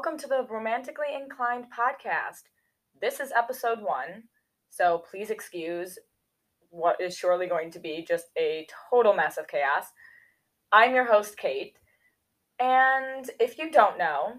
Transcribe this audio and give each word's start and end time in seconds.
welcome 0.00 0.18
to 0.18 0.26
the 0.26 0.46
Romantically 0.48 1.14
Inclined 1.14 1.66
podcast. 1.78 2.44
This 3.02 3.20
is 3.20 3.32
episode 3.36 3.82
one, 3.82 4.22
so 4.70 5.02
please 5.10 5.28
excuse 5.28 5.98
what 6.70 6.98
is 6.98 7.14
surely 7.14 7.46
going 7.46 7.70
to 7.72 7.78
be 7.78 8.02
just 8.08 8.28
a 8.38 8.66
total 8.88 9.12
mess 9.12 9.36
of 9.36 9.46
chaos. 9.46 9.84
I'm 10.72 10.94
your 10.94 11.04
host, 11.04 11.36
Kate, 11.36 11.74
and 12.58 13.30
if 13.38 13.58
you 13.58 13.70
don't 13.70 13.98
know, 13.98 14.36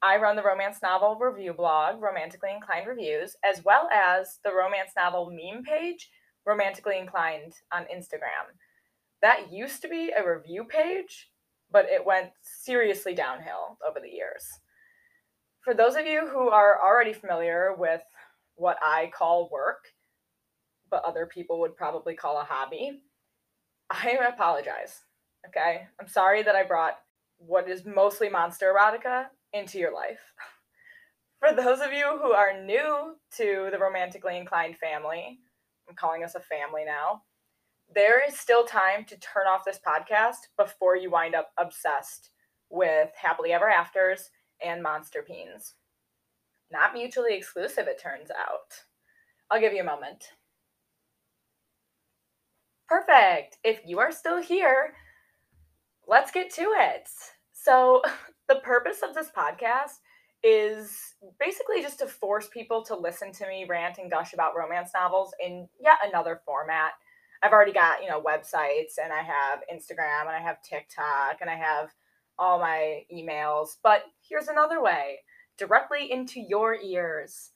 I 0.00 0.18
run 0.18 0.36
the 0.36 0.44
romance 0.44 0.78
novel 0.84 1.18
review 1.18 1.52
blog, 1.52 2.00
Romantically 2.00 2.50
Inclined 2.54 2.86
Reviews, 2.86 3.34
as 3.44 3.64
well 3.64 3.88
as 3.92 4.38
the 4.44 4.54
romance 4.54 4.92
novel 4.96 5.32
meme 5.32 5.64
page, 5.64 6.10
Romantically 6.46 6.96
Inclined, 6.96 7.54
on 7.72 7.86
Instagram. 7.92 8.54
That 9.20 9.50
used 9.50 9.82
to 9.82 9.88
be 9.88 10.12
a 10.16 10.24
review 10.24 10.62
page, 10.62 11.28
but 11.72 11.86
it 11.86 12.06
went 12.06 12.30
seriously 12.40 13.14
downhill 13.14 13.78
over 13.84 13.98
the 13.98 14.08
years. 14.08 14.44
For 15.62 15.74
those 15.74 15.96
of 15.96 16.06
you 16.06 16.26
who 16.26 16.48
are 16.48 16.80
already 16.82 17.12
familiar 17.12 17.74
with 17.76 18.02
what 18.56 18.78
I 18.82 19.10
call 19.14 19.48
work, 19.52 19.84
but 20.90 21.04
other 21.04 21.26
people 21.26 21.60
would 21.60 21.76
probably 21.76 22.14
call 22.14 22.40
a 22.40 22.44
hobby, 22.44 23.02
I 23.90 24.18
apologize. 24.28 25.00
Okay? 25.48 25.86
I'm 26.00 26.08
sorry 26.08 26.42
that 26.42 26.56
I 26.56 26.64
brought 26.64 26.98
what 27.38 27.68
is 27.68 27.84
mostly 27.84 28.28
monster 28.28 28.72
erotica 28.72 29.26
into 29.52 29.78
your 29.78 29.94
life. 29.94 30.20
For 31.40 31.54
those 31.54 31.80
of 31.80 31.92
you 31.92 32.18
who 32.22 32.32
are 32.32 32.62
new 32.62 33.16
to 33.36 33.68
the 33.70 33.78
romantically 33.78 34.36
inclined 34.36 34.76
family, 34.78 35.38
I'm 35.88 35.96
calling 35.96 36.22
us 36.22 36.34
a 36.34 36.40
family 36.40 36.84
now 36.84 37.22
there 37.94 38.26
is 38.26 38.38
still 38.38 38.64
time 38.64 39.04
to 39.04 39.18
turn 39.18 39.46
off 39.46 39.64
this 39.64 39.80
podcast 39.86 40.48
before 40.56 40.96
you 40.96 41.10
wind 41.10 41.34
up 41.34 41.50
obsessed 41.58 42.30
with 42.70 43.10
happily 43.20 43.52
ever 43.52 43.68
afters 43.68 44.30
and 44.64 44.82
monster 44.82 45.24
peens. 45.28 45.74
Not 46.70 46.94
mutually 46.94 47.34
exclusive, 47.34 47.86
it 47.86 48.00
turns 48.00 48.30
out. 48.30 48.72
I'll 49.50 49.60
give 49.60 49.72
you 49.72 49.82
a 49.82 49.84
moment. 49.84 50.24
Perfect. 52.88 53.58
If 53.64 53.80
you 53.86 53.98
are 53.98 54.12
still 54.12 54.42
here, 54.42 54.94
let's 56.06 56.30
get 56.30 56.52
to 56.54 56.72
it. 56.76 57.08
So, 57.52 58.02
the 58.48 58.56
purpose 58.56 59.02
of 59.02 59.14
this 59.14 59.30
podcast 59.36 60.00
is 60.42 61.14
basically 61.38 61.80
just 61.80 62.00
to 62.00 62.06
force 62.06 62.48
people 62.48 62.82
to 62.84 62.96
listen 62.96 63.32
to 63.32 63.46
me 63.46 63.64
rant 63.68 63.98
and 63.98 64.10
gush 64.10 64.34
about 64.34 64.56
romance 64.56 64.90
novels 64.92 65.32
in 65.42 65.68
yet 65.80 65.98
another 66.04 66.40
format 66.44 66.92
I've 67.42 67.52
already 67.52 67.72
got, 67.72 68.02
you 68.02 68.08
know, 68.08 68.22
websites 68.22 68.98
and 69.02 69.12
I 69.12 69.22
have 69.22 69.60
Instagram 69.72 70.22
and 70.22 70.30
I 70.30 70.40
have 70.40 70.62
TikTok 70.62 71.40
and 71.40 71.50
I 71.50 71.56
have 71.56 71.90
all 72.38 72.60
my 72.60 73.02
emails. 73.12 73.76
But 73.82 74.04
here's 74.32 74.48
another 74.48 74.82
way 74.82 75.18
directly 75.58 76.10
into 76.10 76.40
your 76.40 76.74
ears. 76.74 77.50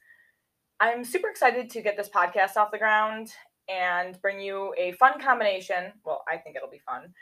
I'm 0.78 1.04
super 1.04 1.30
excited 1.30 1.70
to 1.70 1.80
get 1.80 1.96
this 1.96 2.10
podcast 2.10 2.58
off 2.58 2.70
the 2.70 2.76
ground 2.76 3.32
and 3.66 4.20
bring 4.20 4.40
you 4.40 4.74
a 4.76 4.92
fun 4.92 5.18
combination. 5.18 5.94
Well, 6.04 6.22
I 6.30 6.36
think 6.36 6.54
it'll 6.54 6.68
be 6.68 6.82
fun 6.86 7.14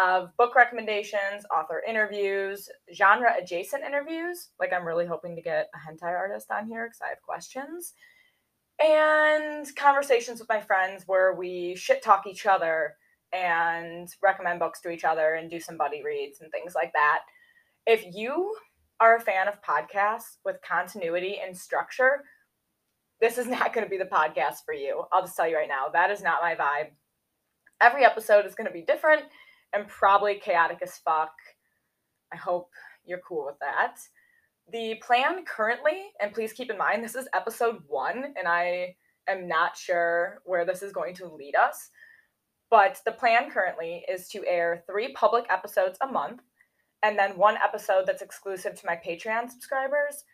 of 0.00 0.30
book 0.36 0.54
recommendations, 0.54 1.44
author 1.52 1.82
interviews, 1.86 2.68
genre 2.94 3.34
adjacent 3.36 3.82
interviews. 3.82 4.50
Like, 4.60 4.72
I'm 4.72 4.86
really 4.86 5.06
hoping 5.06 5.34
to 5.34 5.42
get 5.42 5.68
a 5.74 5.78
hentai 5.78 6.16
artist 6.16 6.52
on 6.52 6.68
here 6.68 6.86
because 6.86 7.00
I 7.02 7.08
have 7.08 7.22
questions 7.22 7.94
and 8.80 9.66
conversations 9.74 10.38
with 10.38 10.48
my 10.48 10.60
friends 10.60 11.02
where 11.08 11.34
we 11.34 11.74
shit 11.74 12.00
talk 12.00 12.28
each 12.28 12.46
other 12.46 12.94
and 13.32 14.08
recommend 14.22 14.60
books 14.60 14.80
to 14.82 14.90
each 14.90 15.02
other 15.02 15.34
and 15.34 15.50
do 15.50 15.58
some 15.58 15.76
buddy 15.76 16.00
reads 16.04 16.40
and 16.40 16.52
things 16.52 16.76
like 16.76 16.92
that. 16.92 17.22
If 17.86 18.04
you 18.14 18.54
are 19.00 19.16
a 19.16 19.20
fan 19.20 19.48
of 19.48 19.62
podcasts 19.62 20.36
with 20.44 20.56
continuity 20.62 21.38
and 21.44 21.56
structure, 21.56 22.24
this 23.20 23.38
is 23.38 23.46
not 23.48 23.72
going 23.72 23.84
to 23.84 23.90
be 23.90 23.98
the 23.98 24.04
podcast 24.04 24.64
for 24.64 24.74
you. 24.74 25.04
I'll 25.12 25.22
just 25.22 25.36
tell 25.36 25.48
you 25.48 25.56
right 25.56 25.68
now, 25.68 25.88
that 25.92 26.10
is 26.10 26.22
not 26.22 26.42
my 26.42 26.54
vibe. 26.54 26.90
Every 27.80 28.04
episode 28.04 28.44
is 28.44 28.54
going 28.54 28.66
to 28.66 28.72
be 28.72 28.82
different 28.82 29.22
and 29.72 29.88
probably 29.88 30.38
chaotic 30.38 30.78
as 30.82 30.98
fuck. 30.98 31.32
I 32.32 32.36
hope 32.36 32.70
you're 33.04 33.20
cool 33.26 33.46
with 33.46 33.58
that. 33.60 33.96
The 34.70 35.00
plan 35.04 35.44
currently, 35.44 36.10
and 36.20 36.32
please 36.32 36.52
keep 36.52 36.70
in 36.70 36.78
mind, 36.78 37.02
this 37.02 37.14
is 37.14 37.28
episode 37.34 37.82
one, 37.88 38.34
and 38.38 38.46
I 38.46 38.94
am 39.28 39.48
not 39.48 39.76
sure 39.76 40.42
where 40.44 40.64
this 40.64 40.82
is 40.82 40.92
going 40.92 41.14
to 41.16 41.26
lead 41.26 41.56
us. 41.56 41.90
But 42.70 43.00
the 43.04 43.12
plan 43.12 43.50
currently 43.50 44.04
is 44.08 44.28
to 44.28 44.46
air 44.46 44.84
three 44.86 45.12
public 45.12 45.46
episodes 45.50 45.98
a 46.00 46.06
month, 46.06 46.42
and 47.02 47.18
then 47.18 47.36
one 47.36 47.56
episode 47.56 48.04
that's 48.06 48.22
exclusive 48.22 48.78
to 48.80 48.86
my 48.86 48.96
Patreon 48.96 49.50
subscribers. 49.50 50.24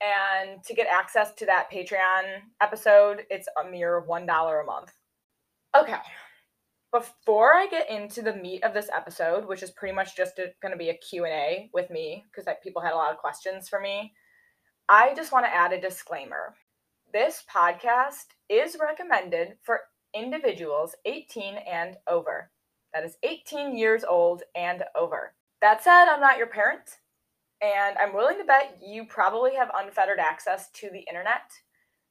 And 0.00 0.62
to 0.64 0.74
get 0.74 0.86
access 0.86 1.32
to 1.34 1.46
that 1.46 1.70
Patreon 1.72 2.42
episode, 2.60 3.24
it's 3.30 3.48
a 3.62 3.68
mere 3.68 4.04
$1 4.08 4.62
a 4.62 4.64
month. 4.64 4.92
Okay, 5.76 5.98
before 6.92 7.52
I 7.52 7.66
get 7.66 7.90
into 7.90 8.22
the 8.22 8.34
meat 8.34 8.64
of 8.64 8.72
this 8.72 8.88
episode, 8.94 9.46
which 9.46 9.62
is 9.62 9.70
pretty 9.70 9.94
much 9.94 10.16
just 10.16 10.36
going 10.36 10.72
to 10.72 10.78
be 10.78 10.88
a 10.88 10.96
Q&A 10.96 11.68
with 11.74 11.90
me 11.90 12.24
because 12.30 12.48
people 12.62 12.80
had 12.80 12.94
a 12.94 12.96
lot 12.96 13.12
of 13.12 13.18
questions 13.18 13.68
for 13.68 13.80
me, 13.80 14.14
I 14.88 15.14
just 15.14 15.32
want 15.32 15.44
to 15.44 15.54
add 15.54 15.72
a 15.72 15.80
disclaimer. 15.80 16.54
This 17.12 17.44
podcast 17.52 18.26
is 18.48 18.78
recommended 18.80 19.56
for 19.62 19.80
individuals 20.14 20.94
18 21.04 21.56
and 21.70 21.96
over. 22.06 22.50
That 22.94 23.04
is 23.04 23.18
18 23.22 23.76
years 23.76 24.02
old 24.04 24.42
and 24.54 24.84
over. 24.96 25.34
That 25.60 25.82
said, 25.82 26.06
I'm 26.06 26.20
not 26.20 26.38
your 26.38 26.46
parent, 26.46 26.98
and 27.60 27.98
I'm 27.98 28.14
willing 28.14 28.38
to 28.38 28.44
bet 28.44 28.78
you 28.84 29.04
probably 29.06 29.54
have 29.56 29.70
unfettered 29.76 30.20
access 30.20 30.70
to 30.74 30.90
the 30.90 31.04
internet. 31.08 31.50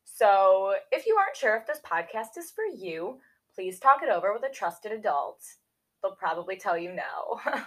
So, 0.03 0.75
if 0.91 1.05
you 1.05 1.15
aren't 1.17 1.37
sure 1.37 1.55
if 1.55 1.65
this 1.65 1.79
podcast 1.85 2.37
is 2.37 2.51
for 2.51 2.65
you, 2.65 3.19
please 3.55 3.79
talk 3.79 4.01
it 4.03 4.09
over 4.09 4.33
with 4.33 4.43
a 4.43 4.53
trusted 4.53 4.91
adult. 4.91 5.39
They'll 6.01 6.15
probably 6.15 6.57
tell 6.57 6.77
you 6.77 6.93
no. 6.93 7.39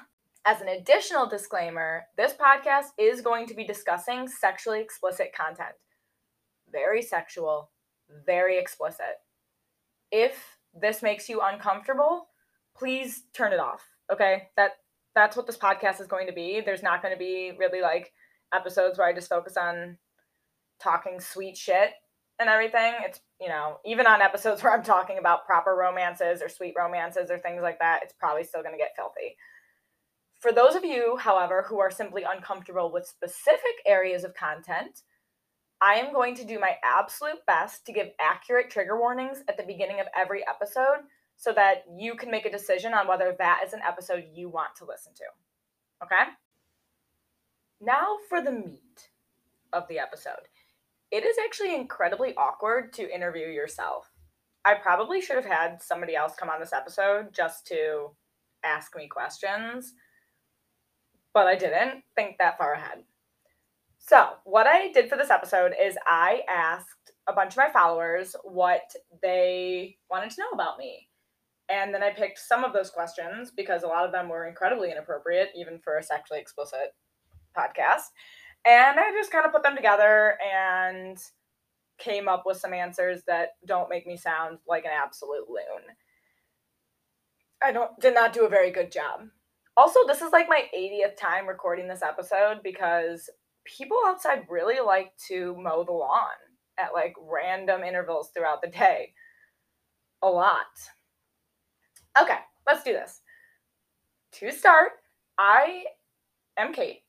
As 0.47 0.61
an 0.61 0.69
additional 0.69 1.29
disclaimer, 1.29 2.05
this 2.17 2.33
podcast 2.33 2.89
is 2.99 3.21
going 3.21 3.47
to 3.47 3.55
be 3.55 3.65
discussing 3.65 4.29
sexually 4.29 4.81
explicit 4.81 5.33
content. 5.35 5.75
Very 6.73 7.03
sexual, 7.03 7.71
very 8.27 8.59
explicit. 8.59 9.19
If 10.11 10.59
this 10.75 11.03
makes 11.03 11.29
you 11.29 11.41
uncomfortable, 11.43 12.29
please 12.77 13.25
turn 13.35 13.53
it 13.53 13.61
off. 13.61 13.83
Okay? 14.13 14.49
That 14.57 14.73
that's 15.15 15.37
what 15.37 15.47
this 15.47 15.57
podcast 15.57 16.01
is 16.01 16.07
going 16.07 16.27
to 16.27 16.33
be. 16.33 16.61
There's 16.65 16.83
not 16.83 17.03
going 17.03 17.15
to 17.15 17.19
be 17.19 17.53
really 17.59 17.81
like 17.81 18.13
episodes 18.55 18.99
where 18.99 19.09
I 19.09 19.13
just 19.13 19.29
focus 19.29 19.57
on 19.57 19.99
talking 20.81 21.21
sweet 21.21 21.57
shit 21.57 21.91
and 22.39 22.49
everything. 22.49 22.95
It's, 23.03 23.21
you 23.41 23.49
know, 23.49 23.79
even 23.85 24.07
on 24.07 24.23
episodes 24.23 24.63
where 24.63 24.73
I'm 24.73 24.83
talking 24.83 25.19
about 25.19 25.47
proper 25.47 25.75
romances 25.75 26.43
or 26.43 26.49
sweet 26.49 26.75
romances 26.77 27.31
or 27.31 27.39
things 27.39 27.63
like 27.63 27.79
that, 27.81 28.01
it's 28.03 28.15
probably 28.19 28.45
still 28.45 28.63
going 28.63 28.75
to 28.75 28.79
get 28.79 28.97
filthy. 28.97 29.37
For 30.41 30.53
those 30.53 30.75
of 30.75 30.85
you, 30.85 31.19
however, 31.19 31.67
who 31.69 31.81
are 31.81 31.91
simply 31.91 32.23
uncomfortable 32.23 32.91
with 32.91 33.07
specific 33.07 33.77
areas 33.85 34.25
of 34.25 34.35
content, 34.35 35.03
I 35.83 35.95
am 35.95 36.13
going 36.13 36.35
to 36.37 36.45
do 36.45 36.59
my 36.59 36.77
absolute 36.83 37.45
best 37.47 37.85
to 37.87 37.93
give 37.93 38.09
accurate 38.19 38.71
trigger 38.71 38.99
warnings 38.99 39.43
at 39.49 39.57
the 39.57 39.63
beginning 39.63 40.01
of 40.01 40.07
every 40.17 40.43
episode 40.47 41.05
so 41.41 41.53
that 41.55 41.85
you 41.97 42.15
can 42.15 42.31
make 42.31 42.45
a 42.45 42.51
decision 42.51 42.93
on 42.93 43.09
whether 43.09 43.35
that 43.39 43.63
is 43.67 43.73
an 43.73 43.81
episode 43.87 44.25
you 44.33 44.49
want 44.49 44.77
to 44.77 44.85
listen 44.85 45.13
to. 45.15 45.25
Okay? 46.05 46.31
Now 47.81 48.19
for 48.29 48.43
the 48.43 48.53
meat 48.53 49.09
of 49.73 49.89
the 49.89 49.99
episode 49.99 50.49
it 51.11 51.25
is 51.25 51.37
actually 51.45 51.75
incredibly 51.75 52.35
awkward 52.37 52.93
to 52.95 53.15
interview 53.15 53.49
yourself. 53.49 54.11
I 54.65 54.75
probably 54.75 55.21
should 55.21 55.37
have 55.37 55.45
had 55.45 55.83
somebody 55.83 56.15
else 56.15 56.35
come 56.39 56.49
on 56.49 56.61
this 56.61 56.73
episode 56.73 57.33
just 57.33 57.67
to 57.69 58.11
ask 58.63 58.95
me 58.95 59.09
questions, 59.09 59.95
but 61.35 61.47
I 61.47 61.57
didn't 61.57 62.05
think 62.15 62.37
that 62.39 62.59
far 62.59 62.75
ahead. 62.75 63.03
So, 63.99 64.29
what 64.45 64.67
I 64.67 64.93
did 64.93 65.09
for 65.09 65.17
this 65.17 65.31
episode 65.31 65.73
is 65.81 65.97
I 66.07 66.43
asked 66.49 67.13
a 67.27 67.33
bunch 67.33 67.53
of 67.55 67.59
my 67.59 67.71
followers 67.71 68.37
what 68.45 68.95
they 69.23 69.97
wanted 70.11 70.31
to 70.31 70.41
know 70.41 70.51
about 70.53 70.79
me. 70.79 71.10
And 71.71 71.95
then 71.95 72.03
I 72.03 72.11
picked 72.11 72.39
some 72.39 72.65
of 72.65 72.73
those 72.73 72.91
questions 72.91 73.53
because 73.55 73.83
a 73.83 73.87
lot 73.87 74.05
of 74.05 74.13
them 74.13 74.29
were 74.29 74.49
incredibly 74.49 74.91
inappropriate, 74.91 75.51
even 75.55 75.79
for 75.79 75.99
a 75.99 76.03
sexually 76.03 76.41
explicit 76.41 76.95
podcast. 77.57 78.11
And 78.67 78.99
I 78.99 79.11
just 79.13 79.31
kind 79.31 79.47
of 79.47 79.53
put 79.53 79.63
them 79.63 79.77
together 79.77 80.37
and 80.43 81.17
came 81.99 82.29
up 82.29 82.43
with 82.47 82.57
some 82.57 82.73
answers 82.73 83.23
that 83.27 83.51
don't 83.67 83.89
make 83.89 84.07
me 84.07 84.17
sound 84.17 84.59
like 84.67 84.85
an 84.85 84.91
absolute 84.93 85.49
loon. 85.49 85.83
I 87.63 87.73
don't 87.73 87.99
did 88.01 88.15
not 88.15 88.33
do 88.33 88.47
a 88.47 88.51
very 88.51 88.71
good 88.71 88.91
job. 88.91 89.29
Also, 89.77 90.01
this 90.07 90.23
is 90.23 90.33
like 90.33 90.49
my 90.49 90.65
80th 90.77 91.17
time 91.17 91.47
recording 91.47 91.87
this 91.87 92.03
episode 92.03 92.63
because 92.63 93.31
people 93.65 93.99
outside 94.07 94.47
really 94.49 94.81
like 94.85 95.13
to 95.29 95.55
mow 95.59 95.85
the 95.85 95.93
lawn 95.93 96.29
at 96.79 96.95
like 96.95 97.15
random 97.21 97.83
intervals 97.83 98.31
throughout 98.35 98.63
the 98.63 98.69
day. 98.69 99.13
A 100.23 100.29
lot. 100.29 100.67
Okay, 102.19 102.39
let's 102.67 102.83
do 102.83 102.93
this. 102.93 103.21
To 104.33 104.51
start, 104.51 104.93
I 105.39 105.85
am 106.59 106.73
Kate. 106.73 107.03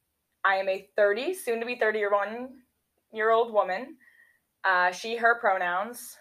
I 0.44 0.56
am 0.56 0.70
a 0.70 0.88
30, 0.96 1.34
soon 1.34 1.60
to 1.60 1.66
be 1.66 1.76
31 1.76 2.50
year 3.14 3.32
old 3.32 3.54
woman. 3.54 3.96
Uh, 4.64 4.92
she, 4.92 5.16
her 5.16 5.40
pronouns. 5.40 6.18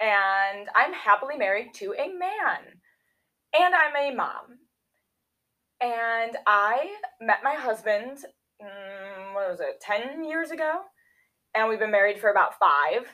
And 0.00 0.68
I'm 0.74 0.92
happily 0.92 1.36
married 1.36 1.74
to 1.74 1.94
a 1.94 2.08
man. 2.08 2.80
And 3.54 3.74
I'm 3.74 3.96
a 3.96 4.14
mom. 4.14 4.58
And 5.80 6.36
I 6.46 6.94
met 7.20 7.38
my 7.42 7.54
husband, 7.54 8.18
mm, 8.60 9.34
what 9.34 9.50
was 9.50 9.60
it, 9.60 9.80
10 9.80 10.24
years 10.24 10.50
ago? 10.50 10.80
And 11.54 11.68
we've 11.68 11.78
been 11.78 11.90
married 11.90 12.18
for 12.18 12.30
about 12.30 12.58
five. 12.58 13.06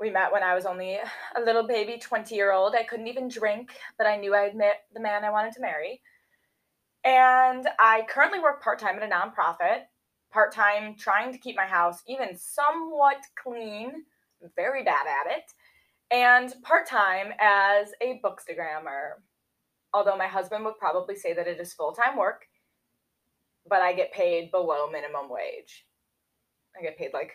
We 0.00 0.10
met 0.10 0.32
when 0.32 0.42
I 0.42 0.54
was 0.54 0.66
only 0.66 0.98
a 1.36 1.40
little 1.40 1.66
baby 1.66 1.98
20 1.98 2.34
year 2.34 2.52
old. 2.52 2.74
I 2.74 2.82
couldn't 2.82 3.06
even 3.06 3.28
drink, 3.28 3.70
but 3.96 4.06
I 4.06 4.16
knew 4.16 4.34
I'd 4.34 4.56
met 4.56 4.84
the 4.92 5.00
man 5.00 5.24
I 5.24 5.30
wanted 5.30 5.52
to 5.54 5.60
marry. 5.60 6.00
And 7.04 7.68
I 7.78 8.06
currently 8.08 8.40
work 8.40 8.62
part 8.62 8.78
time 8.78 8.96
at 8.96 9.02
a 9.02 9.12
nonprofit, 9.12 9.82
part 10.32 10.52
time 10.52 10.96
trying 10.98 11.32
to 11.32 11.38
keep 11.38 11.54
my 11.54 11.66
house 11.66 12.02
even 12.08 12.36
somewhat 12.36 13.18
clean. 13.40 14.04
Very 14.56 14.82
bad 14.82 15.06
at 15.06 15.36
it. 15.36 15.44
And 16.10 16.54
part 16.62 16.86
time 16.86 17.32
as 17.38 17.88
a 18.00 18.20
bookstagrammer. 18.24 19.12
Although 19.92 20.16
my 20.16 20.26
husband 20.26 20.64
would 20.64 20.78
probably 20.78 21.14
say 21.14 21.34
that 21.34 21.46
it 21.46 21.60
is 21.60 21.72
full 21.72 21.92
time 21.92 22.16
work, 22.16 22.46
but 23.68 23.80
I 23.80 23.92
get 23.92 24.12
paid 24.12 24.50
below 24.50 24.88
minimum 24.90 25.28
wage. 25.28 25.86
I 26.76 26.82
get 26.82 26.98
paid 26.98 27.10
like 27.14 27.32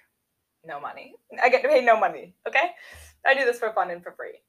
no 0.66 0.80
money. 0.80 1.16
I 1.42 1.50
get 1.50 1.64
paid 1.64 1.86
no 1.86 2.00
money, 2.00 2.34
okay? 2.48 2.72
I 3.26 3.34
do 3.34 3.46
this 3.46 3.60
for 3.60 3.72
fun 3.74 3.92
and 3.92 4.04
for 4.04 4.12
free. 4.12 4.40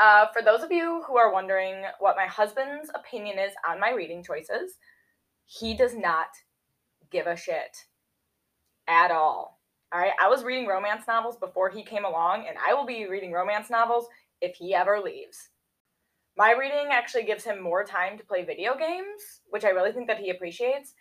Uh, 0.00 0.26
for 0.32 0.42
those 0.42 0.62
of 0.62 0.72
you 0.72 1.02
who 1.06 1.16
are 1.16 1.32
wondering 1.32 1.84
what 1.98 2.16
my 2.16 2.26
husband's 2.26 2.90
opinion 2.94 3.38
is 3.38 3.52
on 3.68 3.78
my 3.78 3.90
reading 3.90 4.22
choices, 4.22 4.78
he 5.44 5.74
does 5.74 5.94
not 5.94 6.28
give 7.10 7.26
a 7.26 7.36
shit 7.36 7.76
at 8.88 9.10
all. 9.10 9.60
All 9.92 10.00
right, 10.00 10.12
I 10.18 10.28
was 10.28 10.44
reading 10.44 10.66
romance 10.66 11.04
novels 11.06 11.36
before 11.36 11.68
he 11.68 11.82
came 11.82 12.06
along, 12.06 12.46
and 12.48 12.56
I 12.66 12.72
will 12.72 12.86
be 12.86 13.06
reading 13.06 13.32
romance 13.32 13.68
novels 13.68 14.06
if 14.40 14.56
he 14.56 14.74
ever 14.74 14.98
leaves. 14.98 15.50
My 16.38 16.52
reading 16.52 16.88
actually 16.90 17.24
gives 17.24 17.44
him 17.44 17.60
more 17.60 17.84
time 17.84 18.16
to 18.16 18.24
play 18.24 18.42
video 18.42 18.74
games, 18.74 19.42
which 19.50 19.64
I 19.64 19.70
really 19.70 19.92
think 19.92 20.06
that 20.06 20.18
he 20.18 20.30
appreciates. 20.30 20.94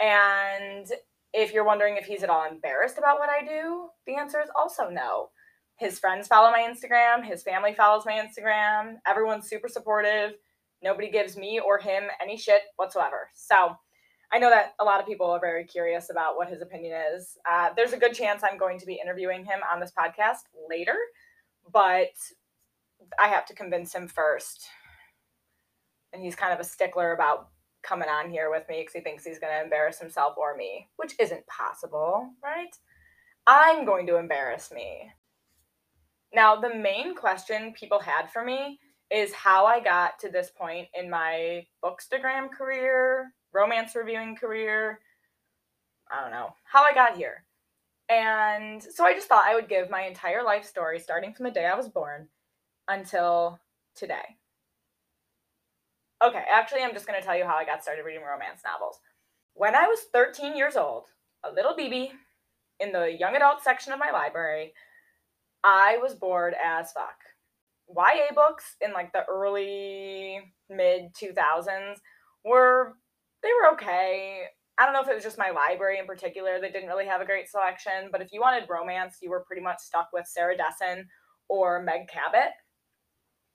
And 0.00 0.86
if 1.34 1.52
you're 1.52 1.66
wondering 1.66 1.96
if 1.98 2.06
he's 2.06 2.22
at 2.22 2.30
all 2.30 2.46
embarrassed 2.50 2.96
about 2.96 3.18
what 3.18 3.28
I 3.28 3.44
do, 3.44 3.88
the 4.06 4.14
answer 4.14 4.40
is 4.40 4.48
also 4.56 4.88
no 4.88 5.28
his 5.76 5.98
friends 5.98 6.28
follow 6.28 6.50
my 6.50 6.60
Instagram, 6.60 7.24
his 7.24 7.42
family 7.42 7.74
follows 7.74 8.04
my 8.06 8.12
Instagram. 8.12 8.96
Everyone's 9.06 9.48
super 9.48 9.68
supportive. 9.68 10.34
Nobody 10.82 11.10
gives 11.10 11.36
me 11.36 11.60
or 11.60 11.78
him 11.78 12.04
any 12.22 12.36
shit 12.36 12.62
whatsoever. 12.76 13.28
So 13.34 13.76
I 14.32 14.38
know 14.38 14.50
that 14.50 14.74
a 14.80 14.84
lot 14.84 15.00
of 15.00 15.06
people 15.06 15.30
are 15.30 15.40
very 15.40 15.64
curious 15.64 16.10
about 16.10 16.36
what 16.36 16.48
his 16.48 16.62
opinion 16.62 16.96
is. 17.14 17.36
Uh, 17.50 17.70
there's 17.76 17.92
a 17.92 17.98
good 17.98 18.14
chance 18.14 18.42
I'm 18.42 18.58
going 18.58 18.78
to 18.78 18.86
be 18.86 19.00
interviewing 19.02 19.44
him 19.44 19.60
on 19.72 19.80
this 19.80 19.92
podcast 19.98 20.42
later, 20.68 20.96
but 21.72 22.12
I 23.22 23.28
have 23.28 23.46
to 23.46 23.54
convince 23.54 23.94
him 23.94 24.06
first. 24.06 24.66
And 26.12 26.22
he's 26.22 26.36
kind 26.36 26.52
of 26.52 26.60
a 26.60 26.64
stickler 26.64 27.12
about 27.12 27.48
coming 27.86 28.08
on 28.08 28.30
here 28.30 28.50
with 28.50 28.68
me 28.68 28.80
because 28.80 28.94
he 28.94 29.00
thinks 29.00 29.24
he's 29.24 29.38
going 29.38 29.52
to 29.52 29.62
embarrass 29.62 29.98
himself 29.98 30.36
or 30.36 30.56
me, 30.56 30.88
which 30.96 31.14
isn't 31.18 31.46
possible, 31.46 32.30
right? 32.42 32.76
I'm 33.46 33.84
going 33.84 34.06
to 34.06 34.16
embarrass 34.16 34.72
me. 34.72 35.10
Now, 36.34 36.56
the 36.56 36.74
main 36.74 37.14
question 37.14 37.74
people 37.78 38.00
had 38.00 38.30
for 38.30 38.44
me 38.44 38.80
is 39.10 39.32
how 39.32 39.66
I 39.66 39.80
got 39.80 40.18
to 40.20 40.30
this 40.30 40.50
point 40.50 40.88
in 40.98 41.08
my 41.08 41.66
bookstagram 41.84 42.50
career, 42.50 43.32
romance 43.52 43.94
reviewing 43.94 44.34
career. 44.34 44.98
I 46.10 46.22
don't 46.22 46.32
know 46.32 46.54
how 46.64 46.82
I 46.82 46.92
got 46.92 47.16
here. 47.16 47.44
And 48.08 48.82
so 48.82 49.04
I 49.04 49.14
just 49.14 49.28
thought 49.28 49.46
I 49.46 49.54
would 49.54 49.68
give 49.68 49.88
my 49.90 50.02
entire 50.02 50.42
life 50.42 50.64
story, 50.64 50.98
starting 50.98 51.32
from 51.32 51.44
the 51.44 51.50
day 51.50 51.66
I 51.66 51.76
was 51.76 51.88
born 51.88 52.28
until 52.88 53.58
today. 53.94 54.36
Okay, 56.24 56.42
actually, 56.50 56.82
I'm 56.82 56.94
just 56.94 57.06
going 57.06 57.20
to 57.20 57.26
tell 57.26 57.36
you 57.36 57.44
how 57.44 57.54
I 57.54 57.66
got 57.66 57.82
started 57.82 58.04
reading 58.06 58.22
romance 58.22 58.62
novels. 58.64 58.98
When 59.52 59.74
I 59.74 59.86
was 59.86 60.00
13 60.10 60.56
years 60.56 60.74
old, 60.74 61.04
a 61.44 61.52
little 61.52 61.76
BB 61.76 62.12
in 62.80 62.92
the 62.92 63.14
young 63.18 63.36
adult 63.36 63.62
section 63.62 63.92
of 63.92 63.98
my 63.98 64.10
library, 64.10 64.72
I 65.62 65.98
was 66.00 66.14
bored 66.14 66.54
as 66.64 66.92
fuck. 66.92 67.18
YA 67.94 68.34
books 68.34 68.76
in 68.80 68.94
like 68.94 69.12
the 69.12 69.26
early 69.30 70.40
mid 70.70 71.14
2000s 71.14 71.96
were 72.42 72.94
they 73.42 73.50
were 73.60 73.74
okay. 73.74 74.44
I 74.78 74.84
don't 74.86 74.94
know 74.94 75.02
if 75.02 75.08
it 75.08 75.14
was 75.14 75.24
just 75.24 75.36
my 75.36 75.50
library 75.50 75.98
in 75.98 76.06
particular 76.06 76.58
that 76.58 76.72
didn't 76.72 76.88
really 76.88 77.06
have 77.06 77.20
a 77.20 77.26
great 77.26 77.50
selection, 77.50 78.08
but 78.10 78.22
if 78.22 78.32
you 78.32 78.40
wanted 78.40 78.66
romance, 78.70 79.18
you 79.20 79.28
were 79.28 79.44
pretty 79.46 79.62
much 79.62 79.78
stuck 79.78 80.08
with 80.14 80.26
Sarah 80.26 80.56
Dessen 80.56 81.06
or 81.50 81.82
Meg 81.82 82.08
Cabot. 82.08 82.52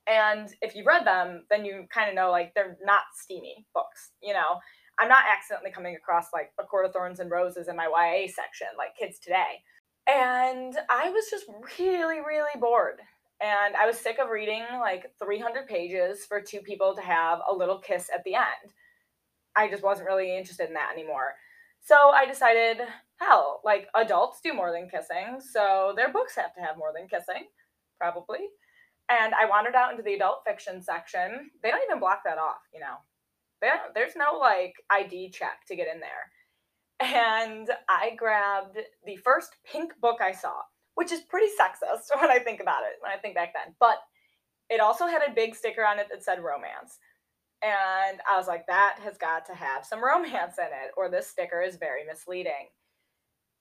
And 0.09 0.49
if 0.61 0.75
you 0.75 0.83
read 0.83 1.05
them, 1.05 1.45
then 1.49 1.63
you 1.65 1.85
kind 1.93 2.09
of 2.09 2.15
know 2.15 2.31
like 2.31 2.53
they're 2.55 2.77
not 2.83 3.01
steamy 3.13 3.65
books, 3.73 4.11
you 4.21 4.33
know. 4.33 4.59
I'm 4.99 5.07
not 5.07 5.23
accidentally 5.31 5.71
coming 5.71 5.95
across 5.95 6.27
like 6.33 6.51
A 6.59 6.63
Court 6.63 6.85
of 6.85 6.91
Thorns 6.91 7.19
and 7.19 7.31
Roses 7.31 7.69
in 7.69 7.75
my 7.75 7.85
YA 7.85 8.27
section 8.27 8.67
like 8.77 8.97
kids 8.99 9.19
today. 9.19 9.63
And 10.07 10.75
I 10.89 11.09
was 11.09 11.25
just 11.29 11.45
really, 11.79 12.19
really 12.19 12.59
bored. 12.59 12.99
And 13.41 13.75
I 13.75 13.85
was 13.85 13.97
sick 13.97 14.17
of 14.19 14.29
reading 14.29 14.63
like 14.79 15.11
300 15.23 15.67
pages 15.67 16.25
for 16.25 16.41
two 16.41 16.59
people 16.59 16.95
to 16.95 17.01
have 17.01 17.39
a 17.49 17.55
little 17.55 17.79
kiss 17.79 18.09
at 18.13 18.23
the 18.25 18.35
end. 18.35 18.73
I 19.55 19.69
just 19.69 19.83
wasn't 19.83 20.07
really 20.07 20.35
interested 20.35 20.67
in 20.67 20.73
that 20.73 20.91
anymore. 20.93 21.35
So 21.81 22.09
I 22.09 22.25
decided, 22.25 22.79
hell, 23.17 23.61
like 23.63 23.87
adults 23.95 24.41
do 24.43 24.53
more 24.53 24.71
than 24.71 24.89
kissing, 24.89 25.39
so 25.39 25.93
their 25.95 26.11
books 26.11 26.35
have 26.35 26.53
to 26.55 26.61
have 26.61 26.77
more 26.77 26.91
than 26.93 27.07
kissing, 27.07 27.47
probably. 27.97 28.39
And 29.09 29.33
I 29.33 29.49
wandered 29.49 29.75
out 29.75 29.91
into 29.91 30.03
the 30.03 30.13
adult 30.13 30.43
fiction 30.45 30.81
section. 30.81 31.49
They 31.63 31.71
don't 31.71 31.81
even 31.89 31.99
block 31.99 32.21
that 32.25 32.37
off, 32.37 32.61
you 32.73 32.79
know. 32.79 32.97
there's 33.95 34.15
no 34.15 34.37
like 34.37 34.75
ID 34.89 35.31
check 35.31 35.65
to 35.67 35.75
get 35.75 35.87
in 35.93 35.99
there 35.99 36.31
and 36.99 37.69
I 37.87 38.11
grabbed 38.17 38.77
the 39.05 39.15
first 39.17 39.55
pink 39.69 39.93
book 40.01 40.19
I 40.21 40.33
saw, 40.33 40.53
which 40.95 41.11
is 41.11 41.21
pretty 41.21 41.47
sexist 41.59 42.15
when 42.21 42.29
I 42.29 42.39
think 42.39 42.59
about 42.59 42.83
it, 42.83 42.97
when 43.01 43.11
I 43.11 43.17
think 43.17 43.35
back 43.35 43.53
then. 43.53 43.75
But 43.79 43.97
it 44.69 44.81
also 44.81 45.07
had 45.07 45.21
a 45.27 45.33
big 45.33 45.55
sticker 45.55 45.85
on 45.85 45.99
it 45.99 46.07
that 46.11 46.23
said 46.23 46.43
romance. 46.43 46.99
And 47.61 48.19
I 48.29 48.37
was 48.37 48.47
like, 48.47 48.67
that 48.67 48.97
has 49.03 49.17
got 49.17 49.45
to 49.47 49.53
have 49.53 49.85
some 49.85 50.03
romance 50.03 50.55
in 50.57 50.65
it, 50.65 50.91
or 50.97 51.09
this 51.09 51.27
sticker 51.27 51.61
is 51.61 51.77
very 51.77 52.05
misleading. 52.05 52.69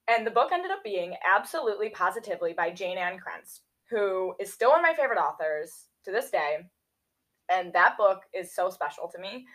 And 0.09 0.26
the 0.26 0.31
book 0.31 0.50
ended 0.52 0.71
up 0.71 0.83
being 0.85 1.14
absolutely 1.26 1.90
positively 1.90 2.55
by 2.55 2.71
Jayne 2.71 2.99
Ann 2.99 3.19
Krentz, 3.19 3.61
who 3.90 4.35
is 4.40 4.52
still 4.52 4.71
one 4.71 4.80
of 4.80 4.83
my 4.83 4.95
favorite 4.95 5.18
authors 5.18 5.87
to 6.04 6.12
this 6.12 6.30
day. 6.30 6.59
And 7.50 7.73
that 7.73 7.97
book 7.97 8.23
is 8.35 8.54
so 8.54 8.71
special 8.71 9.09
to 9.14 9.21
me 9.21 9.47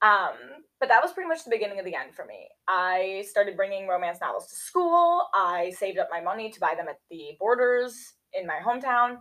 um, 0.00 0.34
but 0.78 0.88
that 0.88 1.02
was 1.02 1.12
pretty 1.12 1.28
much 1.28 1.44
the 1.44 1.50
beginning 1.50 1.78
of 1.78 1.84
the 1.84 1.94
end 1.94 2.14
for 2.14 2.24
me. 2.24 2.48
I 2.68 3.24
started 3.28 3.56
bringing 3.56 3.88
romance 3.88 4.18
novels 4.20 4.48
to 4.48 4.54
school. 4.54 5.26
I 5.34 5.72
saved 5.76 5.98
up 5.98 6.08
my 6.10 6.20
money 6.20 6.50
to 6.50 6.60
buy 6.60 6.74
them 6.76 6.88
at 6.88 7.00
the 7.10 7.36
Borders 7.38 8.14
in 8.32 8.46
my 8.46 8.60
hometown. 8.64 9.16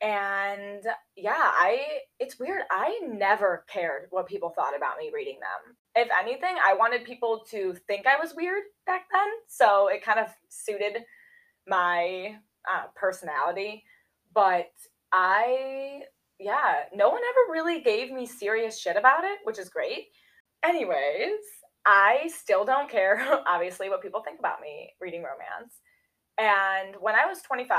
And 0.00 0.82
yeah, 1.16 1.32
I 1.36 1.80
it's 2.18 2.38
weird. 2.38 2.62
I 2.70 3.00
never 3.06 3.66
cared 3.68 4.06
what 4.10 4.26
people 4.26 4.50
thought 4.50 4.76
about 4.76 4.96
me 4.96 5.10
reading 5.12 5.38
them. 5.40 5.76
If 5.94 6.08
anything, 6.18 6.56
I 6.64 6.74
wanted 6.74 7.04
people 7.04 7.44
to 7.50 7.74
think 7.86 8.06
I 8.06 8.16
was 8.16 8.34
weird 8.34 8.62
back 8.86 9.06
then, 9.12 9.28
so 9.48 9.88
it 9.88 10.02
kind 10.02 10.20
of 10.20 10.28
suited 10.48 11.02
my 11.66 12.36
uh, 12.72 12.84
personality. 12.94 13.84
But 14.32 14.70
I 15.12 16.02
yeah, 16.40 16.84
no 16.94 17.10
one 17.10 17.20
ever 17.20 17.52
really 17.52 17.80
gave 17.82 18.10
me 18.10 18.24
serious 18.26 18.80
shit 18.80 18.96
about 18.96 19.24
it, 19.24 19.40
which 19.44 19.58
is 19.58 19.68
great. 19.68 20.06
Anyways, 20.64 21.40
I 21.86 22.30
still 22.34 22.64
don't 22.64 22.90
care, 22.90 23.40
obviously, 23.46 23.88
what 23.90 24.02
people 24.02 24.22
think 24.22 24.38
about 24.38 24.60
me 24.60 24.90
reading 25.00 25.22
romance. 25.22 25.80
And 26.38 26.96
when 27.00 27.14
I 27.14 27.26
was 27.26 27.42
25, 27.42 27.76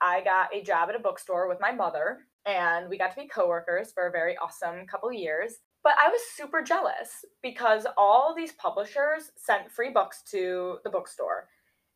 I 0.00 0.22
got 0.22 0.54
a 0.54 0.62
job 0.62 0.88
at 0.88 0.94
a 0.94 1.00
bookstore 1.00 1.48
with 1.48 1.58
my 1.60 1.72
mother, 1.72 2.20
and 2.46 2.88
we 2.88 2.96
got 2.96 3.10
to 3.10 3.20
be 3.20 3.26
coworkers 3.26 3.90
for 3.92 4.06
a 4.06 4.12
very 4.12 4.36
awesome 4.36 4.86
couple 4.86 5.12
years. 5.12 5.54
But 5.82 5.94
I 6.02 6.08
was 6.08 6.20
super 6.36 6.62
jealous 6.62 7.24
because 7.42 7.86
all 7.98 8.32
these 8.34 8.52
publishers 8.52 9.32
sent 9.36 9.70
free 9.70 9.90
books 9.90 10.22
to 10.30 10.78
the 10.84 10.90
bookstore. 10.90 11.48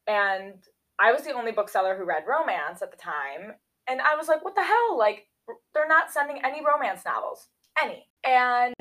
And 0.08 0.54
I 1.00 1.12
was 1.12 1.22
the 1.22 1.32
only 1.32 1.52
bookseller 1.52 1.96
who 1.96 2.04
read 2.04 2.24
romance 2.26 2.82
at 2.82 2.90
the 2.90 2.96
time. 2.96 3.54
And 3.88 4.00
I 4.00 4.16
was 4.16 4.28
like, 4.28 4.44
what 4.44 4.54
the 4.54 4.62
hell? 4.62 4.98
Like, 4.98 5.26
they're 5.74 5.88
not 5.88 6.10
sending 6.10 6.40
any 6.44 6.64
romance 6.64 7.02
novels, 7.04 7.48
any. 7.82 8.06
And 8.26 8.74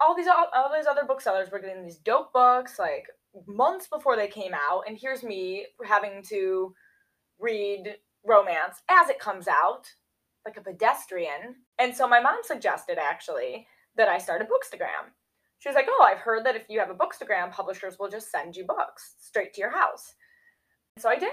all 0.00 0.14
these 0.14 0.28
all, 0.28 0.46
all 0.54 0.70
these 0.74 0.86
other 0.86 1.04
booksellers 1.06 1.50
were 1.50 1.58
getting 1.58 1.82
these 1.82 1.98
dope 1.98 2.32
books 2.32 2.78
like 2.78 3.06
months 3.46 3.88
before 3.88 4.16
they 4.16 4.28
came 4.28 4.52
out, 4.54 4.84
and 4.86 4.98
here's 5.00 5.22
me 5.22 5.66
having 5.84 6.22
to 6.28 6.74
read 7.40 7.96
romance 8.24 8.82
as 8.88 9.08
it 9.08 9.18
comes 9.18 9.48
out, 9.48 9.90
like 10.44 10.56
a 10.56 10.60
pedestrian. 10.60 11.56
And 11.78 11.96
so 11.96 12.06
my 12.06 12.20
mom 12.20 12.38
suggested 12.42 12.98
actually 12.98 13.66
that 13.96 14.08
I 14.08 14.18
start 14.18 14.42
a 14.42 14.44
bookstagram. 14.44 15.10
She 15.58 15.68
was 15.68 15.74
like, 15.74 15.86
Oh, 15.88 16.04
I've 16.04 16.18
heard 16.18 16.44
that 16.44 16.56
if 16.56 16.64
you 16.68 16.78
have 16.78 16.90
a 16.90 16.94
bookstagram, 16.94 17.50
publishers 17.50 17.96
will 17.98 18.08
just 18.08 18.30
send 18.30 18.54
you 18.54 18.64
books 18.64 19.14
straight 19.20 19.54
to 19.54 19.60
your 19.60 19.70
house. 19.70 20.14
So 20.98 21.08
I 21.08 21.16
did. 21.16 21.30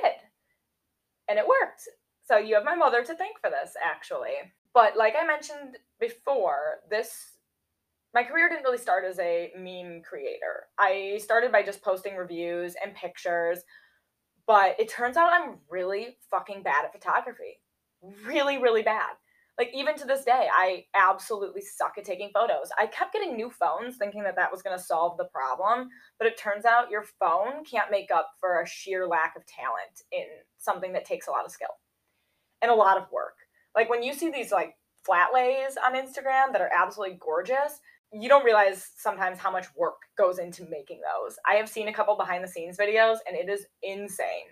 And 1.29 1.38
it 1.38 1.48
worked. 1.48 1.83
So 2.24 2.38
you 2.38 2.55
have 2.55 2.65
my 2.65 2.75
mother 2.75 3.03
to 3.03 3.15
thank 3.15 3.39
for 3.39 3.50
this, 3.50 3.74
actually. 3.83 4.33
But 4.74 4.98
like 4.98 5.15
I 5.19 5.25
mentioned 5.25 5.77
before, 6.00 6.79
this 6.89 7.38
my 8.13 8.24
career 8.24 8.50
didn't 8.50 8.63
really 8.63 8.77
start 8.77 9.03
as 9.05 9.19
a 9.19 9.51
meme 9.55 10.01
creator. 10.01 10.65
I 10.79 11.19
started 11.21 11.51
by 11.51 11.62
just 11.62 11.83
posting 11.83 12.15
reviews 12.15 12.75
and 12.83 12.95
pictures, 12.95 13.59
but 14.48 14.79
it 14.79 14.89
turns 14.89 15.15
out 15.15 15.31
I'm 15.31 15.57
really 15.69 16.17
fucking 16.31 16.63
bad 16.63 16.86
at 16.86 16.91
photography. 16.91 17.62
Really, 18.25 18.57
really 18.57 18.81
bad. 18.81 19.12
Like, 19.60 19.72
even 19.74 19.98
to 19.98 20.06
this 20.06 20.24
day, 20.24 20.48
I 20.51 20.86
absolutely 20.96 21.62
suck 21.62 21.96
at 21.98 22.06
taking 22.06 22.32
photos. 22.34 22.70
I 22.80 22.88
kept 22.88 23.12
getting 23.12 23.36
new 23.36 23.50
phones 23.50 23.98
thinking 23.98 24.24
that 24.24 24.38
that 24.38 24.50
was 24.50 24.62
going 24.62 24.78
to 24.78 24.82
solve 24.82 25.18
the 25.18 25.25
problem, 25.25 25.89
but 26.18 26.28
it 26.30 26.38
turns 26.38 26.63
out 26.63 26.89
your 26.89 27.04
phone 27.04 27.66
can't 27.70 27.92
make 27.92 28.10
up 28.10 28.32
for 28.39 28.62
a 28.62 28.68
sheer 28.68 29.06
lack 29.06 29.36
of 29.36 29.46
talent 29.46 30.04
in 30.13 30.25
something 30.58 30.94
that 30.94 31.04
takes 31.04 31.28
a 31.28 31.32
lot 31.32 31.44
of 31.44 31.51
skill 31.51 31.75
and 32.62 32.72
a 32.72 32.75
lot 32.75 32.98
of 32.98 33.12
work. 33.12 33.36
Like, 33.75 33.89
when 33.89 34.01
you 34.01 34.13
see 34.13 34.32
these, 34.32 34.54
like, 34.54 34.75
flat 35.06 35.34
lays 35.34 35.78
on 35.86 35.94
Instagram 35.94 36.54
that 36.54 36.62
are 36.62 36.72
absolutely 36.74 37.18
gorgeous, 37.20 37.82
you 38.13 38.30
don't 38.30 38.46
realize 38.46 38.92
sometimes 38.96 39.39
how 39.39 39.51
much 39.51 39.68
work 39.75 39.98
goes 40.18 40.39
into 40.39 40.66
making 40.70 41.01
those. 41.01 41.38
I 41.46 41.56
have 41.56 41.68
seen 41.68 41.89
a 41.89 41.94
couple 41.94 42.16
behind 42.16 42.44
the 42.44 42.48
scenes 42.48 42.78
videos 42.78 43.18
and 43.28 43.36
it 43.36 43.50
is 43.50 43.66
insane. 43.84 44.48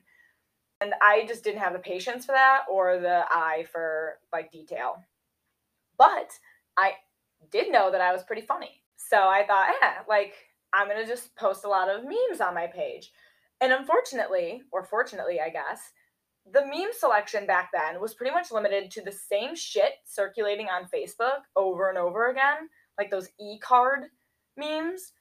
And 0.79 0.93
I 1.01 1.25
just 1.27 1.43
didn't 1.43 1.62
have 1.62 1.74
the 1.74 1.79
patience 1.79 2.25
for 2.25 2.34
that 2.34 2.63
or 2.72 3.00
the 3.00 3.25
eye 3.31 3.65
for 3.72 4.19
like 4.31 4.51
detail. 4.51 5.03
But 5.98 6.31
I 6.77 6.93
did 7.51 7.72
know 7.72 7.91
that 7.91 8.01
I 8.01 8.13
was 8.13 8.24
pretty 8.24 8.43
funny. 8.43 8.84
So 8.96 9.17
I 9.17 9.43
thought, 9.48 9.74
yeah, 9.81 9.93
like 10.07 10.34
I'm 10.74 10.88
going 10.88 11.03
to 11.03 11.12
just 11.12 11.36
post 11.36 11.65
a 11.65 11.69
lot 11.69 11.89
of 11.89 12.03
memes 12.03 12.41
on 12.41 12.53
my 12.53 12.67
page. 12.67 13.12
And 13.60 13.74
unfortunately, 13.74 14.62
or 14.72 14.84
fortunately, 14.84 15.39
I 15.41 15.50
guess, 15.50 15.81
the 16.53 16.65
meme 16.65 16.91
selection 16.98 17.46
back 17.46 17.72
then 17.74 18.00
was 18.00 18.13
pretty 18.13 18.34
much 18.34 18.51
limited 18.51 18.91
to 18.91 19.01
the 19.01 19.12
same 19.12 19.55
shit 19.55 19.93
circulating 20.05 20.67
on 20.67 20.88
Facebook 20.93 21.41
over 21.55 21.89
and 21.89 21.98
over 21.98 22.29
again 22.29 22.69
like 22.98 23.12
those 23.12 23.29
e-card 23.39 24.05
memes. 24.55 25.13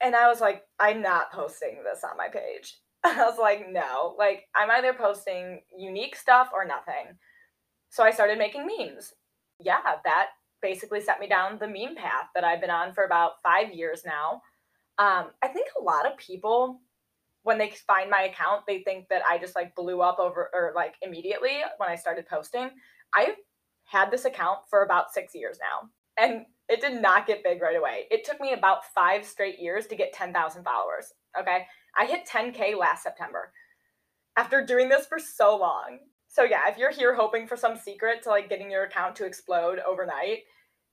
And 0.00 0.14
I 0.14 0.28
was 0.28 0.40
like, 0.40 0.62
I'm 0.78 1.02
not 1.02 1.32
posting 1.32 1.82
this 1.84 2.04
on 2.04 2.16
my 2.16 2.28
page. 2.28 2.76
I 3.04 3.16
was 3.24 3.38
like, 3.40 3.66
no, 3.70 4.14
like 4.18 4.44
I'm 4.54 4.70
either 4.70 4.92
posting 4.92 5.60
unique 5.76 6.16
stuff 6.16 6.50
or 6.52 6.64
nothing. 6.64 7.16
So 7.90 8.04
I 8.04 8.10
started 8.10 8.38
making 8.38 8.66
memes. 8.66 9.14
Yeah, 9.58 9.80
that 10.04 10.28
basically 10.62 11.00
set 11.00 11.20
me 11.20 11.26
down 11.26 11.58
the 11.58 11.66
meme 11.66 11.96
path 11.96 12.26
that 12.34 12.44
I've 12.44 12.60
been 12.60 12.70
on 12.70 12.92
for 12.92 13.04
about 13.04 13.42
five 13.42 13.72
years 13.72 14.02
now. 14.04 14.42
Um, 14.98 15.30
I 15.42 15.48
think 15.48 15.68
a 15.78 15.82
lot 15.82 16.06
of 16.06 16.18
people, 16.18 16.80
when 17.42 17.56
they 17.56 17.70
find 17.70 18.10
my 18.10 18.22
account, 18.22 18.62
they 18.66 18.82
think 18.82 19.08
that 19.08 19.22
I 19.28 19.38
just 19.38 19.56
like 19.56 19.74
blew 19.74 20.02
up 20.02 20.18
over 20.18 20.50
or 20.52 20.72
like 20.76 20.94
immediately 21.02 21.58
when 21.78 21.88
I 21.88 21.96
started 21.96 22.26
posting. 22.26 22.70
I've 23.14 23.36
had 23.84 24.10
this 24.10 24.26
account 24.26 24.58
for 24.68 24.84
about 24.84 25.12
six 25.12 25.34
years 25.34 25.58
now 25.60 25.88
and 26.20 26.44
it 26.68 26.80
did 26.80 27.00
not 27.00 27.26
get 27.26 27.42
big 27.42 27.60
right 27.60 27.76
away. 27.76 28.04
It 28.10 28.24
took 28.24 28.40
me 28.40 28.52
about 28.52 28.84
five 28.94 29.24
straight 29.24 29.58
years 29.58 29.86
to 29.88 29.96
get 29.96 30.12
10,000 30.12 30.62
followers. 30.62 31.12
Okay. 31.38 31.66
I 31.98 32.06
hit 32.06 32.26
10K 32.26 32.78
last 32.78 33.02
September 33.02 33.52
after 34.36 34.64
doing 34.64 34.88
this 34.88 35.06
for 35.06 35.18
so 35.18 35.56
long. 35.56 35.98
So, 36.28 36.44
yeah, 36.44 36.68
if 36.68 36.78
you're 36.78 36.92
here 36.92 37.14
hoping 37.14 37.46
for 37.46 37.56
some 37.56 37.76
secret 37.76 38.22
to 38.22 38.28
like 38.28 38.48
getting 38.48 38.70
your 38.70 38.84
account 38.84 39.16
to 39.16 39.26
explode 39.26 39.80
overnight, 39.80 40.40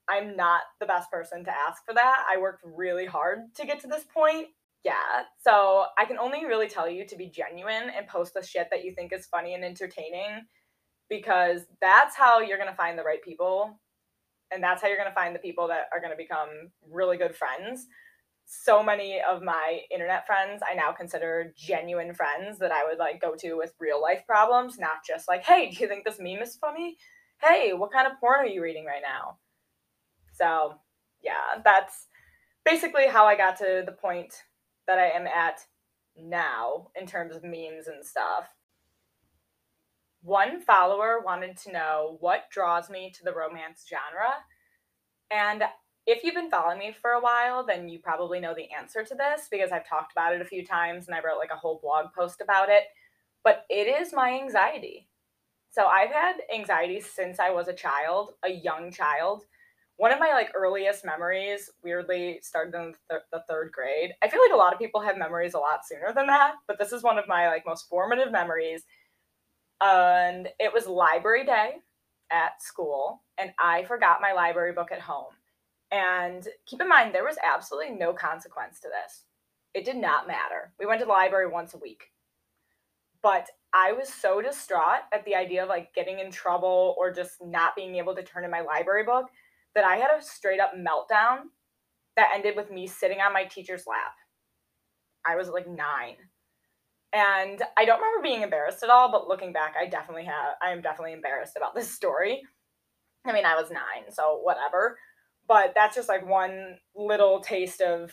I'm 0.08 0.36
not 0.36 0.62
the 0.80 0.86
best 0.86 1.10
person 1.10 1.44
to 1.44 1.50
ask 1.50 1.84
for 1.84 1.94
that. 1.94 2.24
I 2.28 2.40
worked 2.40 2.64
really 2.64 3.06
hard 3.06 3.54
to 3.54 3.66
get 3.66 3.80
to 3.80 3.86
this 3.86 4.04
point. 4.12 4.48
Yeah. 4.84 5.22
So, 5.40 5.86
I 5.96 6.04
can 6.04 6.18
only 6.18 6.44
really 6.46 6.68
tell 6.68 6.88
you 6.88 7.06
to 7.06 7.16
be 7.16 7.30
genuine 7.30 7.90
and 7.96 8.08
post 8.08 8.34
the 8.34 8.42
shit 8.42 8.68
that 8.70 8.84
you 8.84 8.92
think 8.92 9.12
is 9.12 9.26
funny 9.26 9.54
and 9.54 9.64
entertaining 9.64 10.46
because 11.08 11.62
that's 11.80 12.16
how 12.16 12.40
you're 12.40 12.58
going 12.58 12.70
to 12.70 12.76
find 12.76 12.98
the 12.98 13.02
right 13.02 13.22
people 13.22 13.78
and 14.50 14.62
that's 14.62 14.82
how 14.82 14.88
you're 14.88 14.96
going 14.96 15.08
to 15.08 15.14
find 15.14 15.34
the 15.34 15.40
people 15.40 15.68
that 15.68 15.88
are 15.92 16.00
going 16.00 16.12
to 16.12 16.16
become 16.16 16.48
really 16.90 17.16
good 17.16 17.34
friends 17.34 17.86
so 18.50 18.82
many 18.82 19.20
of 19.20 19.42
my 19.42 19.80
internet 19.90 20.26
friends 20.26 20.62
I 20.68 20.74
now 20.74 20.90
consider 20.90 21.52
genuine 21.54 22.14
friends 22.14 22.58
that 22.60 22.72
I 22.72 22.82
would 22.84 22.96
like 22.96 23.20
go 23.20 23.34
to 23.36 23.54
with 23.54 23.74
real 23.78 24.00
life 24.00 24.22
problems, 24.26 24.78
not 24.78 25.04
just 25.06 25.28
like, 25.28 25.44
hey, 25.44 25.70
do 25.70 25.76
you 25.82 25.86
think 25.86 26.04
this 26.04 26.18
meme 26.18 26.40
is 26.40 26.56
funny? 26.56 26.96
Hey, 27.42 27.74
what 27.74 27.92
kind 27.92 28.06
of 28.06 28.18
porn 28.18 28.40
are 28.40 28.46
you 28.46 28.62
reading 28.62 28.86
right 28.86 29.02
now? 29.02 29.36
So, 30.32 30.76
yeah, 31.22 31.60
that's 31.62 32.06
basically 32.64 33.06
how 33.06 33.26
I 33.26 33.36
got 33.36 33.58
to 33.58 33.82
the 33.84 33.92
point 33.92 34.32
that 34.86 34.98
I 34.98 35.10
am 35.10 35.26
at 35.26 35.60
now 36.16 36.88
in 36.98 37.06
terms 37.06 37.36
of 37.36 37.44
memes 37.44 37.86
and 37.86 38.02
stuff. 38.02 38.48
One 40.22 40.62
follower 40.62 41.20
wanted 41.22 41.58
to 41.58 41.72
know 41.72 42.16
what 42.20 42.50
draws 42.50 42.88
me 42.88 43.12
to 43.14 43.24
the 43.24 43.34
romance 43.34 43.84
genre. 43.86 44.32
And 45.30 45.64
if 46.08 46.24
you've 46.24 46.34
been 46.34 46.50
following 46.50 46.78
me 46.78 46.96
for 47.02 47.10
a 47.10 47.20
while, 47.20 47.66
then 47.66 47.86
you 47.86 47.98
probably 47.98 48.40
know 48.40 48.54
the 48.54 48.72
answer 48.72 49.04
to 49.04 49.14
this 49.14 49.48
because 49.50 49.72
I've 49.72 49.86
talked 49.86 50.12
about 50.12 50.34
it 50.34 50.40
a 50.40 50.46
few 50.46 50.64
times 50.64 51.06
and 51.06 51.14
I 51.14 51.20
wrote 51.20 51.36
like 51.36 51.50
a 51.52 51.56
whole 51.56 51.78
blog 51.82 52.06
post 52.16 52.40
about 52.40 52.70
it. 52.70 52.84
But 53.44 53.66
it 53.68 53.86
is 53.86 54.14
my 54.14 54.32
anxiety. 54.32 55.06
So 55.68 55.84
I've 55.86 56.10
had 56.10 56.36
anxiety 56.52 57.00
since 57.02 57.38
I 57.38 57.50
was 57.50 57.68
a 57.68 57.74
child, 57.74 58.32
a 58.42 58.48
young 58.50 58.90
child. 58.90 59.44
One 59.98 60.10
of 60.10 60.18
my 60.18 60.32
like 60.32 60.50
earliest 60.54 61.04
memories 61.04 61.70
weirdly 61.84 62.38
started 62.42 62.74
in 62.74 62.92
the, 62.92 62.96
th- 63.10 63.22
the 63.30 63.44
third 63.46 63.70
grade. 63.70 64.12
I 64.22 64.28
feel 64.28 64.40
like 64.40 64.54
a 64.54 64.56
lot 64.56 64.72
of 64.72 64.78
people 64.78 65.02
have 65.02 65.18
memories 65.18 65.52
a 65.52 65.58
lot 65.58 65.86
sooner 65.86 66.14
than 66.14 66.26
that, 66.28 66.54
but 66.66 66.78
this 66.78 66.92
is 66.92 67.02
one 67.02 67.18
of 67.18 67.28
my 67.28 67.48
like 67.48 67.66
most 67.66 67.86
formative 67.86 68.32
memories 68.32 68.84
and 69.82 70.48
it 70.58 70.72
was 70.72 70.86
library 70.86 71.44
day 71.44 71.76
at 72.30 72.62
school 72.62 73.22
and 73.36 73.52
I 73.58 73.84
forgot 73.84 74.22
my 74.22 74.32
library 74.32 74.72
book 74.72 74.90
at 74.90 75.00
home. 75.00 75.37
And 75.90 76.46
keep 76.66 76.80
in 76.80 76.88
mind, 76.88 77.14
there 77.14 77.24
was 77.24 77.38
absolutely 77.42 77.94
no 77.94 78.12
consequence 78.12 78.80
to 78.80 78.88
this. 78.88 79.24
It 79.74 79.84
did 79.84 79.96
not 79.96 80.26
matter. 80.26 80.72
We 80.78 80.86
went 80.86 81.00
to 81.00 81.06
the 81.06 81.12
library 81.12 81.48
once 81.48 81.74
a 81.74 81.78
week. 81.78 82.10
But 83.22 83.48
I 83.74 83.92
was 83.92 84.08
so 84.08 84.40
distraught 84.40 85.02
at 85.12 85.24
the 85.24 85.34
idea 85.34 85.62
of 85.62 85.68
like 85.68 85.94
getting 85.94 86.20
in 86.20 86.30
trouble 86.30 86.94
or 86.98 87.12
just 87.12 87.36
not 87.42 87.76
being 87.76 87.96
able 87.96 88.14
to 88.14 88.22
turn 88.22 88.44
in 88.44 88.50
my 88.50 88.60
library 88.60 89.04
book 89.04 89.26
that 89.74 89.84
I 89.84 89.96
had 89.96 90.10
a 90.10 90.22
straight 90.22 90.60
up 90.60 90.72
meltdown 90.76 91.48
that 92.16 92.32
ended 92.34 92.56
with 92.56 92.70
me 92.70 92.86
sitting 92.86 93.20
on 93.20 93.32
my 93.32 93.44
teacher's 93.44 93.86
lap. 93.86 94.14
I 95.26 95.36
was 95.36 95.48
like 95.48 95.68
nine. 95.68 96.16
And 97.12 97.62
I 97.76 97.84
don't 97.84 98.00
remember 98.00 98.22
being 98.22 98.42
embarrassed 98.42 98.82
at 98.82 98.90
all, 98.90 99.10
but 99.10 99.28
looking 99.28 99.52
back, 99.52 99.74
I 99.80 99.86
definitely 99.86 100.24
have, 100.24 100.56
I 100.62 100.70
am 100.70 100.82
definitely 100.82 101.14
embarrassed 101.14 101.56
about 101.56 101.74
this 101.74 101.90
story. 101.90 102.42
I 103.26 103.32
mean, 103.32 103.46
I 103.46 103.56
was 103.56 103.70
nine, 103.70 104.10
so 104.10 104.40
whatever. 104.42 104.98
But 105.48 105.72
that's 105.74 105.96
just 105.96 106.08
like 106.08 106.28
one 106.28 106.76
little 106.94 107.40
taste 107.40 107.80
of 107.80 108.12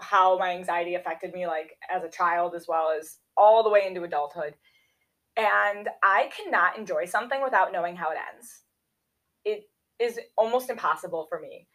how 0.00 0.38
my 0.38 0.52
anxiety 0.52 0.94
affected 0.94 1.32
me, 1.32 1.46
like 1.46 1.76
as 1.94 2.02
a 2.02 2.10
child, 2.10 2.54
as 2.54 2.66
well 2.66 2.88
as 2.98 3.18
all 3.36 3.62
the 3.62 3.70
way 3.70 3.86
into 3.86 4.02
adulthood. 4.02 4.54
And 5.36 5.88
I 6.02 6.30
cannot 6.36 6.78
enjoy 6.78 7.04
something 7.04 7.42
without 7.42 7.72
knowing 7.72 7.96
how 7.96 8.10
it 8.10 8.18
ends. 8.32 8.62
It 9.44 9.64
is 10.00 10.18
almost 10.36 10.70
impossible 10.70 11.26
for 11.28 11.40
me. 11.40 11.68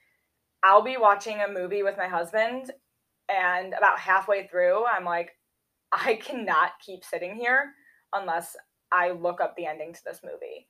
I'll 0.63 0.81
be 0.81 0.97
watching 0.97 1.39
a 1.39 1.51
movie 1.51 1.83
with 1.83 1.97
my 1.97 2.07
husband, 2.07 2.71
and 3.29 3.73
about 3.73 3.99
halfway 3.99 4.47
through, 4.47 4.85
I'm 4.85 5.05
like, 5.05 5.31
I 5.91 6.15
cannot 6.15 6.71
keep 6.83 7.03
sitting 7.03 7.35
here 7.35 7.73
unless 8.13 8.55
I 8.91 9.11
look 9.11 9.39
up 9.39 9.55
the 9.55 9.67
ending 9.67 9.93
to 9.93 9.99
this 10.03 10.21
movie 10.23 10.67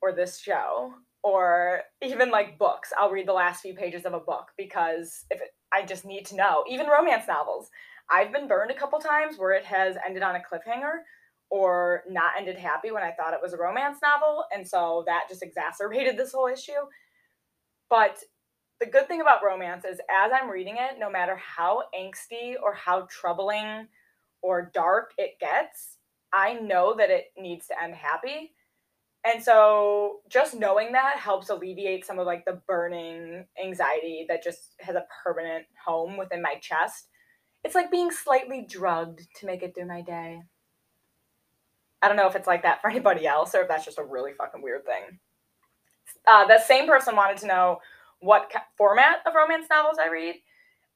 or 0.00 0.12
this 0.12 0.38
show 0.38 0.94
or 1.22 1.82
even 2.02 2.30
like 2.30 2.58
books. 2.58 2.92
I'll 2.98 3.10
read 3.10 3.28
the 3.28 3.32
last 3.32 3.60
few 3.60 3.74
pages 3.74 4.04
of 4.04 4.14
a 4.14 4.20
book 4.20 4.48
because 4.56 5.24
if 5.30 5.40
it, 5.40 5.50
I 5.72 5.84
just 5.84 6.04
need 6.04 6.26
to 6.26 6.36
know. 6.36 6.64
Even 6.68 6.86
romance 6.86 7.26
novels. 7.28 7.70
I've 8.10 8.32
been 8.32 8.48
burned 8.48 8.70
a 8.70 8.74
couple 8.74 8.98
times 8.98 9.38
where 9.38 9.52
it 9.52 9.64
has 9.64 9.96
ended 10.04 10.22
on 10.22 10.34
a 10.34 10.40
cliffhanger 10.40 11.02
or 11.50 12.02
not 12.08 12.32
ended 12.38 12.56
happy 12.56 12.90
when 12.90 13.02
I 13.02 13.12
thought 13.12 13.34
it 13.34 13.40
was 13.42 13.52
a 13.52 13.58
romance 13.58 13.98
novel. 14.02 14.44
And 14.52 14.66
so 14.66 15.04
that 15.06 15.24
just 15.28 15.42
exacerbated 15.42 16.16
this 16.16 16.32
whole 16.32 16.46
issue. 16.46 16.72
But 17.88 18.18
the 18.80 18.86
good 18.86 19.06
thing 19.08 19.20
about 19.20 19.44
romance 19.44 19.84
is 19.84 20.00
as 20.10 20.32
I'm 20.32 20.50
reading 20.50 20.76
it, 20.76 20.98
no 20.98 21.10
matter 21.10 21.36
how 21.36 21.82
angsty 21.94 22.54
or 22.60 22.72
how 22.72 23.06
troubling 23.10 23.86
or 24.42 24.70
dark 24.72 25.12
it 25.18 25.38
gets, 25.38 25.98
I 26.32 26.54
know 26.54 26.94
that 26.96 27.10
it 27.10 27.26
needs 27.36 27.66
to 27.66 27.82
end 27.82 27.94
happy. 27.94 28.52
And 29.24 29.42
so 29.42 30.20
just 30.30 30.54
knowing 30.54 30.92
that 30.92 31.16
helps 31.18 31.50
alleviate 31.50 32.06
some 32.06 32.18
of 32.18 32.26
like 32.26 32.44
the 32.46 32.60
burning 32.66 33.44
anxiety 33.62 34.24
that 34.28 34.42
just 34.42 34.74
has 34.80 34.96
a 34.96 35.04
permanent 35.22 35.66
home 35.84 36.16
within 36.16 36.40
my 36.40 36.54
chest. 36.60 37.08
It's 37.62 37.74
like 37.74 37.90
being 37.90 38.10
slightly 38.10 38.66
drugged 38.66 39.26
to 39.36 39.46
make 39.46 39.62
it 39.62 39.74
through 39.74 39.88
my 39.88 40.00
day. 40.00 40.40
I 42.00 42.08
don't 42.08 42.16
know 42.16 42.28
if 42.28 42.34
it's 42.36 42.46
like 42.46 42.62
that 42.62 42.80
for 42.80 42.88
anybody 42.90 43.26
else 43.26 43.54
or 43.54 43.60
if 43.60 43.68
that's 43.68 43.84
just 43.84 43.98
a 43.98 44.04
really 44.04 44.32
fucking 44.32 44.62
weird 44.62 44.86
thing. 44.86 45.18
Uh, 46.26 46.46
the 46.46 46.58
same 46.58 46.86
person 46.86 47.14
wanted 47.14 47.36
to 47.38 47.46
know 47.46 47.78
what 48.20 48.50
ca- 48.50 48.64
format 48.76 49.18
of 49.26 49.34
romance 49.34 49.66
novels 49.70 49.96
I 50.02 50.08
read. 50.08 50.36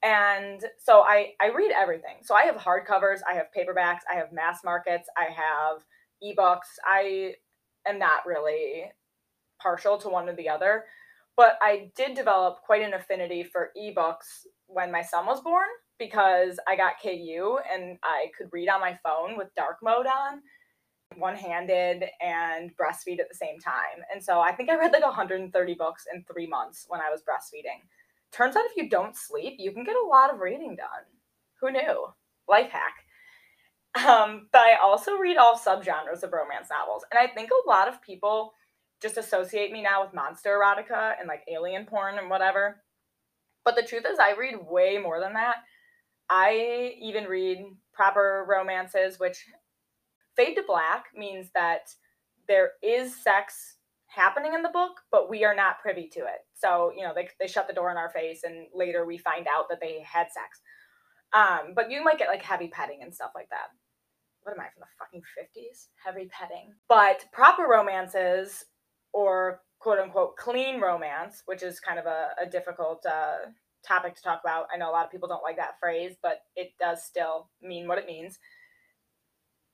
And 0.03 0.63
so 0.79 1.01
I, 1.01 1.33
I 1.41 1.49
read 1.49 1.73
everything. 1.73 2.17
So 2.23 2.35
I 2.35 2.45
have 2.45 2.57
hardcovers, 2.57 3.21
I 3.29 3.35
have 3.35 3.47
paperbacks, 3.57 4.01
I 4.11 4.17
have 4.17 4.33
mass 4.33 4.61
markets, 4.65 5.09
I 5.17 5.33
have 5.33 5.83
ebooks. 6.23 6.79
I 6.85 7.35
am 7.87 7.99
not 7.99 8.27
really 8.27 8.85
partial 9.61 9.99
to 9.99 10.09
one 10.09 10.29
or 10.29 10.37
the 10.37 10.49
other, 10.49 10.85
but 11.37 11.59
I 11.61 11.91
did 11.97 12.15
develop 12.15 12.63
quite 12.63 12.83
an 12.83 12.95
affinity 12.95 13.43
for 13.43 13.71
ebooks 13.77 14.47
when 14.67 14.93
my 14.93 15.03
son 15.03 15.27
was 15.27 15.41
born 15.41 15.67
because 15.99 16.59
I 16.69 16.77
got 16.77 17.01
KU 17.03 17.59
and 17.73 17.99
I 18.03 18.27
could 18.37 18.49
read 18.53 18.69
on 18.69 18.81
my 18.81 18.99
phone 19.03 19.37
with 19.37 19.55
dark 19.55 19.79
mode 19.83 20.07
on, 20.07 20.43
one 21.17 21.37
handed, 21.37 22.05
and 22.21 22.71
breastfeed 22.77 23.21
at 23.21 23.29
the 23.29 23.37
same 23.37 23.59
time. 23.59 24.03
And 24.13 24.23
so 24.23 24.41
I 24.41 24.53
think 24.53 24.71
I 24.71 24.77
read 24.77 24.93
like 24.93 25.05
130 25.05 25.75
books 25.75 26.05
in 26.13 26.25
three 26.25 26.47
months 26.47 26.87
when 26.89 27.01
I 27.01 27.11
was 27.11 27.23
breastfeeding. 27.23 27.83
Turns 28.33 28.57
out 28.57 28.65
if 28.67 28.77
you 28.77 28.89
don't 28.89 29.17
sleep, 29.17 29.55
you 29.59 29.73
can 29.73 29.85
get 29.85 29.97
a 29.97 30.07
lot 30.07 30.33
of 30.33 30.41
reading 30.41 30.77
done. 30.77 31.07
Who 31.61 31.71
knew? 31.71 32.07
Life 32.49 32.71
hack. 32.71 33.04
Um, 33.97 34.49
but 34.53 34.61
I 34.61 34.77
also 34.83 35.17
read 35.17 35.37
all 35.37 35.57
subgenres 35.57 36.23
of 36.23 36.33
romance 36.33 36.69
novels. 36.71 37.05
And 37.13 37.19
I 37.19 37.33
think 37.33 37.51
a 37.51 37.69
lot 37.69 37.89
of 37.89 38.03
people 38.03 38.53
just 39.01 39.17
associate 39.19 39.71
me 39.71 39.83
now 39.83 40.03
with 40.03 40.15
monster 40.15 40.59
erotica 40.59 41.13
and 41.19 41.29
like 41.29 41.43
alien 41.53 41.87
porn 41.87 42.19
and 42.19 42.29
whatever. 42.29 42.83
But 43.65 43.77
the 43.77 43.83
truth 43.83 44.05
is, 44.11 44.19
I 44.19 44.33
read 44.33 44.57
way 44.69 44.99
more 44.99 45.21
than 45.21 45.35
that. 45.35 45.57
I 46.29 46.95
even 47.01 47.25
read 47.25 47.65
proper 47.93 48.45
romances, 48.49 49.21
which 49.21 49.45
fade 50.37 50.57
to 50.57 50.63
black 50.67 51.07
means 51.17 51.51
that 51.55 51.91
there 52.49 52.73
is 52.83 53.15
sex 53.23 53.77
happening 54.07 54.55
in 54.55 54.63
the 54.63 54.69
book, 54.69 54.93
but 55.11 55.29
we 55.29 55.45
are 55.45 55.55
not 55.55 55.81
privy 55.81 56.09
to 56.09 56.21
it. 56.21 56.47
So, 56.55 56.93
you 56.97 57.03
know, 57.03 57.13
they, 57.15 57.29
they 57.41 57.47
shut 57.47 57.67
the 57.69 57.75
door 57.75 57.91
in 57.91 57.97
our 57.97 58.11
face 58.11 58.43
and 58.45 58.67
later 58.75 59.05
we 59.05 59.19
find 59.19 59.47
out 59.47 59.69
that 59.71 59.81
they 59.81 60.05
had 60.05 60.27
sex. 60.33 60.61
Um, 61.33 61.75
but 61.75 61.91
you 61.91 62.03
might 62.03 62.19
get 62.19 62.29
like 62.29 62.43
heavy 62.43 62.69
petting 62.69 63.01
and 63.03 63.15
stuff 63.15 63.33
like 63.35 63.49
that. 63.51 63.69
What 64.45 64.53
am 64.53 64.61
I 64.61 64.69
from 64.75 64.83
the 64.83 64.87
fucking 64.99 65.23
50s? 65.23 65.89
Heavy 66.05 66.29
petting. 66.29 66.73
But 66.89 67.25
proper 67.33 67.65
romances 67.65 68.65
or 69.13 69.63
quote 69.81 69.99
unquote 69.99 70.37
clean 70.37 70.81
romance, 70.81 71.43
which 71.47 71.63
is 71.63 71.81
kind 71.81 71.99
of 71.99 72.07
a, 72.07 72.29
a 72.41 72.47
difficult 72.47 73.05
uh, 73.07 73.51
topic 73.87 74.15
to 74.17 74.23
talk 74.23 74.41
about. 74.45 74.67
I 74.73 74.77
know 74.77 74.91
a 74.91 74.93
lot 74.93 75.05
of 75.05 75.11
people 75.11 75.29
don't 75.29 75.43
like 75.43 75.57
that 75.57 75.79
phrase, 75.81 76.17
but 76.23 76.39
it 76.57 76.73
does 76.79 77.03
still 77.03 77.49
mean 77.63 77.89
what 77.89 77.99
it 77.99 78.07
means. 78.07 78.39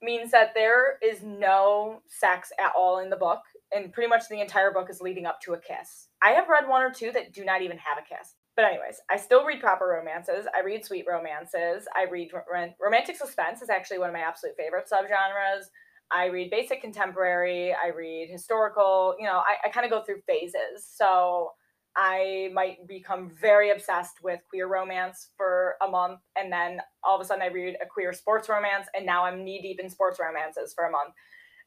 Means 0.03 0.31
that 0.31 0.55
there 0.55 0.99
is 1.03 1.23
no 1.23 2.01
sex 2.09 2.53
at 2.59 2.73
all 2.77 3.01
in 3.01 3.11
the 3.11 3.17
book, 3.17 3.41
and 3.75 3.93
pretty 3.93 4.09
much 4.09 4.29
the 4.29 4.41
entire 4.41 4.73
book 4.73 4.89
is 4.89 5.01
leading 5.01 5.27
up 5.27 5.41
to 5.43 5.53
a 5.53 5.61
kiss. 5.61 6.09
I 6.23 6.31
have 6.31 6.49
read 6.49 6.69
one 6.69 6.83
or 6.83 6.91
two 6.91 7.13
that 7.13 7.33
do 7.33 7.45
not 7.45 7.63
even 7.63 7.77
have 7.77 7.99
a 7.99 8.03
kiss. 8.03 8.35
But 8.61 8.73
anyways, 8.73 9.01
I 9.09 9.17
still 9.17 9.47
read 9.47 9.59
proper 9.59 9.87
romances. 9.87 10.47
I 10.55 10.61
read 10.61 10.85
sweet 10.85 11.07
romances. 11.09 11.89
I 11.97 12.05
read 12.11 12.31
romantic 12.79 13.17
suspense 13.17 13.63
is 13.63 13.71
actually 13.71 14.01
one 14.01 14.11
of 14.11 14.13
my 14.13 14.21
absolute 14.21 14.55
favorite 14.55 14.85
subgenres. 14.85 15.65
I 16.11 16.27
read 16.27 16.51
basic 16.51 16.83
contemporary. 16.83 17.73
I 17.73 17.89
read 17.89 18.29
historical. 18.31 19.17
You 19.19 19.25
know, 19.25 19.39
I, 19.39 19.57
I 19.65 19.71
kind 19.71 19.87
of 19.87 19.91
go 19.91 20.03
through 20.03 20.21
phases. 20.27 20.87
So 20.95 21.53
I 21.97 22.51
might 22.53 22.87
become 22.87 23.31
very 23.41 23.71
obsessed 23.71 24.23
with 24.23 24.41
queer 24.51 24.69
romance 24.69 25.29
for 25.39 25.77
a 25.83 25.89
month, 25.89 26.21
and 26.37 26.53
then 26.53 26.83
all 27.03 27.17
of 27.17 27.23
a 27.23 27.25
sudden 27.25 27.43
I 27.43 27.47
read 27.47 27.77
a 27.83 27.87
queer 27.87 28.13
sports 28.13 28.51
romance, 28.51 28.89
and 28.95 29.07
now 29.07 29.25
I'm 29.25 29.43
knee 29.43 29.63
deep 29.63 29.81
in 29.81 29.89
sports 29.89 30.21
romances 30.21 30.75
for 30.75 30.85
a 30.85 30.91
month, 30.91 31.15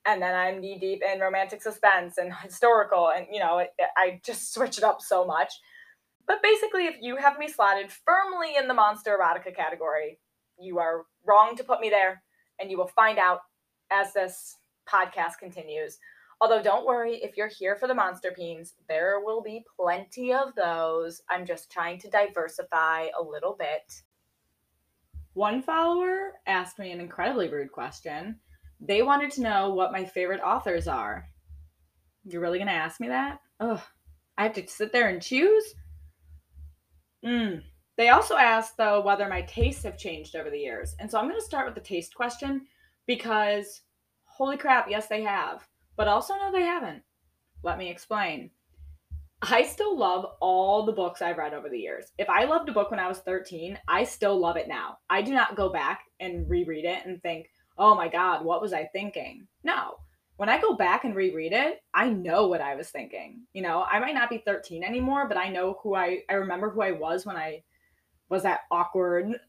and 0.06 0.22
then 0.22 0.36
I'm 0.36 0.62
knee 0.62 0.78
deep 0.78 1.02
in 1.02 1.22
romantic 1.22 1.64
suspense 1.64 2.20
and 2.20 2.32
historical, 2.44 3.10
and 3.10 3.26
you 3.32 3.40
know, 3.40 3.58
it, 3.58 3.74
it, 3.80 3.90
I 3.98 4.22
just 4.24 4.54
switch 4.54 4.78
it 4.78 4.84
up 4.84 5.02
so 5.02 5.26
much. 5.26 5.52
But 6.28 6.42
basically, 6.42 6.86
if 6.86 6.96
you 7.02 7.18
have 7.18 7.38
me 7.38 7.48
slotted 7.48 7.92
firmly 7.92 8.56
in 8.58 8.68
the 8.68 8.74
monster 8.74 9.18
erotica 9.18 9.56
category, 9.56 10.20
you 10.60 10.80
are 10.80 11.06
wrong 11.26 11.56
to 11.58 11.64
put 11.64 11.82
me 11.82 11.90
there, 11.90 12.24
and 12.60 12.72
you 12.72 12.78
will 12.78 12.88
find 12.88 13.20
out 13.20 13.40
as 13.92 14.14
this 14.14 14.58
podcast 14.88 15.38
continues. 15.40 15.98
Although, 16.42 16.62
don't 16.62 16.86
worry, 16.86 17.16
if 17.24 17.38
you're 17.38 17.48
here 17.48 17.76
for 17.76 17.88
the 17.88 17.94
monster 17.94 18.32
peens, 18.32 18.74
there 18.90 19.22
will 19.24 19.42
be 19.42 19.64
plenty 19.80 20.34
of 20.34 20.54
those. 20.56 21.22
I'm 21.30 21.46
just 21.46 21.72
trying 21.72 22.00
to 22.00 22.10
diversify 22.10 23.08
a 23.18 23.24
little 23.24 23.56
bit. 23.58 24.02
One 25.34 25.62
follower 25.62 26.34
asked 26.46 26.80
me 26.80 26.92
an 26.92 27.00
incredibly 27.00 27.50
rude 27.50 27.72
question. 27.72 28.40
They 28.80 29.02
wanted 29.02 29.32
to 29.32 29.42
know 29.42 29.74
what 29.74 29.92
my 29.92 30.06
favorite 30.06 30.42
authors 30.42 30.88
are. 30.88 31.28
You're 32.26 32.42
really 32.42 32.60
going 32.60 32.68
to 32.68 32.74
ask 32.74 33.00
me 33.00 33.08
that? 33.08 33.40
Ugh. 33.60 33.82
I 34.38 34.44
have 34.44 34.54
to 34.54 34.68
sit 34.68 34.92
there 34.92 35.10
and 35.10 35.22
choose? 35.22 35.64
Mm. 37.26 37.64
They 37.98 38.10
also 38.10 38.36
asked, 38.36 38.78
though, 38.78 39.02
whether 39.02 39.28
my 39.28 39.44
tastes 39.44 39.84
have 39.84 39.98
changed 39.98 40.36
over 40.36 40.50
the 40.50 40.58
years. 40.60 40.96
And 41.00 41.10
so 41.10 41.20
I'm 41.20 41.28
going 41.28 41.40
to 41.40 41.46
start 41.46 41.66
with 41.66 41.76
the 41.76 41.82
taste 41.82 42.16
question 42.16 42.66
because 43.06 43.82
holy 44.26 44.58
crap, 44.58 44.90
yes, 44.90 45.08
they 45.08 45.22
have 45.22 45.68
but 45.96 46.08
also 46.08 46.36
no, 46.36 46.52
they 46.52 46.64
haven't. 46.64 47.04
Let 47.64 47.78
me 47.78 47.90
explain. 47.90 48.50
I 49.42 49.64
still 49.64 49.98
love 49.98 50.26
all 50.40 50.86
the 50.86 50.94
books 50.94 51.22
I've 51.22 51.38
read 51.38 51.54
over 51.54 51.70
the 51.70 51.80
years. 51.80 52.12
If 52.18 52.30
I 52.30 52.46
loved 52.46 52.70
a 52.70 52.74
book 52.74 52.92
when 52.92 53.00
I 53.00 53.10
was 53.10 53.20
13, 53.20 53.78
I 53.88 54.04
still 54.06 54.40
love 54.40 54.56
it 54.56 54.70
now. 54.70 55.00
I 55.10 55.22
do 55.22 55.34
not 55.34 55.58
go 55.58 55.70
back 55.70 56.04
and 56.20 56.50
reread 56.50 56.86
it 56.86 57.06
and 57.06 57.22
think, 57.22 57.48
oh 57.78 57.94
my 57.94 58.08
God, 58.08 58.46
what 58.46 58.62
was 58.62 58.72
I 58.74 58.86
thinking? 58.94 59.48
No. 59.64 60.00
When 60.38 60.50
I 60.50 60.60
go 60.60 60.76
back 60.76 61.04
and 61.04 61.16
reread 61.16 61.54
it, 61.54 61.82
I 61.94 62.10
know 62.10 62.48
what 62.48 62.62
I 62.62 62.76
was 62.76 62.90
thinking. 62.90 63.44
You 63.54 63.62
know, 63.62 63.84
I 63.84 64.00
might 64.00 64.16
not 64.16 64.30
be 64.30 64.40
13 64.40 64.84
anymore, 64.84 65.28
but 65.28 65.38
I 65.38 65.50
know 65.50 65.78
who 65.84 65.96
I 65.96 66.24
I 66.30 66.34
remember 66.34 66.70
who 66.70 66.82
I 66.82 66.92
was 66.92 67.26
when 67.26 67.38
I 67.38 67.64
was 68.30 68.44
that 68.44 68.62
awkward 68.72 69.40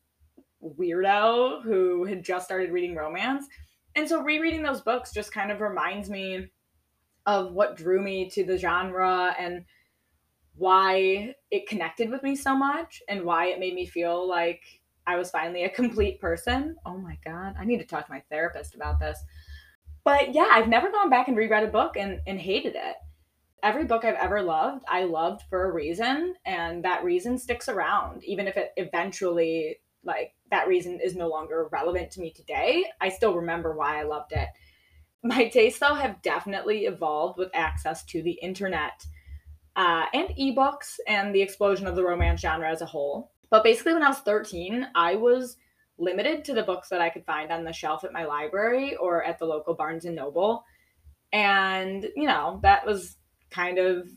weirdo 0.63 1.63
who 1.63 2.05
had 2.05 2.25
just 2.25 2.47
started 2.47 2.71
reading 2.71 2.95
romance 2.95 3.47
and 3.95 4.09
so 4.09 4.23
rereading 4.23 4.63
those 4.63 4.81
books 4.81 5.13
just 5.13 5.33
kind 5.33 5.53
of 5.53 5.61
reminds 5.61 6.11
me 6.11 6.49
of 7.27 7.53
what 7.53 7.77
drew 7.77 8.03
me 8.03 8.29
to 8.31 8.45
the 8.45 8.59
genre 8.59 9.35
and 9.39 9.65
why 10.57 11.35
it 11.51 11.69
connected 11.69 12.11
with 12.11 12.23
me 12.23 12.37
so 12.37 12.55
much 12.55 13.03
and 13.09 13.25
why 13.25 13.47
it 13.47 13.59
made 13.59 13.75
me 13.75 13.87
feel 13.87 14.29
like 14.29 14.63
I 15.07 15.17
was 15.17 15.31
finally 15.31 15.65
a 15.65 15.69
complete 15.71 16.21
person. 16.21 16.77
Oh 16.85 16.97
my 16.99 17.19
God, 17.25 17.55
I 17.59 17.65
need 17.65 17.79
to 17.79 17.87
talk 17.87 18.07
to 18.07 18.13
my 18.13 18.23
therapist 18.31 18.75
about 18.75 19.01
this. 19.01 19.19
But 20.05 20.35
yeah, 20.35 20.49
I've 20.53 20.69
never 20.69 20.91
gone 20.91 21.11
back 21.11 21.29
and 21.29 21.37
reread 21.37 21.65
a 21.65 21.69
book 21.69 21.97
and, 21.97 22.21
and 22.27 22.39
hated 22.39 22.75
it. 22.77 22.97
Every 23.63 23.85
book 23.85 24.05
I've 24.05 24.15
ever 24.15 24.43
loved, 24.43 24.85
I 24.87 25.05
loved 25.05 25.43
for 25.49 25.65
a 25.65 25.73
reason, 25.73 26.35
and 26.45 26.85
that 26.85 27.03
reason 27.03 27.39
sticks 27.39 27.69
around, 27.69 28.23
even 28.25 28.47
if 28.47 28.59
it 28.59 28.73
eventually 28.77 29.79
like 30.05 30.35
that 30.51 30.69
reason 30.69 31.01
is 31.03 31.17
no 31.17 31.29
longer 31.29 31.69
relevant 31.73 32.11
to 32.13 32.21
me 32.21 32.31
today. 32.31 32.85
I 33.01 33.09
still 33.09 33.35
remember 33.35 33.75
why 33.75 33.99
I 33.99 34.03
loved 34.03 34.33
it. 34.33 34.49
My 35.23 35.49
tastes, 35.49 35.81
though, 35.81 35.95
have 35.95 36.21
definitely 36.21 36.85
evolved 36.85 37.39
with 37.39 37.51
access 37.55 38.05
to 38.07 38.23
the 38.23 38.39
internet 38.43 39.07
uh, 39.77 40.05
and 40.13 40.29
ebooks 40.39 40.99
and 41.09 41.35
the 41.35 41.41
explosion 41.41 41.87
of 41.87 41.97
the 41.97 42.05
romance 42.05 42.43
genre 42.43 42.71
as 42.71 42.83
a 42.83 42.87
whole. 42.87 43.33
But 43.51 43.65
basically, 43.65 43.95
when 43.95 44.03
I 44.03 44.11
was 44.11 44.19
13, 44.19 44.89
I 44.95 45.15
was 45.17 45.57
limited 45.99 46.45
to 46.45 46.55
the 46.55 46.63
books 46.63 46.89
that 46.89 47.01
I 47.01 47.11
could 47.11 47.25
find 47.25 47.53
on 47.53 47.65
the 47.65 47.73
shelf 47.73 48.05
at 48.05 48.13
my 48.13 48.25
library 48.25 48.97
or 48.97 49.25
at 49.25 49.39
the 49.39 49.45
local 49.45 49.75
Barnes 49.75 50.05
and 50.05 50.17
Noble. 50.17 50.65
And, 51.33 52.09
you 52.17 52.27
know, 52.27 52.61
that 52.63 52.87
was 52.87 53.17
kind 53.51 53.79
of 53.79 54.09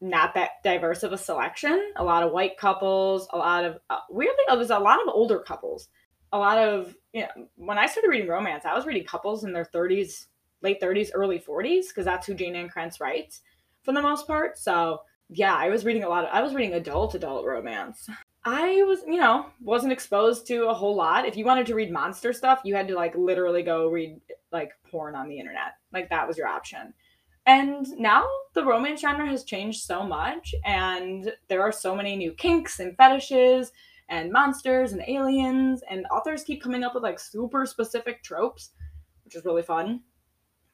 not 0.00 0.34
that 0.34 0.62
diverse 0.62 1.02
of 1.02 1.12
a 1.12 1.18
selection. 1.18 1.92
A 1.96 2.04
lot 2.04 2.22
of 2.22 2.32
white 2.32 2.58
couples, 2.58 3.28
a 3.32 3.38
lot 3.38 3.64
of 3.64 3.78
uh, 3.88 3.98
weirdly, 4.10 4.44
it 4.48 4.58
was 4.58 4.70
a 4.70 4.78
lot 4.78 5.00
of 5.00 5.08
older 5.08 5.38
couples. 5.38 5.88
A 6.32 6.38
lot 6.38 6.58
of 6.58 6.94
you 7.12 7.22
know, 7.22 7.48
when 7.56 7.78
I 7.78 7.86
started 7.86 8.08
reading 8.08 8.28
romance, 8.28 8.64
I 8.64 8.74
was 8.74 8.84
reading 8.84 9.04
couples 9.04 9.44
in 9.44 9.52
their 9.52 9.64
30s, 9.64 10.26
late 10.62 10.80
30s, 10.80 11.10
early 11.14 11.38
40s, 11.38 11.88
because 11.88 12.04
that's 12.04 12.26
who 12.26 12.34
Jayne 12.34 12.56
Ann 12.56 12.68
Krentz 12.68 13.00
writes 13.00 13.40
for 13.82 13.92
the 13.92 14.02
most 14.02 14.26
part. 14.26 14.58
So 14.58 15.00
yeah, 15.30 15.54
I 15.54 15.70
was 15.70 15.84
reading 15.84 16.04
a 16.04 16.08
lot 16.08 16.24
of 16.24 16.30
I 16.32 16.42
was 16.42 16.54
reading 16.54 16.74
adult 16.74 17.14
adult 17.14 17.46
romance. 17.46 18.08
I 18.48 18.84
was, 18.84 19.00
you 19.04 19.16
know, 19.16 19.46
wasn't 19.60 19.92
exposed 19.92 20.46
to 20.46 20.68
a 20.68 20.74
whole 20.74 20.94
lot. 20.94 21.26
If 21.26 21.36
you 21.36 21.44
wanted 21.44 21.66
to 21.66 21.74
read 21.74 21.90
monster 21.90 22.32
stuff, 22.32 22.60
you 22.62 22.76
had 22.76 22.86
to 22.86 22.94
like 22.94 23.16
literally 23.16 23.64
go 23.64 23.88
read 23.88 24.20
like 24.52 24.70
porn 24.88 25.16
on 25.16 25.28
the 25.28 25.36
internet. 25.36 25.74
Like 25.92 26.08
that 26.10 26.28
was 26.28 26.38
your 26.38 26.46
option. 26.46 26.94
And 27.46 27.88
now 27.98 28.24
the 28.54 28.64
romance 28.64 29.00
genre 29.00 29.26
has 29.26 29.42
changed 29.42 29.82
so 29.82 30.04
much, 30.04 30.54
and 30.64 31.32
there 31.48 31.62
are 31.62 31.72
so 31.72 31.94
many 31.94 32.16
new 32.16 32.32
kinks 32.32 32.78
and 32.78 32.96
fetishes 32.96 33.72
and 34.08 34.32
monsters 34.32 34.92
and 34.92 35.02
aliens, 35.08 35.82
and 35.90 36.06
authors 36.12 36.44
keep 36.44 36.62
coming 36.62 36.84
up 36.84 36.94
with 36.94 37.02
like 37.02 37.18
super 37.18 37.66
specific 37.66 38.22
tropes, 38.22 38.70
which 39.24 39.34
is 39.34 39.44
really 39.44 39.62
fun. 39.62 40.00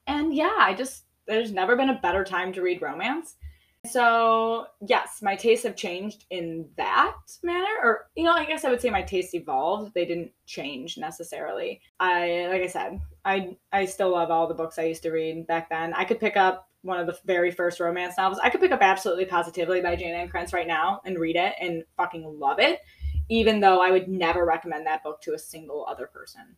And 0.06 0.34
yeah, 0.34 0.56
I 0.58 0.74
just, 0.74 1.04
there's 1.26 1.52
never 1.52 1.74
been 1.74 1.90
a 1.90 2.00
better 2.02 2.24
time 2.24 2.52
to 2.52 2.62
read 2.62 2.82
romance. 2.82 3.36
So, 3.84 4.66
yes, 4.86 5.20
my 5.22 5.34
tastes 5.34 5.64
have 5.66 5.74
changed 5.74 6.24
in 6.30 6.68
that 6.76 7.16
manner. 7.42 7.66
Or, 7.82 8.06
you 8.14 8.22
know, 8.22 8.32
I 8.32 8.44
guess 8.44 8.64
I 8.64 8.70
would 8.70 8.80
say 8.80 8.90
my 8.90 9.02
tastes 9.02 9.34
evolved. 9.34 9.92
They 9.92 10.04
didn't 10.04 10.30
change 10.46 10.98
necessarily. 10.98 11.80
I, 11.98 12.46
like 12.48 12.62
I 12.62 12.68
said, 12.68 13.00
I, 13.24 13.56
I 13.72 13.86
still 13.86 14.10
love 14.10 14.30
all 14.30 14.46
the 14.46 14.54
books 14.54 14.78
I 14.78 14.84
used 14.84 15.02
to 15.02 15.10
read 15.10 15.48
back 15.48 15.68
then. 15.68 15.94
I 15.94 16.04
could 16.04 16.20
pick 16.20 16.36
up 16.36 16.68
one 16.82 17.00
of 17.00 17.08
the 17.08 17.18
very 17.24 17.50
first 17.50 17.80
romance 17.80 18.14
novels. 18.16 18.40
I 18.40 18.50
could 18.50 18.60
pick 18.60 18.70
up 18.70 18.82
Absolutely 18.82 19.24
Positively 19.24 19.80
by 19.80 19.96
Jayne 19.96 20.14
Ann 20.14 20.28
Krentz 20.28 20.52
right 20.52 20.66
now 20.66 21.00
and 21.04 21.18
read 21.18 21.36
it 21.36 21.54
and 21.60 21.82
fucking 21.96 22.38
love 22.38 22.60
it, 22.60 22.80
even 23.28 23.58
though 23.58 23.82
I 23.82 23.90
would 23.90 24.06
never 24.06 24.44
recommend 24.44 24.86
that 24.86 25.02
book 25.02 25.20
to 25.22 25.34
a 25.34 25.38
single 25.38 25.86
other 25.88 26.06
person. 26.06 26.54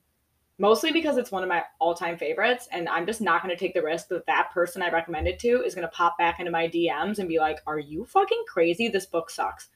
Mostly 0.58 0.92
because 0.92 1.16
it's 1.16 1.32
one 1.32 1.42
of 1.42 1.48
my 1.48 1.64
all 1.80 1.94
time 1.94 2.16
favorites, 2.16 2.68
and 2.70 2.88
I'm 2.88 3.06
just 3.06 3.20
not 3.20 3.42
going 3.42 3.54
to 3.54 3.58
take 3.58 3.74
the 3.74 3.82
risk 3.82 4.08
that 4.08 4.26
that 4.26 4.50
person 4.52 4.82
I 4.82 4.90
recommended 4.90 5.38
to 5.40 5.62
is 5.64 5.74
going 5.74 5.86
to 5.86 5.92
pop 5.92 6.16
back 6.16 6.38
into 6.38 6.52
my 6.52 6.68
DMs 6.68 7.18
and 7.18 7.28
be 7.28 7.40
like, 7.40 7.58
Are 7.66 7.78
you 7.78 8.04
fucking 8.04 8.44
crazy? 8.48 8.88
This 8.88 9.06
book 9.06 9.30
sucks. 9.30 9.68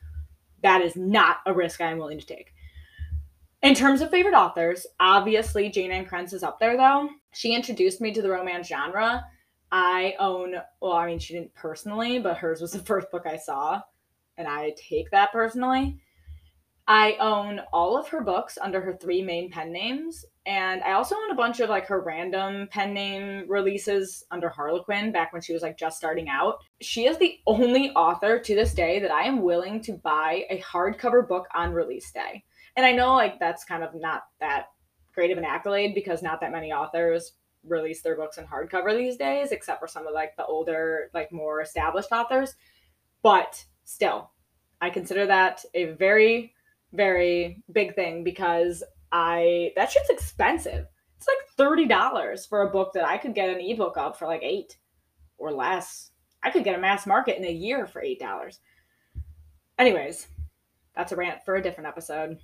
That 0.63 0.81
is 0.81 0.95
not 0.95 1.39
a 1.47 1.53
risk 1.53 1.81
I'm 1.81 1.99
willing 1.99 2.21
to 2.21 2.27
take. 2.27 2.55
In 3.63 3.75
terms 3.75 4.01
of 4.01 4.11
favorite 4.11 4.35
authors, 4.35 4.87
obviously 5.01 5.69
Jayne 5.69 5.91
Ann 5.91 6.07
Krentz 6.07 6.33
is 6.33 6.45
up 6.45 6.61
there 6.61 6.77
though. 6.77 7.09
She 7.33 7.55
introduced 7.55 8.01
me 8.01 8.13
to 8.13 8.23
the 8.23 8.31
romance 8.31 8.69
genre. 8.69 9.25
I 9.73 10.15
own, 10.19 10.55
well, 10.81 10.93
I 10.93 11.07
mean, 11.07 11.19
she 11.19 11.35
didn't 11.35 11.55
personally, 11.55 12.21
but 12.21 12.39
hers 12.39 12.61
was 12.61 12.73
the 12.73 12.79
first 12.85 13.11
book 13.11 13.27
I 13.27 13.37
saw, 13.37 13.83
and 14.37 14.47
I 14.47 14.75
take 14.77 15.11
that 15.11 15.33
personally. 15.33 15.99
I 16.87 17.17
own 17.21 17.61
all 17.71 17.99
of 17.99 18.09
her 18.09 18.23
books 18.23 18.57
under 18.63 18.81
her 18.81 18.97
three 18.97 19.21
main 19.21 19.51
pen 19.51 19.73
names, 19.73 20.25
and 20.49 20.83
I 20.83 20.93
also 20.93 21.15
own 21.15 21.31
a 21.31 21.35
bunch 21.35 21.61
of 21.61 21.69
like 21.69 21.87
her 21.89 22.01
random 22.01 22.69
pen 22.71 22.95
name 22.95 23.45
releases 23.49 24.25
under 24.31 24.49
Harlequin 24.49 25.13
back 25.13 25.31
when 25.31 25.43
she 25.43 25.53
was 25.53 25.61
like 25.61 25.77
just 25.77 25.99
starting 25.99 26.31
out. 26.31 26.65
She 26.81 27.07
is 27.07 27.19
the 27.19 27.39
only 27.47 27.91
author 27.91 28.39
to 28.39 28.55
this 28.55 28.73
day 28.73 28.99
that 29.01 29.11
I 29.11 29.25
am 29.25 29.43
willing 29.43 29.83
to 29.83 29.93
buy 29.93 30.47
a 30.49 30.59
hardcover 30.63 31.29
book 31.29 31.49
on 31.55 31.75
release 31.75 32.11
day. 32.13 32.45
And 32.77 32.87
I 32.87 32.93
know 32.93 33.15
like 33.15 33.39
that's 33.39 33.67
kind 33.67 33.85
of 33.85 33.95
not 33.95 34.23
that 34.41 34.69
great 35.15 35.31
of 35.31 35.37
an 35.37 35.45
accolade 35.45 35.95
because 35.95 36.23
not 36.23 36.41
that 36.41 36.51
many 36.51 36.73
authors 36.73 37.33
release 37.63 38.01
their 38.01 38.17
books 38.17 38.39
in 38.39 38.47
hardcover 38.47 38.97
these 38.97 39.19
days, 39.19 39.53
except 39.53 39.81
for 39.81 39.87
some 39.87 40.07
of 40.07 40.15
like 40.15 40.35
the 40.39 40.47
older, 40.47 41.11
like 41.13 41.31
more 41.31 41.61
established 41.61 42.11
authors. 42.11 42.55
But 43.23 43.63
still, 43.85 44.31
I 44.81 44.89
consider 44.89 45.27
that 45.27 45.63
a 45.75 45.93
very, 45.93 46.55
very 46.95 47.63
big 47.71 47.95
thing 47.95 48.25
because 48.25 48.83
I 49.13 49.73
that 49.77 49.91
shit's 49.91 50.11
expensive. 50.11 50.87
It's 51.17 51.27
like 51.27 51.49
thirty 51.57 51.87
dollars 51.87 52.47
for 52.47 52.63
a 52.63 52.71
book 52.71 52.93
that 52.95 53.07
I 53.07 53.19
could 53.19 53.35
get 53.35 53.51
an 53.51 53.61
ebook 53.61 53.97
of 53.97 54.19
for 54.19 54.27
like 54.27 54.43
eight 54.43 54.79
or 55.37 55.53
less. 55.53 56.11
I 56.43 56.51
could 56.51 56.65
get 56.65 56.77
a 56.77 56.81
mass 56.81 57.07
market 57.07 57.37
in 57.37 57.45
a 57.45 57.51
year 57.51 57.87
for 57.87 58.03
eight 58.03 58.21
dollars. 58.21 58.61
Anyways, 59.79 60.29
that's 60.95 61.13
a 61.13 61.17
rant 61.17 61.45
for 61.45 61.57
a 61.57 61.63
different 61.63 61.89
episode. 61.89 62.39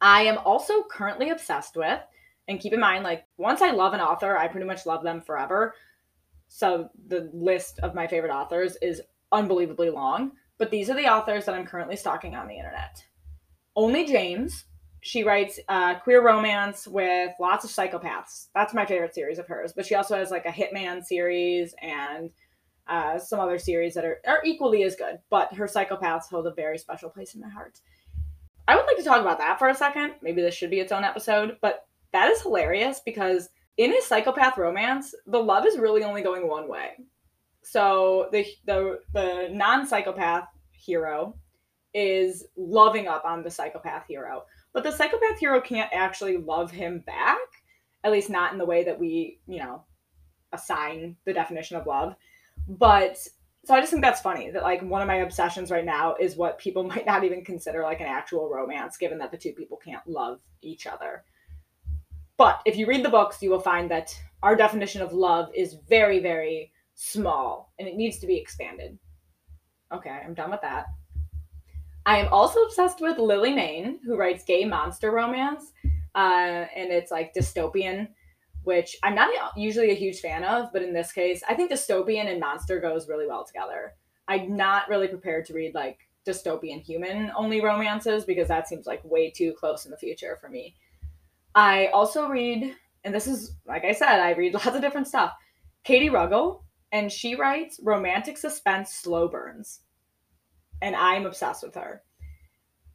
I 0.00 0.22
am 0.22 0.38
also 0.38 0.82
currently 0.82 1.30
obsessed 1.30 1.76
with, 1.76 2.00
and 2.48 2.60
keep 2.60 2.72
in 2.72 2.80
mind, 2.80 3.04
like, 3.04 3.24
once 3.38 3.62
I 3.62 3.70
love 3.70 3.94
an 3.94 4.00
author, 4.00 4.36
I 4.36 4.48
pretty 4.48 4.66
much 4.66 4.86
love 4.86 5.02
them 5.02 5.20
forever. 5.20 5.74
So 6.48 6.90
the 7.06 7.30
list 7.32 7.78
of 7.78 7.94
my 7.94 8.06
favorite 8.06 8.32
authors 8.32 8.76
is 8.82 9.00
unbelievably 9.32 9.90
long, 9.90 10.32
but 10.58 10.70
these 10.70 10.90
are 10.90 10.96
the 10.96 11.08
authors 11.08 11.46
that 11.46 11.54
I'm 11.54 11.66
currently 11.66 11.96
stalking 11.96 12.34
on 12.34 12.48
the 12.48 12.58
internet. 12.58 13.02
Onley 13.76 14.06
James. 14.06 14.64
She 15.06 15.22
writes 15.22 15.60
uh, 15.68 15.96
queer 15.96 16.22
romance 16.22 16.88
with 16.88 17.32
lots 17.38 17.62
of 17.62 17.70
psychopaths. 17.70 18.46
That's 18.54 18.72
my 18.72 18.86
favorite 18.86 19.14
series 19.14 19.38
of 19.38 19.46
hers. 19.46 19.74
But 19.74 19.84
she 19.84 19.94
also 19.94 20.16
has 20.16 20.30
like 20.30 20.46
a 20.46 20.48
Hitman 20.48 21.04
series 21.04 21.74
and 21.82 22.30
uh, 22.88 23.18
some 23.18 23.38
other 23.38 23.58
series 23.58 23.92
that 23.94 24.06
are, 24.06 24.22
are 24.26 24.40
equally 24.46 24.82
as 24.82 24.96
good. 24.96 25.18
But 25.28 25.52
her 25.52 25.66
psychopaths 25.66 26.30
hold 26.30 26.46
a 26.46 26.54
very 26.54 26.78
special 26.78 27.10
place 27.10 27.34
in 27.34 27.42
my 27.42 27.50
heart. 27.50 27.80
I 28.66 28.76
would 28.76 28.86
like 28.86 28.96
to 28.96 29.02
talk 29.02 29.20
about 29.20 29.36
that 29.38 29.58
for 29.58 29.68
a 29.68 29.74
second. 29.74 30.14
Maybe 30.22 30.40
this 30.40 30.54
should 30.54 30.70
be 30.70 30.80
its 30.80 30.90
own 30.90 31.04
episode, 31.04 31.58
but 31.60 31.86
that 32.12 32.30
is 32.30 32.40
hilarious 32.40 33.02
because 33.04 33.50
in 33.76 33.92
his 33.92 34.06
psychopath 34.06 34.56
romance, 34.56 35.14
the 35.26 35.38
love 35.38 35.66
is 35.66 35.78
really 35.78 36.02
only 36.02 36.22
going 36.22 36.48
one 36.48 36.66
way. 36.66 36.92
So 37.60 38.30
the 38.32 38.46
the 38.64 39.00
the 39.12 39.48
non-psychopath 39.52 40.48
hero 40.72 41.34
is 41.92 42.46
loving 42.56 43.06
up 43.06 43.26
on 43.26 43.42
the 43.42 43.50
psychopath 43.50 44.06
hero, 44.08 44.44
but 44.74 44.82
the 44.82 44.92
psychopath 44.92 45.38
hero 45.38 45.60
can't 45.60 45.90
actually 45.92 46.36
love 46.36 46.70
him 46.70 46.98
back, 47.06 47.38
at 48.02 48.12
least 48.12 48.28
not 48.28 48.52
in 48.52 48.58
the 48.58 48.66
way 48.66 48.84
that 48.84 48.98
we, 48.98 49.38
you 49.46 49.60
know, 49.60 49.84
assign 50.52 51.16
the 51.24 51.32
definition 51.32 51.76
of 51.76 51.86
love. 51.86 52.14
But 52.68 53.16
so 53.64 53.72
I 53.72 53.80
just 53.80 53.90
think 53.90 54.02
that's 54.02 54.20
funny 54.20 54.50
that 54.50 54.62
like 54.62 54.82
one 54.82 55.00
of 55.00 55.08
my 55.08 55.16
obsessions 55.16 55.70
right 55.70 55.84
now 55.84 56.16
is 56.20 56.36
what 56.36 56.58
people 56.58 56.82
might 56.88 57.06
not 57.06 57.24
even 57.24 57.44
consider 57.44 57.82
like 57.82 58.00
an 58.00 58.06
actual 58.06 58.50
romance, 58.50 58.98
given 58.98 59.16
that 59.18 59.30
the 59.30 59.38
two 59.38 59.52
people 59.52 59.78
can't 59.78 60.06
love 60.06 60.40
each 60.60 60.86
other. 60.86 61.24
But 62.36 62.60
if 62.66 62.76
you 62.76 62.86
read 62.86 63.04
the 63.04 63.10
books, 63.10 63.40
you 63.40 63.50
will 63.50 63.60
find 63.60 63.88
that 63.92 64.14
our 64.42 64.56
definition 64.56 65.00
of 65.00 65.12
love 65.12 65.50
is 65.54 65.76
very, 65.88 66.18
very 66.18 66.72
small 66.96 67.72
and 67.78 67.86
it 67.86 67.94
needs 67.94 68.18
to 68.18 68.26
be 68.26 68.36
expanded. 68.36 68.98
Okay, 69.92 70.10
I'm 70.10 70.34
done 70.34 70.50
with 70.50 70.62
that. 70.62 70.86
I 72.06 72.18
am 72.18 72.28
also 72.32 72.60
obsessed 72.60 73.00
with 73.00 73.18
Lily 73.18 73.52
Mayne, 73.52 73.98
who 74.04 74.16
writes 74.16 74.44
gay 74.44 74.64
monster 74.64 75.10
romance, 75.10 75.72
uh, 76.14 76.66
and 76.76 76.92
it's 76.92 77.10
like 77.10 77.34
dystopian 77.34 78.08
which 78.64 78.96
I'm 79.02 79.14
not 79.14 79.30
usually 79.56 79.90
a 79.90 79.94
huge 79.94 80.20
fan 80.20 80.42
of, 80.42 80.72
but 80.72 80.82
in 80.82 80.92
this 80.92 81.12
case, 81.12 81.42
I 81.48 81.54
think 81.54 81.70
dystopian 81.70 82.30
and 82.30 82.40
monster 82.40 82.80
goes 82.80 83.08
really 83.08 83.26
well 83.26 83.44
together. 83.44 83.94
I'm 84.26 84.56
not 84.56 84.88
really 84.88 85.06
prepared 85.06 85.44
to 85.46 85.54
read 85.54 85.74
like 85.74 85.98
dystopian 86.26 86.80
human 86.80 87.30
only 87.36 87.60
romances 87.60 88.24
because 88.24 88.48
that 88.48 88.66
seems 88.66 88.86
like 88.86 89.04
way 89.04 89.30
too 89.30 89.52
close 89.52 89.84
in 89.84 89.90
the 89.90 89.98
future 89.98 90.38
for 90.40 90.48
me. 90.48 90.74
I 91.54 91.88
also 91.88 92.28
read, 92.28 92.74
and 93.04 93.14
this 93.14 93.26
is 93.26 93.54
like 93.66 93.84
I 93.84 93.92
said, 93.92 94.18
I 94.20 94.32
read 94.32 94.54
lots 94.54 94.66
of 94.68 94.80
different 94.80 95.08
stuff. 95.08 95.32
Katie 95.84 96.08
Ruggle, 96.08 96.62
and 96.90 97.12
she 97.12 97.34
writes 97.34 97.78
romantic 97.82 98.38
suspense 98.38 98.94
slow 98.94 99.28
burns, 99.28 99.80
and 100.82 100.94
I'm 100.96 101.26
obsessed 101.26 101.62
with 101.62 101.74
her. 101.74 102.02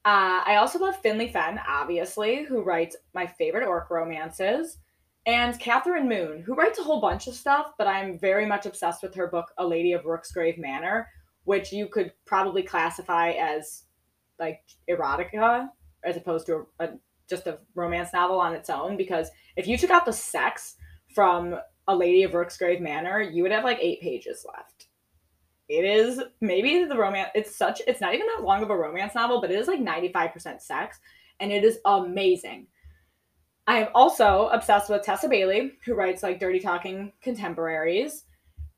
Uh, 0.06 0.42
I 0.46 0.56
also 0.56 0.80
love 0.80 0.96
Finley 1.02 1.28
Fenn, 1.28 1.60
obviously, 1.68 2.46
who 2.46 2.63
writes 2.63 2.96
my 3.13 3.28
favorite 3.28 3.68
orc 3.68 3.89
romances 3.89 4.78
and 5.26 5.60
Catherine 5.60 6.08
Moon, 6.08 6.42
who 6.42 6.56
writes 6.56 6.80
a 6.80 6.84
whole 6.84 7.02
bunch 7.02 7.28
of 7.28 7.36
stuff, 7.36 7.74
but 7.78 7.88
I'm 7.88 8.18
very 8.18 8.46
much 8.46 8.65
obsessed 8.65 9.04
with 9.04 9.13
her 9.15 9.28
book, 9.28 9.52
A 9.58 9.68
Lady 9.68 9.94
of 9.94 10.04
Rooksgrave 10.04 10.58
Manor, 10.58 11.08
which 11.44 11.72
you 11.72 11.88
could 11.88 12.13
probably 12.26 12.63
classify 12.63 13.32
as 13.32 13.84
like 14.39 14.62
erotica 14.89 15.68
as 16.04 16.15
opposed 16.15 16.46
to 16.46 16.65
a, 16.80 16.86
a, 16.86 16.89
just 17.30 17.46
a 17.48 17.60
romance 17.76 18.13
novel 18.13 18.39
on 18.39 18.56
its 18.56 18.70
own. 18.70 18.96
Because 18.96 19.30
if 19.58 19.68
you 19.68 19.78
took 19.78 19.89
out 19.89 20.06
the 20.06 20.13
sex 20.13 20.76
from 21.13 21.56
A 21.88 21.96
Lady 21.96 22.24
of 22.24 22.32
Rooksgrave 22.32 22.80
Manor, 22.80 23.22
you 23.22 23.44
would 23.44 23.52
have 23.52 23.65
like 23.65 23.80
eight 23.82 24.02
pages 24.02 24.46
left. 24.48 24.79
It 25.69 25.86
is 25.86 26.21
maybe 26.41 26.84
the 26.84 26.97
romance, 26.97 27.29
it's 27.36 27.55
such, 27.55 27.82
it's 27.88 28.01
not 28.01 28.15
even 28.15 28.27
that 28.27 28.43
long 28.43 28.63
of 28.63 28.71
a 28.71 28.75
romance 28.75 29.15
novel, 29.15 29.39
but 29.39 29.51
it 29.51 29.60
is 29.60 29.67
like 29.67 29.79
95% 29.79 30.62
sex, 30.62 30.99
and 31.39 31.51
it 31.51 31.63
is 31.63 31.77
amazing 31.86 32.67
I 33.69 33.82
am 33.82 33.89
also 33.93 34.47
obsessed 34.47 34.89
with 34.89 35.03
Tessa 35.03 35.29
Bailey, 35.29 35.73
who 35.86 35.93
writes 35.93 36.23
like 36.23 36.39
dirty 36.39 36.60
talking 36.60 37.13
contemporaries. 37.21 38.23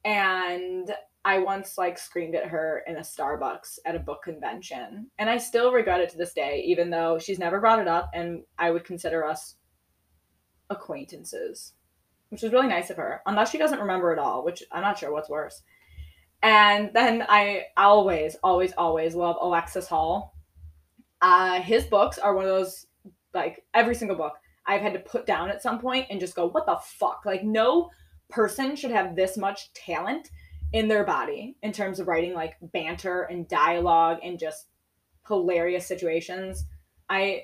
And 0.04 0.94
I 1.24 1.40
once 1.40 1.78
like 1.78 1.98
screamed 1.98 2.36
at 2.36 2.50
her 2.50 2.84
in 2.86 2.98
a 2.98 3.00
Starbucks 3.00 3.80
at 3.86 3.96
a 3.96 4.00
book 4.00 4.22
convention. 4.22 5.10
And 5.18 5.30
I 5.30 5.38
still 5.38 5.72
regret 5.72 6.02
it 6.02 6.10
to 6.10 6.18
this 6.18 6.34
day, 6.34 6.66
even 6.68 6.90
though 6.90 7.20
she's 7.20 7.40
never 7.40 7.62
brought 7.62 7.80
it 7.80 7.88
up 7.88 8.10
and 8.14 8.44
I 8.60 8.72
would 8.72 8.84
consider 8.84 9.26
us 9.26 9.56
acquaintances. 10.70 11.72
Which 12.28 12.44
is 12.44 12.52
really 12.52 12.68
nice 12.68 12.90
of 12.90 12.98
her. 12.98 13.22
Unless 13.26 13.52
she 13.52 13.58
doesn't 13.58 13.80
remember 13.80 14.12
at 14.12 14.20
all, 14.20 14.44
which 14.44 14.62
I'm 14.74 14.82
not 14.82 15.00
sure 15.00 15.14
what's 15.14 15.30
worse. 15.30 15.62
And 16.44 16.92
then 16.94 17.26
I 17.28 17.66
always, 17.78 18.36
always, 18.44 18.74
always 18.74 19.16
love 19.16 19.38
Alexis 19.40 19.88
Hall. 19.88 20.36
Uh, 21.22 21.62
his 21.62 21.84
books 21.86 22.18
are 22.18 22.36
one 22.36 22.46
of 22.46 22.50
those, 22.50 22.88
like 23.34 23.64
every 23.74 23.94
single 23.94 24.18
book 24.18 24.34
I've 24.66 24.82
had 24.82 24.94
to 24.94 25.00
put 25.00 25.26
down 25.26 25.50
at 25.50 25.62
some 25.62 25.80
point 25.80 26.08
and 26.10 26.20
just 26.20 26.36
go, 26.36 26.48
what 26.48 26.66
the 26.66 26.80
fuck? 26.84 27.24
Like, 27.26 27.44
no 27.44 27.92
person 28.30 28.76
should 28.76 28.92
have 28.92 29.16
this 29.16 29.38
much 29.38 29.72
talent 29.74 30.30
in 30.74 30.88
their 30.88 31.04
body 31.04 31.56
in 31.62 31.72
terms 31.72 32.00
of 32.00 32.08
writing 32.08 32.34
like 32.34 32.56
banter 32.62 33.24
and 33.24 33.48
dialogue 33.48 34.20
and 34.24 34.40
just 34.40 34.68
hilarious 35.28 35.86
situations. 35.86 36.66
I 37.10 37.44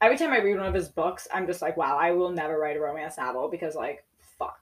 every 0.00 0.16
time 0.16 0.32
I 0.32 0.38
read 0.38 0.56
one 0.56 0.66
of 0.66 0.74
his 0.74 0.88
books, 0.88 1.28
I'm 1.32 1.46
just 1.46 1.62
like, 1.62 1.76
wow, 1.76 1.96
I 1.98 2.12
will 2.12 2.30
never 2.30 2.58
write 2.58 2.76
a 2.76 2.80
romance 2.80 3.18
novel 3.18 3.48
because 3.48 3.74
like, 3.74 4.04
fuck. 4.38 4.58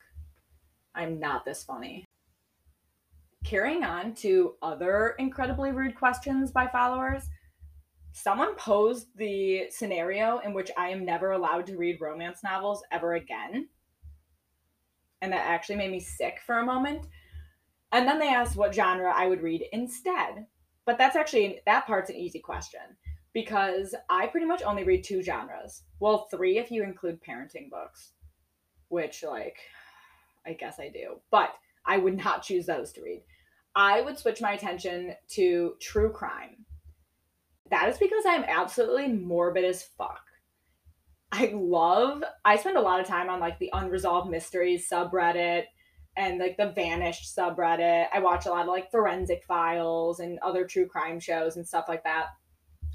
I'm 0.94 1.18
not 1.18 1.44
this 1.44 1.64
funny. 1.64 2.06
Carrying 3.44 3.84
on 3.84 4.14
to 4.14 4.54
other 4.62 5.14
incredibly 5.18 5.70
rude 5.70 5.94
questions 5.94 6.50
by 6.50 6.66
followers, 6.66 7.28
someone 8.12 8.56
posed 8.56 9.08
the 9.16 9.66
scenario 9.70 10.38
in 10.38 10.54
which 10.54 10.70
I 10.78 10.88
am 10.88 11.04
never 11.04 11.32
allowed 11.32 11.66
to 11.66 11.76
read 11.76 12.00
romance 12.00 12.42
novels 12.42 12.82
ever 12.90 13.14
again. 13.14 13.68
And 15.20 15.30
that 15.32 15.46
actually 15.46 15.76
made 15.76 15.90
me 15.90 16.00
sick 16.00 16.38
for 16.46 16.58
a 16.58 16.64
moment. 16.64 17.06
And 17.92 18.08
then 18.08 18.18
they 18.18 18.28
asked 18.28 18.56
what 18.56 18.74
genre 18.74 19.12
I 19.14 19.26
would 19.26 19.42
read 19.42 19.66
instead. 19.72 20.46
But 20.86 20.96
that's 20.96 21.16
actually, 21.16 21.60
that 21.66 21.86
part's 21.86 22.10
an 22.10 22.16
easy 22.16 22.38
question 22.38 22.80
because 23.34 23.94
I 24.08 24.26
pretty 24.26 24.46
much 24.46 24.62
only 24.62 24.84
read 24.84 25.04
two 25.04 25.22
genres. 25.22 25.82
Well, 26.00 26.28
three 26.30 26.56
if 26.56 26.70
you 26.70 26.82
include 26.82 27.22
parenting 27.22 27.68
books, 27.68 28.12
which, 28.88 29.22
like, 29.22 29.58
I 30.46 30.54
guess 30.54 30.80
I 30.80 30.88
do. 30.88 31.20
But 31.30 31.54
I 31.84 31.98
would 31.98 32.16
not 32.16 32.42
choose 32.44 32.66
those 32.66 32.92
to 32.92 33.02
read. 33.02 33.22
I 33.76 34.00
would 34.00 34.18
switch 34.18 34.40
my 34.40 34.52
attention 34.52 35.14
to 35.30 35.74
true 35.80 36.10
crime. 36.10 36.64
That 37.70 37.88
is 37.88 37.98
because 37.98 38.24
I'm 38.26 38.44
absolutely 38.44 39.08
morbid 39.08 39.64
as 39.64 39.82
fuck. 39.82 40.20
I 41.32 41.50
love, 41.52 42.22
I 42.44 42.56
spend 42.56 42.76
a 42.76 42.82
lot 42.82 43.00
of 43.00 43.06
time 43.06 43.28
on 43.28 43.40
like 43.40 43.58
the 43.58 43.70
unresolved 43.72 44.30
mysteries 44.30 44.88
subreddit 44.88 45.64
and 46.16 46.38
like 46.38 46.56
the 46.56 46.70
vanished 46.70 47.36
subreddit. 47.36 48.06
I 48.14 48.20
watch 48.20 48.46
a 48.46 48.50
lot 48.50 48.62
of 48.62 48.68
like 48.68 48.92
forensic 48.92 49.42
files 49.44 50.20
and 50.20 50.38
other 50.40 50.64
true 50.64 50.86
crime 50.86 51.18
shows 51.18 51.56
and 51.56 51.66
stuff 51.66 51.86
like 51.88 52.04
that. 52.04 52.26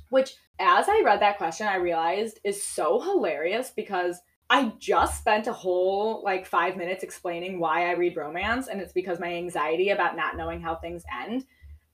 Which, 0.09 0.35
as 0.59 0.87
I 0.87 1.01
read 1.03 1.21
that 1.21 1.37
question, 1.37 1.67
I 1.67 1.75
realized 1.75 2.39
is 2.45 2.63
so 2.63 3.01
hilarious 3.01 3.71
because 3.75 4.21
I 4.49 4.73
just 4.79 5.19
spent 5.19 5.47
a 5.47 5.53
whole 5.53 6.23
like 6.23 6.45
five 6.45 6.75
minutes 6.75 7.03
explaining 7.03 7.59
why 7.59 7.89
I 7.89 7.93
read 7.93 8.17
romance, 8.17 8.67
and 8.67 8.81
it's 8.81 8.93
because 8.93 9.19
my 9.19 9.33
anxiety 9.33 9.89
about 9.89 10.15
not 10.15 10.37
knowing 10.37 10.61
how 10.61 10.75
things 10.75 11.03
end. 11.21 11.45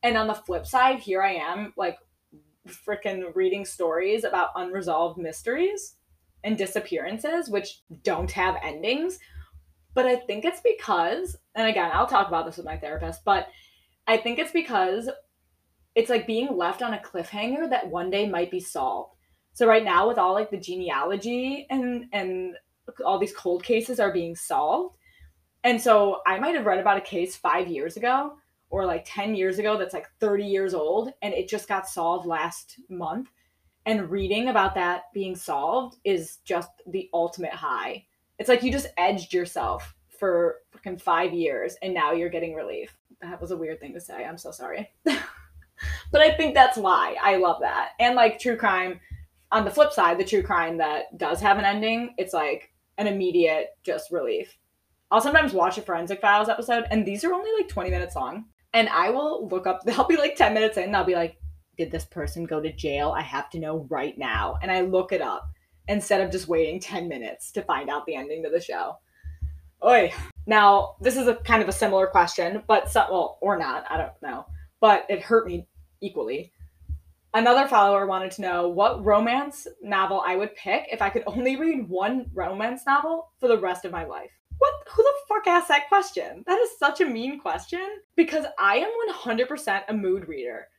And 0.04 0.18
on 0.18 0.28
the 0.28 0.34
flip 0.34 0.66
side, 0.66 1.00
here 1.00 1.22
I 1.22 1.34
am, 1.34 1.74
like 1.76 1.98
freaking 2.68 3.36
reading 3.36 3.66
stories 3.66 4.24
about 4.24 4.52
unresolved 4.56 5.18
mysteries 5.18 5.96
and 6.44 6.58
disappearances, 6.58 7.50
which 7.50 7.82
don't 8.04 8.32
have 8.32 8.56
endings. 8.64 9.20
But 9.94 10.06
I 10.06 10.16
think 10.16 10.46
it's 10.46 10.62
because, 10.62 11.38
and 11.56 11.68
again, 11.68 11.90
I'll 11.94 12.08
talk 12.08 12.28
about 12.28 12.46
this 12.46 12.58
with 12.58 12.66
my 12.66 12.78
therapist, 12.78 13.24
but 13.26 13.48
I 14.08 14.18
think 14.18 14.40
it's 14.40 14.52
because 14.52 15.10
it's 15.96 16.10
like 16.10 16.28
being 16.28 16.56
left 16.56 16.82
on 16.82 16.94
a 16.94 17.00
cliffhanger 17.00 17.70
that 17.70 17.90
one 17.90 18.10
day 18.10 18.28
might 18.28 18.52
be 18.52 18.60
solved. 18.60 19.15
So 19.56 19.66
right 19.66 19.86
now 19.86 20.06
with 20.06 20.18
all 20.18 20.34
like 20.34 20.52
the 20.52 20.58
genealogy 20.58 21.66
and 21.70 22.06
and 22.12 22.56
all 23.04 23.18
these 23.18 23.34
cold 23.34 23.64
cases 23.64 24.02
are 24.02 24.12
being 24.12 24.36
solved. 24.36 24.98
And 25.64 25.82
so 25.82 26.20
I 26.28 26.38
might 26.38 26.56
have 26.56 26.66
read 26.66 26.78
about 26.78 26.98
a 26.98 27.02
case 27.02 27.36
5 27.38 27.70
years 27.70 27.96
ago 27.96 28.34
or 28.70 28.86
like 28.86 29.04
10 29.08 29.34
years 29.34 29.58
ago 29.58 29.78
that's 29.78 29.94
like 29.94 30.08
30 30.20 30.44
years 30.44 30.74
old 30.74 31.14
and 31.22 31.34
it 31.34 31.48
just 31.48 31.70
got 31.70 31.88
solved 31.88 32.28
last 32.28 32.82
month. 32.90 33.30
And 33.86 34.12
reading 34.12 34.50
about 34.50 34.76
that 34.76 35.04
being 35.14 35.38
solved 35.38 35.98
is 36.04 36.40
just 36.44 36.70
the 36.88 37.10
ultimate 37.14 37.54
high. 37.54 38.06
It's 38.38 38.50
like 38.50 38.62
you 38.62 38.74
just 38.74 38.88
edged 38.98 39.34
yourself 39.34 39.96
for 40.20 40.58
fucking 40.72 40.98
5 40.98 41.34
years 41.34 41.78
and 41.82 41.94
now 41.94 42.12
you're 42.12 42.30
getting 42.30 42.56
relief. 42.56 42.98
That 43.22 43.40
was 43.40 43.52
a 43.52 43.58
weird 43.58 43.80
thing 43.80 43.94
to 43.94 44.02
say. 44.02 44.26
I'm 44.26 44.38
so 44.38 44.52
sorry. 44.52 44.92
but 45.06 46.22
I 46.22 46.36
think 46.36 46.54
that's 46.54 46.78
why 46.78 47.16
I 47.24 47.38
love 47.38 47.62
that. 47.62 47.92
And 48.02 48.16
like 48.16 48.38
true 48.38 48.58
crime 48.58 49.00
on 49.56 49.64
the 49.64 49.72
flip 49.72 49.94
side, 49.94 50.20
the 50.20 50.26
true 50.26 50.44
crime 50.44 50.78
that 50.80 51.18
does 51.18 51.40
have 51.40 51.58
an 51.58 51.64
ending, 51.64 52.14
it's 52.18 52.34
like 52.34 52.74
an 52.98 53.08
immediate 53.08 53.70
just 53.84 54.12
relief. 54.12 54.58
I'll 55.10 55.22
sometimes 55.22 55.54
watch 55.54 55.78
a 55.78 55.82
Forensic 55.82 56.20
Files 56.20 56.50
episode, 56.50 56.84
and 56.92 57.06
these 57.06 57.24
are 57.24 57.34
only 57.34 57.50
like 57.58 57.70
20 57.70 57.90
minutes 57.90 58.18
long. 58.18 58.48
And 58.74 58.90
I 58.90 59.12
will 59.12 59.48
look 59.48 59.66
up, 59.66 59.82
they'll 59.86 60.08
be 60.08 60.18
like 60.18 60.36
10 60.36 60.54
minutes 60.54 60.76
in, 60.76 60.84
and 60.84 60.96
I'll 60.96 61.06
be 61.06 61.16
like, 61.16 61.38
did 61.78 61.90
this 61.90 62.04
person 62.04 62.44
go 62.44 62.60
to 62.60 62.74
jail? 62.74 63.14
I 63.16 63.22
have 63.22 63.50
to 63.52 63.60
know 63.60 63.88
right 63.90 64.18
now. 64.18 64.58
And 64.62 64.70
I 64.70 64.82
look 64.82 65.14
it 65.14 65.22
up 65.22 65.50
instead 65.88 66.20
of 66.20 66.32
just 66.32 66.50
waiting 66.50 66.82
10 66.82 67.08
minutes 67.08 67.54
to 67.54 67.62
find 67.62 67.90
out 67.90 68.06
the 68.06 68.16
ending 68.16 68.44
to 68.44 68.50
the 68.50 68.60
show. 68.60 68.98
Oi. 69.86 70.12
Now, 70.48 70.96
this 71.00 71.16
is 71.16 71.28
a 71.30 71.36
kind 71.36 71.64
of 71.64 71.70
a 71.70 71.74
similar 71.74 72.08
question, 72.08 72.62
but 72.68 72.92
some, 72.92 73.08
well, 73.10 73.38
or 73.42 73.58
not, 73.58 73.86
I 73.90 73.96
don't 73.96 74.22
know. 74.22 74.48
But 74.82 75.06
it 75.08 75.22
hurt 75.22 75.48
me 75.48 75.66
equally. 76.02 76.52
Another 77.36 77.68
follower 77.68 78.06
wanted 78.06 78.32
to 78.32 78.42
know 78.42 78.70
what 78.70 79.04
romance 79.04 79.68
novel 79.84 80.24
I 80.26 80.38
would 80.38 80.56
pick 80.56 80.86
if 80.90 81.02
I 81.02 81.10
could 81.10 81.24
only 81.28 81.58
read 81.58 81.90
one 81.90 82.28
romance 82.34 82.84
novel 82.86 83.34
for 83.42 83.50
the 83.50 83.60
rest 83.60 83.84
of 83.84 83.92
my 83.92 84.06
life. 84.06 84.32
What? 84.58 84.72
Who 84.94 85.04
the 85.04 85.14
fuck 85.28 85.46
asked 85.46 85.68
that 85.68 85.90
question? 85.90 86.46
That 86.48 86.60
is 86.60 86.80
such 86.80 87.02
a 87.02 87.06
mean 87.06 87.38
question 87.42 87.86
because 88.16 88.46
I 88.58 88.78
am 88.78 88.90
100% 89.14 89.82
a 89.90 89.94
mood 89.94 90.30
reader. 90.30 90.70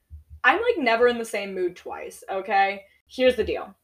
I'm 0.45 0.63
like 0.63 0.79
never 0.79 1.09
in 1.09 1.19
the 1.19 1.27
same 1.27 1.55
mood 1.55 1.77
twice, 1.77 2.25
okay? 2.31 2.85
Here's 3.07 3.37
the 3.37 3.45
deal. 3.45 3.77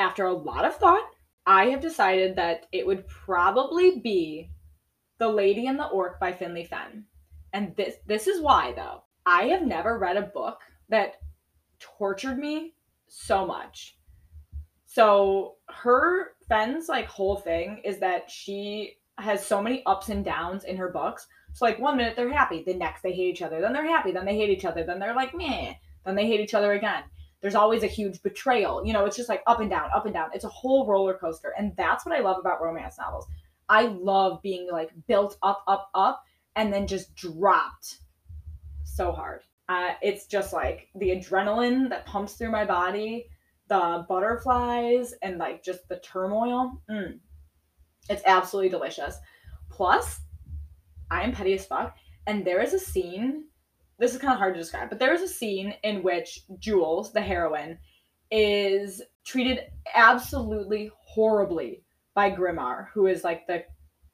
After 0.00 0.26
a 0.26 0.34
lot 0.34 0.64
of 0.64 0.74
thought, 0.74 1.04
I 1.46 1.66
have 1.66 1.80
decided 1.80 2.34
that 2.34 2.66
it 2.72 2.84
would 2.84 3.06
probably 3.06 4.00
be 4.00 4.50
The 5.18 5.28
Lady 5.28 5.68
and 5.68 5.78
the 5.78 5.86
Orc 5.86 6.18
by 6.18 6.32
Finley 6.32 6.64
Fenn. 6.64 7.04
And 7.52 7.76
this 7.76 7.94
this 8.04 8.26
is 8.26 8.42
why 8.42 8.72
though. 8.74 9.04
I 9.24 9.44
have 9.44 9.62
never 9.62 9.96
read 9.96 10.16
a 10.16 10.22
book 10.22 10.58
that 10.88 11.14
tortured 11.78 12.38
me 12.38 12.74
so 13.08 13.46
much. 13.46 13.98
So 14.86 15.56
her 15.68 16.32
Fenn's 16.48 16.88
like 16.88 17.06
whole 17.06 17.36
thing 17.36 17.80
is 17.84 17.98
that 18.00 18.30
she 18.30 18.96
has 19.18 19.44
so 19.44 19.62
many 19.62 19.82
ups 19.86 20.08
and 20.08 20.24
downs 20.24 20.64
in 20.64 20.76
her 20.76 20.88
books. 20.88 21.26
So 21.52 21.64
like 21.64 21.78
one 21.78 21.96
minute 21.96 22.14
they're 22.16 22.32
happy, 22.32 22.62
the 22.64 22.74
next 22.74 23.02
they 23.02 23.12
hate 23.12 23.28
each 23.28 23.42
other, 23.42 23.60
then 23.60 23.72
they're 23.72 23.86
happy, 23.86 24.12
then 24.12 24.24
they 24.24 24.36
hate 24.36 24.50
each 24.50 24.64
other, 24.64 24.84
then 24.84 24.98
they're 24.98 25.14
like 25.14 25.34
meh, 25.34 25.74
then 26.04 26.14
they 26.14 26.26
hate 26.26 26.40
each 26.40 26.54
other 26.54 26.72
again. 26.72 27.02
There's 27.40 27.54
always 27.54 27.82
a 27.82 27.88
huge 27.88 28.22
betrayal. 28.22 28.84
You 28.84 28.92
know, 28.92 29.04
it's 29.04 29.16
just 29.16 29.28
like 29.28 29.42
up 29.46 29.60
and 29.60 29.70
down, 29.70 29.90
up 29.94 30.04
and 30.04 30.14
down. 30.14 30.30
It's 30.34 30.44
a 30.44 30.48
whole 30.48 30.86
roller 30.86 31.14
coaster. 31.14 31.52
And 31.58 31.72
that's 31.76 32.04
what 32.04 32.16
I 32.16 32.20
love 32.20 32.38
about 32.38 32.62
romance 32.62 32.98
novels. 32.98 33.26
I 33.68 33.86
love 33.86 34.40
being 34.42 34.68
like 34.70 34.90
built 35.06 35.36
up, 35.42 35.62
up, 35.66 35.90
up, 35.94 36.24
and 36.56 36.72
then 36.72 36.86
just 36.86 37.14
dropped 37.14 37.98
so 38.84 39.12
hard. 39.12 39.42
Uh, 39.68 39.94
it's 40.00 40.26
just 40.26 40.52
like 40.52 40.88
the 40.94 41.10
adrenaline 41.10 41.88
that 41.90 42.06
pumps 42.06 42.34
through 42.34 42.50
my 42.50 42.64
body, 42.64 43.28
the 43.68 44.04
butterflies, 44.08 45.12
and 45.22 45.38
like 45.38 45.64
just 45.64 45.88
the 45.88 45.98
turmoil. 45.98 46.80
Mm. 46.90 47.18
It's 48.08 48.22
absolutely 48.26 48.70
delicious. 48.70 49.16
Plus, 49.70 50.20
I 51.10 51.22
am 51.22 51.32
petty 51.32 51.54
as 51.54 51.66
fuck, 51.66 51.96
and 52.26 52.44
there 52.44 52.62
is 52.62 52.74
a 52.74 52.78
scene. 52.78 53.44
This 53.98 54.14
is 54.14 54.20
kind 54.20 54.32
of 54.32 54.38
hard 54.38 54.54
to 54.54 54.60
describe, 54.60 54.88
but 54.88 54.98
there 54.98 55.14
is 55.14 55.22
a 55.22 55.28
scene 55.28 55.74
in 55.82 56.02
which 56.02 56.40
Jules, 56.58 57.12
the 57.12 57.20
heroine, 57.20 57.78
is 58.30 59.02
treated 59.24 59.60
absolutely 59.94 60.90
horribly 61.04 61.82
by 62.14 62.30
Grimarr, 62.30 62.88
who 62.92 63.06
is 63.06 63.24
like 63.24 63.46
the 63.46 63.64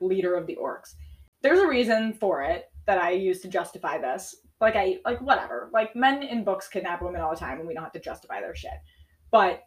leader 0.01 0.35
of 0.35 0.47
the 0.47 0.57
orcs. 0.57 0.95
There's 1.43 1.59
a 1.59 1.69
reason 1.69 2.13
for 2.15 2.43
it 2.43 2.71
that 2.87 2.99
I 2.99 3.11
use 3.11 3.41
to 3.41 3.49
justify 3.49 3.99
this, 3.99 4.37
like 4.63 4.77
I 4.77 4.99
like 5.05 5.21
whatever. 5.21 5.69
Like 5.73 5.95
men 5.95 6.23
in 6.23 6.45
books 6.45 6.69
kidnap 6.69 7.03
women 7.03 7.21
all 7.21 7.33
the 7.33 7.37
time 7.37 7.59
and 7.59 7.69
we 7.69 7.75
don't 7.75 7.83
have 7.83 7.93
to 7.93 8.01
justify 8.01 8.41
their 8.41 8.55
shit. 8.55 8.71
But 9.31 9.65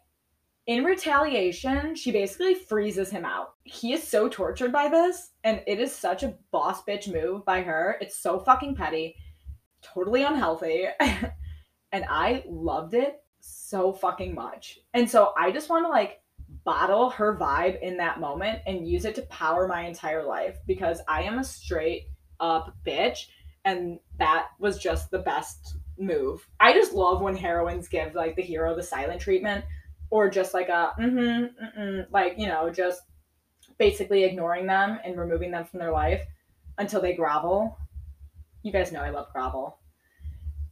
in 0.66 0.82
retaliation, 0.82 1.94
she 1.94 2.10
basically 2.10 2.54
freezes 2.54 3.10
him 3.10 3.24
out. 3.24 3.54
He 3.62 3.92
is 3.92 4.02
so 4.02 4.28
tortured 4.28 4.72
by 4.72 4.88
this, 4.88 5.30
and 5.44 5.62
it 5.68 5.78
is 5.78 5.94
such 5.94 6.24
a 6.24 6.34
boss 6.50 6.82
bitch 6.82 7.12
move 7.12 7.44
by 7.44 7.62
her. 7.62 7.96
It's 8.00 8.18
so 8.18 8.40
fucking 8.40 8.74
petty, 8.74 9.14
totally 9.80 10.24
unhealthy. 10.24 10.86
and 11.00 12.04
I 12.10 12.42
loved 12.48 12.94
it 12.94 13.20
so 13.38 13.92
fucking 13.92 14.34
much. 14.34 14.80
And 14.92 15.08
so 15.08 15.32
I 15.38 15.52
just 15.52 15.68
want 15.68 15.84
to 15.84 15.88
like 15.88 16.20
bottle 16.64 17.10
her 17.10 17.36
vibe 17.36 17.80
in 17.80 17.96
that 17.98 18.18
moment 18.18 18.60
and 18.66 18.88
use 18.88 19.04
it 19.04 19.14
to 19.16 19.22
power 19.22 19.68
my 19.68 19.82
entire 19.82 20.24
life 20.24 20.56
because 20.66 21.00
I 21.06 21.22
am 21.22 21.38
a 21.38 21.44
straight 21.44 22.08
up 22.40 22.76
bitch 22.84 23.26
and 23.66 23.98
that 24.18 24.46
was 24.60 24.78
just 24.78 25.10
the 25.10 25.18
best 25.18 25.76
move. 25.98 26.48
I 26.60 26.72
just 26.72 26.94
love 26.94 27.20
when 27.20 27.36
heroines 27.36 27.88
give 27.88 28.14
like 28.14 28.36
the 28.36 28.42
hero 28.42 28.74
the 28.74 28.82
silent 28.82 29.20
treatment 29.20 29.64
or 30.08 30.30
just 30.30 30.54
like 30.54 30.68
a 30.68 30.92
mm-hmm, 30.98 31.80
mm 31.80 32.06
like 32.12 32.34
you 32.38 32.46
know 32.46 32.70
just 32.70 33.02
basically 33.78 34.24
ignoring 34.24 34.66
them 34.66 34.98
and 35.04 35.18
removing 35.18 35.50
them 35.50 35.64
from 35.64 35.80
their 35.80 35.90
life 35.90 36.22
until 36.78 37.02
they 37.02 37.14
grovel. 37.14 37.76
You 38.62 38.72
guys 38.72 38.92
know 38.92 39.00
I 39.00 39.10
love 39.10 39.32
grovel. 39.32 39.78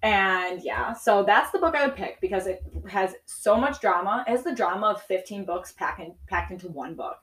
And 0.03 0.63
yeah, 0.63 0.93
so 0.93 1.25
that's 1.25 1.51
the 1.51 1.59
book 1.59 1.75
I 1.75 1.87
would 1.87 1.97
pick 1.97 2.21
because 2.21 2.47
it 2.47 2.63
has 2.89 3.15
so 3.25 3.57
much 3.57 3.81
drama. 3.81 4.25
It 4.27 4.31
has 4.31 4.45
the 4.45 4.55
drama 4.55 4.89
of 4.89 5.03
15 5.03 5.47
books 5.47 5.73
packed, 5.73 6.01
in, 6.01 6.15
packed 6.27 6.53
into 6.53 6.69
one 6.69 6.95
book. 6.95 7.17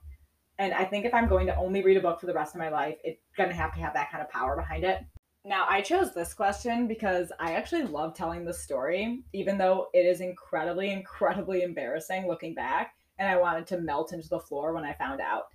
And 0.58 0.74
I 0.74 0.86
think 0.86 1.06
if 1.06 1.14
I'm 1.14 1.28
going 1.28 1.46
to 1.46 1.56
only 1.56 1.84
read 1.84 1.98
a 1.98 2.02
book 2.02 2.20
for 2.20 2.26
the 2.26 2.34
rest 2.34 2.56
of 2.56 2.60
my 2.60 2.70
life, 2.70 2.98
it's 3.04 3.22
going 3.38 3.50
to 3.50 3.56
have 3.56 3.74
to 3.76 3.80
have 3.80 3.94
that 3.94 4.12
kind 4.12 4.24
of 4.24 4.32
power 4.32 4.56
behind 4.56 4.84
it. 4.84 5.00
Now, 5.44 5.66
I 5.68 5.82
chose 5.82 6.14
this 6.14 6.34
question 6.34 6.88
because 6.88 7.32
I 7.40 7.54
actually 7.54 7.84
love 7.84 8.14
telling 8.14 8.46
the 8.46 8.54
story, 8.54 9.24
even 9.34 9.58
though 9.58 9.88
it 9.94 10.06
is 10.06 10.22
incredibly, 10.22 10.92
incredibly 10.92 11.64
embarrassing 11.64 12.28
looking 12.28 12.54
back. 12.54 12.94
And 13.18 13.28
I 13.28 13.38
wanted 13.38 13.66
to 13.68 13.82
melt 13.82 14.14
into 14.14 14.30
the 14.30 14.40
floor 14.40 14.74
when 14.74 14.84
I 14.84 14.94
found 14.94 15.20
out 15.20 15.46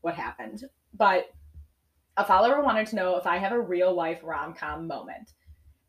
what 0.00 0.14
happened. 0.14 0.62
But 0.94 1.26
a 2.16 2.24
follower 2.24 2.62
wanted 2.62 2.86
to 2.88 2.96
know 2.96 3.16
if 3.16 3.26
I 3.26 3.38
have 3.38 3.52
a 3.52 3.60
real 3.60 3.94
life 3.94 4.20
rom 4.22 4.54
com 4.54 4.86
moment. 4.86 5.32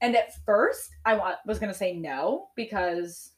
And 0.02 0.16
at 0.16 0.36
first, 0.46 0.90
I 1.06 1.36
was 1.46 1.60
going 1.60 1.72
to 1.72 1.78
say 1.78 1.94
no 1.94 2.50
because 2.56 3.32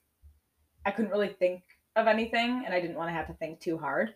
I 0.86 0.92
couldn't 0.92 1.12
really 1.12 1.30
think 1.30 1.64
of 1.96 2.08
anything 2.08 2.64
and 2.66 2.74
I 2.74 2.80
didn't 2.80 2.96
want 2.96 3.10
to 3.10 3.14
have 3.14 3.28
to 3.28 3.34
think 3.34 3.60
too 3.60 3.78
hard. 3.78 4.14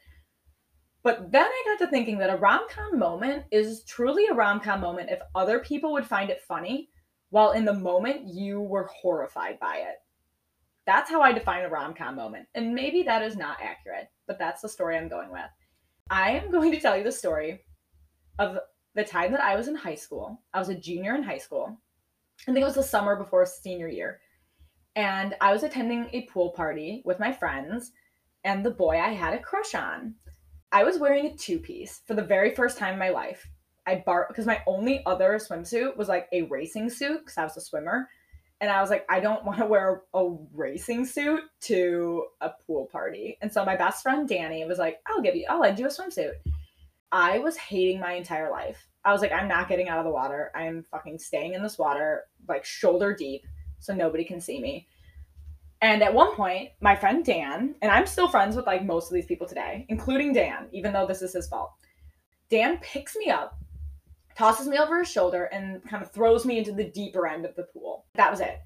But 1.04 1.32
then 1.32 1.46
I 1.46 1.64
got 1.66 1.84
to 1.86 1.90
thinking 1.90 2.20
that 2.20 2.30
a 2.30 2.38
rom 2.38 2.68
com 2.70 3.00
moment 3.00 3.46
is 3.52 3.84
truly 3.86 4.28
a 4.28 4.34
rom 4.34 4.60
com 4.60 4.82
moment 4.82 5.10
if 5.10 5.20
other 5.34 5.60
people 5.60 5.94
would 5.94 6.06
find 6.06 6.30
it 6.30 6.42
funny, 6.48 6.90
while 7.30 7.52
in 7.52 7.66
the 7.66 7.74
moment 7.74 8.28
you 8.28 8.62
were 8.62 8.90
horrified 9.02 9.60
by 9.60 9.78
it. 9.78 9.96
That's 10.86 11.10
how 11.10 11.22
I 11.22 11.32
define 11.32 11.64
a 11.64 11.70
rom 11.70 11.94
com 11.94 12.16
moment. 12.16 12.48
And 12.54 12.76
maybe 12.76 13.04
that 13.04 13.24
is 13.24 13.36
not 13.36 13.62
accurate, 13.62 14.10
but 14.28 14.38
that's 14.38 14.62
the 14.62 14.70
story 14.70 14.98
I'm 14.98 15.08
going 15.08 15.32
with. 15.32 15.42
I 16.10 16.32
am 16.32 16.52
going 16.52 16.72
to 16.72 16.80
tell 16.80 16.98
you 16.98 17.04
the 17.04 17.12
story 17.12 17.62
of 18.38 18.60
the 18.94 19.04
time 19.04 19.32
that 19.32 19.42
I 19.42 19.56
was 19.56 19.68
in 19.68 19.76
high 19.76 19.96
school. 19.96 20.42
I 20.54 20.60
was 20.60 20.70
a 20.70 20.76
junior 20.76 21.16
in 21.16 21.24
high 21.24 21.38
school. 21.38 21.80
I 22.48 22.52
think 22.52 22.64
it 22.64 22.66
was 22.66 22.76
the 22.76 22.84
summer 22.84 23.16
before 23.16 23.46
senior 23.46 23.88
year. 23.88 24.20
And 24.96 25.36
I 25.40 25.54
was 25.54 25.64
attending 25.64 26.10
a 26.12 26.24
pool 26.24 26.52
party 26.52 27.02
with 27.06 27.20
my 27.20 27.32
friends 27.32 27.92
and 28.44 28.66
the 28.66 28.72
boy 28.72 29.00
I 29.00 29.10
had 29.10 29.34
a 29.34 29.40
crush 29.40 29.76
on. 29.76 30.16
I 30.72 30.84
was 30.84 31.00
wearing 31.00 31.28
a 31.28 31.36
two 31.36 31.60
piece 31.60 32.02
for 32.06 32.14
the 32.14 32.24
very 32.24 32.56
first 32.56 32.78
time 32.78 32.94
in 32.94 33.00
my 33.00 33.10
life. 33.10 33.48
I 33.86 34.04
bar 34.06 34.26
because 34.30 34.46
my 34.46 34.62
only 34.68 35.04
other 35.06 35.40
swimsuit 35.40 35.98
was 35.98 36.08
like 36.08 36.28
a 36.32 36.44
racing 36.44 36.90
suit 36.90 37.20
because 37.20 37.38
I 37.38 37.44
was 37.44 37.58
a 37.58 37.62
swimmer. 37.62 38.10
And 38.62 38.70
I 38.70 38.80
was 38.80 38.92
like, 38.92 39.06
I 39.10 39.20
don't 39.20 39.44
want 39.44 39.58
to 39.58 39.66
wear 39.66 40.04
a 40.14 40.30
racing 40.54 41.06
suit 41.06 41.42
to 41.62 42.26
a 42.42 42.52
pool 42.66 42.88
party. 42.92 43.38
And 43.42 43.52
so 43.52 43.66
my 43.66 43.76
best 43.76 44.04
friend 44.04 44.30
Danny 44.30 44.64
was 44.66 44.78
like, 44.78 45.00
I'll 45.08 45.22
give 45.22 45.36
you, 45.36 45.46
I'll 45.50 45.60
lend 45.60 45.80
you 45.80 45.88
a 45.88 45.90
swimsuit. 45.90 46.34
I 47.12 47.40
was 47.40 47.58
hating 47.58 48.00
my 48.00 48.14
entire 48.14 48.52
life. 48.52 48.88
I 49.04 49.12
was 49.12 49.22
like, 49.22 49.32
I'm 49.32 49.48
not 49.48 49.68
getting 49.68 49.90
out 49.90 49.98
of 49.98 50.06
the 50.06 50.12
water. 50.12 50.52
I 50.56 50.66
am 50.66 50.86
fucking 50.92 51.18
staying 51.18 51.56
in 51.56 51.64
this 51.64 51.80
water, 51.80 52.26
like 52.48 52.64
shoulder 52.64 53.16
deep, 53.16 53.46
so 53.80 53.96
nobody 53.96 54.24
can 54.24 54.40
see 54.40 54.62
me. 54.62 54.88
And 55.82 56.04
at 56.04 56.14
one 56.14 56.36
point, 56.36 56.70
my 56.80 56.96
friend 56.96 57.26
Dan, 57.26 57.74
and 57.82 57.92
I'm 57.92 58.06
still 58.06 58.28
friends 58.28 58.56
with 58.56 58.68
like 58.68 58.86
most 58.86 59.08
of 59.08 59.16
these 59.16 59.26
people 59.26 59.48
today, 59.48 59.86
including 59.90 60.32
Dan, 60.32 60.68
even 60.72 60.94
though 60.94 61.08
this 61.08 61.24
is 61.24 61.34
his 61.34 61.48
fault. 61.48 61.72
Dan 62.52 62.78
picks 62.82 63.16
me 63.16 63.32
up, 63.32 63.58
tosses 64.38 64.68
me 64.68 64.78
over 64.78 65.00
his 65.00 65.10
shoulder, 65.10 65.46
and 65.46 65.84
kind 65.90 66.04
of 66.04 66.12
throws 66.12 66.46
me 66.46 66.60
into 66.60 66.72
the 66.72 66.92
deeper 66.92 67.26
end 67.26 67.46
of 67.46 67.56
the 67.56 67.64
pool. 67.74 68.06
That 68.14 68.30
was 68.30 68.42
it. 68.42 68.60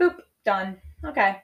Boop, 0.00 0.16
done. 0.44 0.78
Okay. 1.04 1.42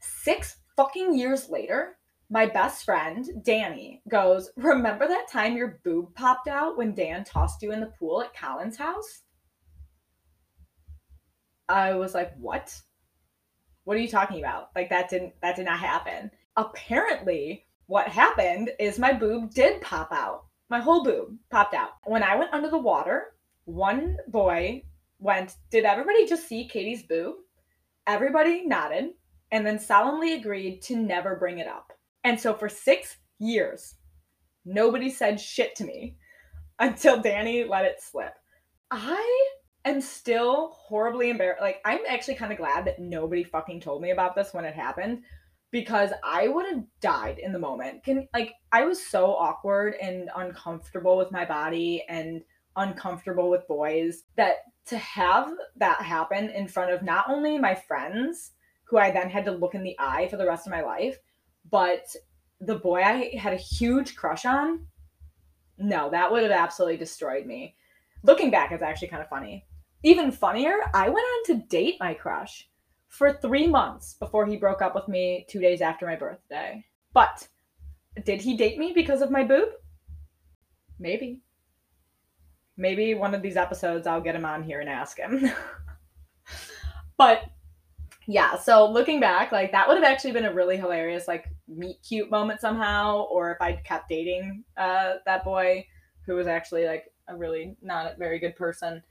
Six 0.00 0.56
fucking 0.76 1.16
years 1.16 1.48
later, 1.48 1.98
my 2.28 2.46
best 2.46 2.84
friend, 2.84 3.26
Danny, 3.44 4.02
goes, 4.08 4.50
Remember 4.56 5.06
that 5.06 5.28
time 5.30 5.56
your 5.56 5.80
boob 5.84 6.14
popped 6.14 6.48
out 6.48 6.76
when 6.76 6.94
Dan 6.94 7.22
tossed 7.22 7.62
you 7.62 7.72
in 7.72 7.80
the 7.80 7.92
pool 7.98 8.22
at 8.22 8.36
Colin's 8.36 8.76
house? 8.76 9.22
I 11.68 11.94
was 11.94 12.14
like, 12.14 12.32
What? 12.36 12.80
What 13.84 13.96
are 13.96 14.00
you 14.00 14.08
talking 14.08 14.38
about? 14.38 14.70
Like 14.74 14.90
that 14.90 15.08
didn't 15.10 15.34
that 15.42 15.56
did 15.56 15.66
not 15.66 15.80
happen. 15.80 16.30
Apparently, 16.56 17.66
what 17.86 18.08
happened 18.08 18.70
is 18.78 18.98
my 18.98 19.12
boob 19.12 19.52
did 19.52 19.80
pop 19.80 20.12
out. 20.12 20.44
My 20.68 20.80
whole 20.80 21.02
boob 21.02 21.36
popped 21.50 21.74
out. 21.74 21.90
When 22.04 22.22
I 22.22 22.36
went 22.36 22.52
under 22.52 22.70
the 22.70 22.78
water, 22.78 23.34
one 23.64 24.16
boy 24.28 24.84
went, 25.18 25.56
Did 25.70 25.84
everybody 25.84 26.26
just 26.26 26.46
see 26.46 26.68
Katie's 26.68 27.02
boob? 27.02 27.36
Everybody 28.06 28.66
nodded 28.66 29.10
and 29.52 29.66
then 29.66 29.78
solemnly 29.78 30.34
agreed 30.34 30.82
to 30.82 30.96
never 30.96 31.36
bring 31.36 31.58
it 31.58 31.66
up. 31.66 31.92
And 32.24 32.38
so 32.38 32.54
for 32.54 32.68
six 32.68 33.16
years, 33.38 33.94
nobody 34.64 35.10
said 35.10 35.40
shit 35.40 35.74
to 35.76 35.84
me 35.84 36.16
until 36.78 37.20
Danny 37.20 37.64
let 37.64 37.84
it 37.84 38.00
slip. 38.00 38.34
I 38.90 39.48
am 39.84 40.00
still 40.00 40.68
horribly 40.72 41.30
embarrassed. 41.30 41.62
Like, 41.62 41.80
I'm 41.84 42.00
actually 42.08 42.34
kind 42.34 42.52
of 42.52 42.58
glad 42.58 42.84
that 42.84 42.98
nobody 42.98 43.44
fucking 43.44 43.80
told 43.80 44.02
me 44.02 44.10
about 44.10 44.34
this 44.34 44.52
when 44.52 44.64
it 44.64 44.74
happened 44.74 45.22
because 45.70 46.10
I 46.24 46.48
would 46.48 46.66
have 46.66 46.84
died 47.00 47.38
in 47.38 47.52
the 47.52 47.58
moment. 47.58 48.02
Can 48.02 48.28
like 48.34 48.54
I 48.72 48.84
was 48.84 49.04
so 49.04 49.34
awkward 49.34 49.94
and 50.00 50.28
uncomfortable 50.36 51.16
with 51.16 51.30
my 51.30 51.44
body 51.44 52.04
and 52.08 52.42
uncomfortable 52.76 53.50
with 53.50 53.68
boys 53.68 54.24
that 54.36 54.56
to 54.86 54.98
have 54.98 55.52
that 55.76 56.02
happen 56.02 56.50
in 56.50 56.66
front 56.66 56.92
of 56.92 57.02
not 57.02 57.26
only 57.28 57.58
my 57.58 57.74
friends 57.74 58.52
who 58.84 58.98
I 58.98 59.10
then 59.10 59.30
had 59.30 59.44
to 59.44 59.52
look 59.52 59.74
in 59.74 59.84
the 59.84 59.96
eye 59.98 60.26
for 60.28 60.36
the 60.36 60.46
rest 60.46 60.66
of 60.66 60.72
my 60.72 60.82
life, 60.82 61.18
but 61.70 62.14
the 62.60 62.76
boy 62.76 63.02
I 63.02 63.36
had 63.36 63.52
a 63.52 63.56
huge 63.56 64.16
crush 64.16 64.44
on, 64.44 64.86
no, 65.78 66.10
that 66.10 66.30
would 66.30 66.42
have 66.42 66.50
absolutely 66.50 66.96
destroyed 66.96 67.46
me. 67.46 67.76
Looking 68.24 68.50
back, 68.50 68.72
it's 68.72 68.82
actually 68.82 69.08
kind 69.08 69.22
of 69.22 69.28
funny. 69.28 69.64
Even 70.02 70.30
funnier, 70.30 70.74
I 70.94 71.08
went 71.08 71.18
on 71.18 71.44
to 71.46 71.66
date 71.66 71.96
my 72.00 72.14
crush 72.14 72.68
for 73.08 73.32
three 73.32 73.66
months 73.66 74.14
before 74.14 74.46
he 74.46 74.56
broke 74.56 74.80
up 74.80 74.94
with 74.94 75.08
me 75.08 75.46
two 75.48 75.60
days 75.60 75.80
after 75.80 76.06
my 76.06 76.16
birthday. 76.16 76.84
But 77.12 77.46
did 78.24 78.40
he 78.40 78.56
date 78.56 78.78
me 78.78 78.92
because 78.94 79.20
of 79.20 79.30
my 79.30 79.44
boob? 79.44 79.68
Maybe. 80.98 81.42
Maybe 82.76 83.14
one 83.14 83.34
of 83.34 83.42
these 83.42 83.56
episodes 83.56 84.06
I'll 84.06 84.20
get 84.20 84.36
him 84.36 84.44
on 84.44 84.62
here 84.62 84.80
and 84.80 84.88
ask 84.88 85.18
him. 85.18 85.50
but 87.18 87.42
yeah, 88.26 88.56
so 88.56 88.90
looking 88.90 89.20
back, 89.20 89.52
like 89.52 89.72
that 89.72 89.88
would 89.88 89.96
have 89.96 90.04
actually 90.04 90.32
been 90.32 90.44
a 90.44 90.54
really 90.54 90.76
hilarious 90.76 91.26
like 91.28 91.46
meet 91.68 91.96
cute 92.06 92.30
moment 92.30 92.60
somehow, 92.60 93.22
or 93.24 93.52
if 93.52 93.60
I'd 93.60 93.84
kept 93.84 94.08
dating 94.08 94.64
uh, 94.76 95.14
that 95.26 95.44
boy 95.44 95.84
who 96.26 96.36
was 96.36 96.46
actually 96.46 96.86
like 96.86 97.06
a 97.28 97.36
really 97.36 97.76
not 97.82 98.12
a 98.12 98.16
very 98.16 98.38
good 98.38 98.56
person. 98.56 99.02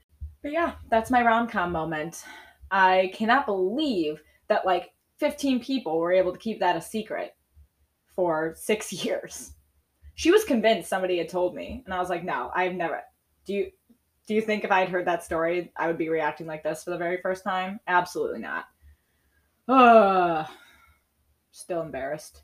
But 0.42 0.52
yeah, 0.52 0.74
that's 0.90 1.10
my 1.10 1.22
rom 1.22 1.48
com 1.48 1.72
moment. 1.72 2.24
I 2.70 3.10
cannot 3.14 3.46
believe 3.46 4.22
that 4.48 4.64
like 4.64 4.92
15 5.18 5.60
people 5.60 5.98
were 5.98 6.12
able 6.12 6.32
to 6.32 6.38
keep 6.38 6.60
that 6.60 6.76
a 6.76 6.80
secret 6.80 7.34
for 8.14 8.54
six 8.56 8.92
years. 9.04 9.52
She 10.14 10.30
was 10.30 10.44
convinced 10.44 10.88
somebody 10.88 11.18
had 11.18 11.28
told 11.28 11.54
me, 11.54 11.82
and 11.84 11.94
I 11.94 11.98
was 11.98 12.10
like, 12.10 12.24
no, 12.24 12.50
I've 12.54 12.74
never. 12.74 13.00
Do 13.46 13.54
you 13.54 13.70
do 14.26 14.34
you 14.34 14.42
think 14.42 14.62
if 14.62 14.70
I 14.70 14.80
had 14.80 14.90
heard 14.90 15.06
that 15.06 15.24
story, 15.24 15.72
I 15.76 15.88
would 15.88 15.98
be 15.98 16.08
reacting 16.08 16.46
like 16.46 16.62
this 16.62 16.84
for 16.84 16.90
the 16.90 16.98
very 16.98 17.18
first 17.20 17.42
time? 17.42 17.80
Absolutely 17.88 18.38
not. 18.38 18.66
Uh, 19.66 20.44
still 21.50 21.82
embarrassed. 21.82 22.42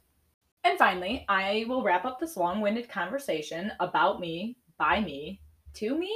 And 0.65 0.77
finally, 0.79 1.25
I 1.29 1.65
will 1.69 1.85
wrap 1.85 2.05
up 2.05 2.19
this 2.19 2.37
long 2.37 2.61
winded 2.61 2.89
conversation 2.89 3.71
about 3.79 4.19
me, 4.19 4.57
by 4.79 5.01
me, 5.01 5.41
to 5.75 5.97
me, 5.97 6.13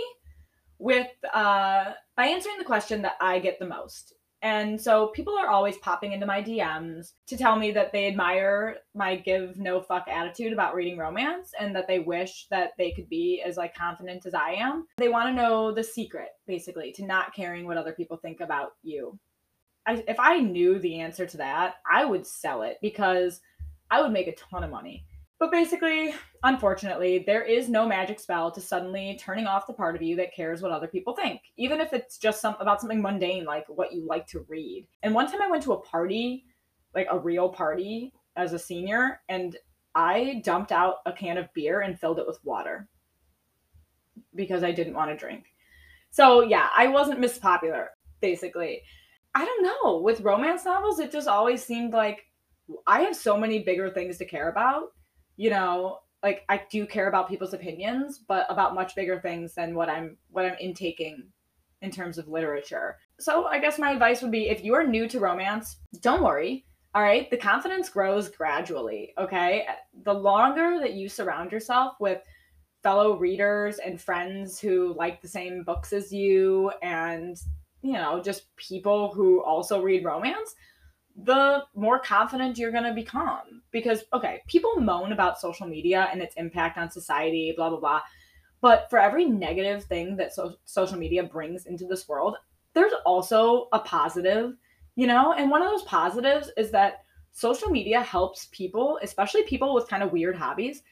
with 0.80 1.08
uh, 1.32 1.92
by 2.16 2.26
answering 2.26 2.58
the 2.58 2.64
question 2.64 3.02
that 3.02 3.16
I 3.20 3.38
get 3.38 3.58
the 3.60 3.66
most. 3.66 4.14
And 4.42 4.80
so 4.80 5.08
people 5.08 5.36
are 5.36 5.48
always 5.48 5.76
popping 5.78 6.12
into 6.12 6.24
my 6.24 6.42
DMs 6.42 7.12
to 7.26 7.36
tell 7.36 7.56
me 7.56 7.72
that 7.72 7.92
they 7.92 8.06
admire 8.06 8.78
my 8.94 9.16
give 9.16 9.58
no 9.58 9.82
fuck 9.82 10.08
attitude 10.08 10.54
about 10.54 10.74
reading 10.74 10.96
romance 10.96 11.52
and 11.60 11.76
that 11.76 11.86
they 11.86 11.98
wish 11.98 12.46
that 12.50 12.70
they 12.78 12.92
could 12.92 13.08
be 13.10 13.42
as 13.44 13.58
like 13.58 13.74
confident 13.74 14.24
as 14.24 14.32
I 14.32 14.52
am. 14.52 14.86
They 14.96 15.10
want 15.10 15.28
to 15.28 15.34
know 15.42 15.74
the 15.74 15.84
secret 15.84 16.28
basically 16.46 16.90
to 16.92 17.04
not 17.04 17.34
caring 17.34 17.66
what 17.66 17.76
other 17.76 17.92
people 17.92 18.16
think 18.16 18.40
about 18.40 18.70
you. 18.82 19.18
I, 19.86 20.02
if 20.08 20.18
I 20.18 20.38
knew 20.38 20.78
the 20.78 21.00
answer 21.00 21.26
to 21.26 21.36
that, 21.36 21.74
I 21.90 22.06
would 22.06 22.26
sell 22.26 22.62
it 22.62 22.78
because 22.80 23.40
I 23.90 24.00
would 24.00 24.12
make 24.12 24.26
a 24.26 24.34
ton 24.36 24.64
of 24.64 24.70
money. 24.70 25.04
But 25.40 25.50
basically, 25.50 26.14
unfortunately, 26.42 27.24
there 27.26 27.42
is 27.42 27.70
no 27.70 27.88
magic 27.88 28.20
spell 28.20 28.50
to 28.50 28.60
suddenly 28.60 29.18
turning 29.18 29.46
off 29.46 29.66
the 29.66 29.72
part 29.72 29.96
of 29.96 30.02
you 30.02 30.14
that 30.16 30.34
cares 30.34 30.60
what 30.60 30.70
other 30.70 30.86
people 30.86 31.16
think, 31.16 31.40
even 31.56 31.80
if 31.80 31.94
it's 31.94 32.18
just 32.18 32.42
some 32.42 32.56
about 32.60 32.78
something 32.78 33.00
mundane 33.00 33.46
like 33.46 33.64
what 33.68 33.94
you 33.94 34.06
like 34.06 34.26
to 34.28 34.44
read. 34.48 34.86
And 35.02 35.14
one 35.14 35.32
time 35.32 35.40
I 35.40 35.50
went 35.50 35.62
to 35.62 35.72
a 35.72 35.80
party, 35.80 36.44
like 36.94 37.06
a 37.10 37.18
real 37.18 37.48
party 37.48 38.12
as 38.36 38.52
a 38.52 38.58
senior, 38.58 39.22
and 39.30 39.56
I 39.94 40.42
dumped 40.44 40.72
out 40.72 40.96
a 41.06 41.12
can 41.12 41.38
of 41.38 41.52
beer 41.54 41.80
and 41.80 41.98
filled 41.98 42.18
it 42.18 42.26
with 42.26 42.44
water 42.44 42.86
because 44.34 44.62
I 44.62 44.72
didn't 44.72 44.94
want 44.94 45.10
to 45.10 45.16
drink. 45.16 45.46
So, 46.10 46.42
yeah, 46.42 46.68
I 46.76 46.88
wasn't 46.88 47.18
Miss 47.18 47.38
Popular, 47.38 47.88
basically. 48.20 48.82
I 49.34 49.46
don't 49.46 49.62
know. 49.62 50.00
With 50.00 50.20
romance 50.20 50.66
novels, 50.66 50.98
it 50.98 51.10
just 51.10 51.28
always 51.28 51.64
seemed 51.64 51.94
like 51.94 52.26
I 52.86 53.00
have 53.00 53.16
so 53.16 53.38
many 53.38 53.60
bigger 53.60 53.88
things 53.88 54.18
to 54.18 54.26
care 54.26 54.50
about. 54.50 54.92
You 55.40 55.48
know, 55.48 56.00
like 56.22 56.44
I 56.50 56.60
do 56.70 56.84
care 56.84 57.08
about 57.08 57.30
people's 57.30 57.54
opinions, 57.54 58.18
but 58.18 58.44
about 58.50 58.74
much 58.74 58.94
bigger 58.94 59.18
things 59.18 59.54
than 59.54 59.74
what 59.74 59.88
I'm 59.88 60.18
what 60.28 60.44
I'm 60.44 60.58
intaking 60.60 61.28
in 61.80 61.90
terms 61.90 62.18
of 62.18 62.28
literature. 62.28 62.98
So 63.18 63.46
I 63.46 63.58
guess 63.58 63.78
my 63.78 63.92
advice 63.92 64.20
would 64.20 64.30
be 64.30 64.50
if 64.50 64.62
you 64.62 64.74
are 64.74 64.86
new 64.86 65.08
to 65.08 65.18
romance, 65.18 65.78
don't 66.02 66.22
worry. 66.22 66.66
All 66.94 67.00
right, 67.00 67.30
the 67.30 67.38
confidence 67.38 67.88
grows 67.88 68.28
gradually, 68.28 69.14
okay? 69.16 69.64
The 70.04 70.12
longer 70.12 70.78
that 70.80 70.92
you 70.92 71.08
surround 71.08 71.52
yourself 71.52 71.94
with 72.00 72.20
fellow 72.82 73.16
readers 73.16 73.78
and 73.78 73.98
friends 73.98 74.60
who 74.60 74.92
like 74.94 75.22
the 75.22 75.28
same 75.28 75.62
books 75.62 75.94
as 75.94 76.12
you 76.12 76.70
and 76.82 77.40
you 77.82 77.94
know, 77.94 78.20
just 78.22 78.54
people 78.56 79.12
who 79.14 79.42
also 79.42 79.82
read 79.82 80.04
romance, 80.04 80.54
the 81.24 81.64
more 81.74 81.98
confident 81.98 82.58
you're 82.58 82.72
going 82.72 82.84
to 82.84 82.94
become. 82.94 83.62
Because, 83.70 84.04
okay, 84.12 84.40
people 84.46 84.80
moan 84.80 85.12
about 85.12 85.40
social 85.40 85.66
media 85.66 86.08
and 86.12 86.20
its 86.20 86.34
impact 86.36 86.78
on 86.78 86.90
society, 86.90 87.52
blah, 87.56 87.70
blah, 87.70 87.80
blah. 87.80 88.00
But 88.60 88.90
for 88.90 88.98
every 88.98 89.24
negative 89.24 89.84
thing 89.84 90.16
that 90.16 90.34
so- 90.34 90.56
social 90.64 90.98
media 90.98 91.22
brings 91.22 91.66
into 91.66 91.86
this 91.86 92.08
world, 92.08 92.36
there's 92.74 92.92
also 93.04 93.68
a 93.72 93.78
positive, 93.80 94.54
you 94.96 95.06
know? 95.06 95.32
And 95.32 95.50
one 95.50 95.62
of 95.62 95.68
those 95.68 95.82
positives 95.82 96.50
is 96.56 96.70
that 96.70 97.04
social 97.32 97.70
media 97.70 98.00
helps 98.00 98.48
people, 98.52 98.98
especially 99.02 99.42
people 99.44 99.74
with 99.74 99.88
kind 99.88 100.02
of 100.02 100.12
weird 100.12 100.36
hobbies, 100.36 100.82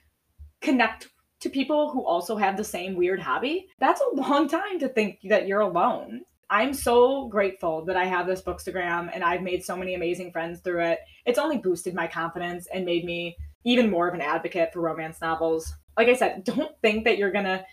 connect 0.60 1.08
to 1.40 1.50
people 1.50 1.90
who 1.90 2.04
also 2.04 2.36
have 2.36 2.56
the 2.56 2.64
same 2.64 2.96
weird 2.96 3.20
hobby. 3.20 3.68
That's 3.78 4.00
a 4.00 4.16
long 4.16 4.48
time 4.48 4.78
to 4.80 4.88
think 4.88 5.20
that 5.24 5.46
you're 5.46 5.60
alone. 5.60 6.22
I'm 6.50 6.72
so 6.72 7.28
grateful 7.28 7.84
that 7.84 7.96
I 7.96 8.06
have 8.06 8.26
this 8.26 8.40
bookstagram 8.40 9.10
and 9.12 9.22
I've 9.22 9.42
made 9.42 9.64
so 9.64 9.76
many 9.76 9.94
amazing 9.94 10.32
friends 10.32 10.60
through 10.60 10.82
it. 10.82 11.00
It's 11.26 11.38
only 11.38 11.58
boosted 11.58 11.94
my 11.94 12.06
confidence 12.06 12.66
and 12.72 12.84
made 12.84 13.04
me 13.04 13.36
even 13.64 13.90
more 13.90 14.08
of 14.08 14.14
an 14.14 14.22
advocate 14.22 14.72
for 14.72 14.80
romance 14.80 15.20
novels. 15.20 15.72
Like 15.96 16.08
I 16.08 16.14
said, 16.14 16.44
don't 16.44 16.72
think 16.80 17.04
that 17.04 17.18
you're 17.18 17.32
gonna 17.32 17.64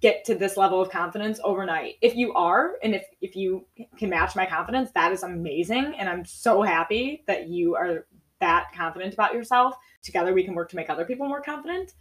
get 0.00 0.24
to 0.24 0.36
this 0.36 0.56
level 0.56 0.80
of 0.80 0.90
confidence 0.90 1.40
overnight. 1.42 1.96
If 2.00 2.14
you 2.14 2.32
are, 2.34 2.74
and 2.84 2.94
if 2.94 3.04
if 3.20 3.34
you 3.34 3.66
can 3.98 4.10
match 4.10 4.36
my 4.36 4.46
confidence, 4.46 4.92
that 4.92 5.10
is 5.10 5.24
amazing. 5.24 5.94
And 5.98 6.08
I'm 6.08 6.24
so 6.24 6.62
happy 6.62 7.24
that 7.26 7.48
you 7.48 7.74
are 7.74 8.06
that 8.38 8.66
confident 8.74 9.14
about 9.14 9.34
yourself. 9.34 9.74
Together 10.02 10.32
we 10.32 10.44
can 10.44 10.54
work 10.54 10.68
to 10.70 10.76
make 10.76 10.90
other 10.90 11.04
people 11.04 11.28
more 11.28 11.42
confident. 11.42 11.94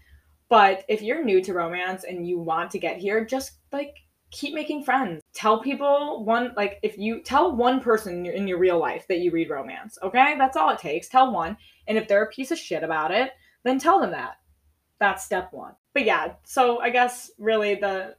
But 0.49 0.83
if 0.89 1.01
you're 1.01 1.23
new 1.23 1.41
to 1.43 1.53
romance 1.53 2.03
and 2.03 2.27
you 2.27 2.37
want 2.37 2.71
to 2.71 2.79
get 2.79 2.97
here, 2.97 3.25
just 3.25 3.53
like 3.71 3.95
keep 4.31 4.53
making 4.53 4.83
friends. 4.83 5.21
Tell 5.33 5.59
people 5.61 6.23
one 6.25 6.53
like 6.55 6.79
if 6.81 6.97
you 6.97 7.21
tell 7.21 7.55
one 7.55 7.79
person 7.79 8.15
in 8.15 8.25
your, 8.25 8.33
in 8.33 8.47
your 8.47 8.57
real 8.57 8.79
life 8.79 9.05
that 9.07 9.19
you 9.19 9.31
read 9.31 9.49
romance, 9.49 9.97
okay? 10.01 10.35
That's 10.37 10.57
all 10.57 10.69
it 10.71 10.79
takes. 10.79 11.07
Tell 11.07 11.31
one. 11.31 11.57
And 11.87 11.97
if 11.97 12.07
they're 12.07 12.23
a 12.23 12.29
piece 12.29 12.51
of 12.51 12.57
shit 12.57 12.83
about 12.83 13.11
it, 13.11 13.31
then 13.63 13.77
tell 13.77 13.99
them 13.99 14.11
that. 14.11 14.37
That's 14.99 15.23
step 15.23 15.51
1 15.51 15.73
but 15.93 16.05
yeah, 16.05 16.33
so 16.43 16.79
I 16.79 16.89
guess 16.89 17.31
really 17.37 17.75
the 17.75 18.15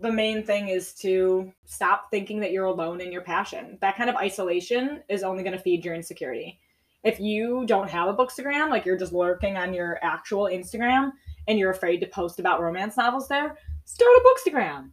the 0.00 0.10
main 0.10 0.42
thing 0.42 0.68
is 0.68 0.94
to 0.94 1.52
stop 1.64 2.10
thinking 2.10 2.40
that 2.40 2.50
you're 2.50 2.64
alone 2.64 3.00
in 3.00 3.12
your 3.12 3.22
passion. 3.22 3.78
That 3.80 3.96
kind 3.96 4.10
of 4.10 4.16
isolation 4.16 5.02
is 5.08 5.22
only 5.22 5.44
going 5.44 5.56
to 5.56 5.62
feed 5.62 5.84
your 5.84 5.94
insecurity. 5.94 6.58
If 7.04 7.20
you 7.20 7.64
don't 7.66 7.90
have 7.90 8.08
a 8.08 8.14
bookstagram, 8.14 8.70
like 8.70 8.84
you're 8.84 8.98
just 8.98 9.12
lurking 9.12 9.56
on 9.56 9.72
your 9.72 10.00
actual 10.02 10.44
Instagram 10.44 11.12
and 11.46 11.56
you're 11.56 11.70
afraid 11.70 11.98
to 11.98 12.06
post 12.06 12.40
about 12.40 12.60
romance 12.60 12.96
novels 12.96 13.28
there, 13.28 13.56
start 13.84 14.10
a 14.16 14.50
bookstagram. 14.50 14.90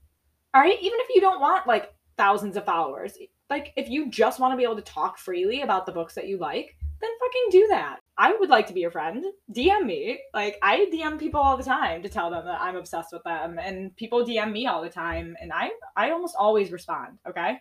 All 0.53 0.61
right, 0.61 0.77
even 0.81 0.99
if 1.01 1.09
you 1.13 1.21
don't 1.21 1.41
want 1.41 1.67
like 1.67 1.93
thousands 2.17 2.57
of 2.57 2.65
followers, 2.65 3.17
like 3.49 3.73
if 3.77 3.89
you 3.89 4.09
just 4.09 4.39
want 4.39 4.51
to 4.53 4.57
be 4.57 4.63
able 4.63 4.75
to 4.75 4.81
talk 4.81 5.17
freely 5.17 5.61
about 5.61 5.85
the 5.85 5.91
books 5.91 6.15
that 6.15 6.27
you 6.27 6.37
like, 6.37 6.75
then 7.01 7.09
fucking 7.19 7.47
do 7.51 7.67
that. 7.69 7.99
I 8.17 8.33
would 8.33 8.49
like 8.49 8.67
to 8.67 8.73
be 8.73 8.81
your 8.81 8.91
friend. 8.91 9.23
DM 9.53 9.85
me. 9.85 10.19
Like 10.33 10.57
I 10.61 10.89
DM 10.93 11.17
people 11.17 11.39
all 11.39 11.55
the 11.55 11.63
time 11.63 12.03
to 12.03 12.09
tell 12.09 12.29
them 12.29 12.45
that 12.45 12.59
I'm 12.59 12.75
obsessed 12.75 13.13
with 13.13 13.23
them 13.23 13.57
and 13.59 13.95
people 13.95 14.25
DM 14.25 14.51
me 14.51 14.67
all 14.67 14.81
the 14.81 14.89
time 14.89 15.37
and 15.41 15.53
I 15.53 15.71
I 15.95 16.11
almost 16.11 16.35
always 16.37 16.71
respond, 16.71 17.17
okay? 17.27 17.57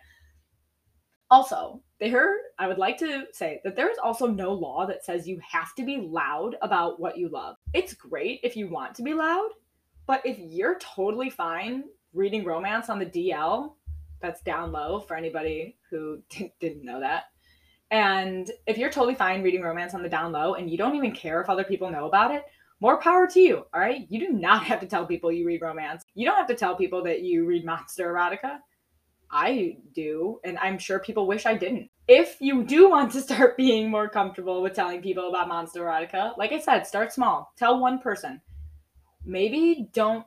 Also, 1.31 1.81
there 1.99 2.37
I 2.57 2.67
would 2.67 2.79
like 2.79 2.97
to 2.97 3.25
say 3.31 3.61
that 3.63 3.75
there 3.75 3.89
is 3.89 3.99
also 3.99 4.27
no 4.27 4.51
law 4.51 4.85
that 4.87 5.05
says 5.05 5.27
you 5.27 5.39
have 5.49 5.73
to 5.75 5.85
be 5.85 5.97
loud 5.97 6.55
about 6.61 6.99
what 6.99 7.17
you 7.17 7.29
love. 7.29 7.55
It's 7.73 7.93
great 7.93 8.39
if 8.43 8.57
you 8.57 8.67
want 8.67 8.95
to 8.95 9.03
be 9.03 9.13
loud, 9.13 9.49
but 10.07 10.25
if 10.25 10.37
you're 10.39 10.79
totally 10.79 11.29
fine 11.29 11.83
reading 12.13 12.43
romance 12.43 12.89
on 12.89 12.99
the 12.99 13.05
DL, 13.05 13.73
that's 14.21 14.41
down 14.41 14.71
low 14.71 14.99
for 14.99 15.15
anybody 15.15 15.77
who 15.89 16.21
didn't 16.59 16.83
know 16.83 16.99
that 16.99 17.25
and 17.91 18.51
if 18.67 18.77
you're 18.77 18.91
totally 18.91 19.15
fine 19.15 19.41
reading 19.41 19.61
romance 19.61 19.93
on 19.93 20.03
the 20.03 20.09
down 20.09 20.31
low 20.31 20.53
and 20.53 20.69
you 20.69 20.77
don't 20.77 20.95
even 20.95 21.11
care 21.11 21.41
if 21.41 21.49
other 21.49 21.63
people 21.63 21.89
know 21.89 22.05
about 22.05 22.31
it, 22.33 22.43
more 22.81 22.97
power 22.97 23.27
to 23.27 23.39
you. 23.39 23.65
All 23.73 23.81
right. 23.81 24.05
You 24.09 24.19
do 24.19 24.29
not 24.29 24.63
have 24.65 24.79
to 24.81 24.87
tell 24.87 25.05
people 25.05 25.31
you 25.31 25.45
read 25.45 25.61
romance. 25.61 26.03
You 26.13 26.25
don't 26.25 26.37
have 26.37 26.47
to 26.47 26.55
tell 26.55 26.75
people 26.75 27.03
that 27.03 27.21
you 27.21 27.45
read 27.45 27.65
monster 27.65 28.13
erotica. 28.13 28.59
I 29.31 29.77
do. 29.93 30.39
And 30.43 30.57
I'm 30.59 30.79
sure 30.79 30.99
people 30.99 31.27
wish 31.27 31.45
I 31.45 31.55
didn't. 31.55 31.89
If 32.07 32.37
you 32.39 32.63
do 32.63 32.89
want 32.89 33.11
to 33.13 33.21
start 33.21 33.57
being 33.57 33.89
more 33.89 34.09
comfortable 34.09 34.61
with 34.61 34.73
telling 34.73 35.01
people 35.01 35.29
about 35.29 35.47
monster 35.47 35.81
erotica, 35.81 36.37
like 36.37 36.51
I 36.51 36.59
said, 36.59 36.85
start 36.85 37.11
small. 37.11 37.53
Tell 37.57 37.79
one 37.79 37.99
person. 37.99 38.41
Maybe 39.25 39.89
don't 39.93 40.25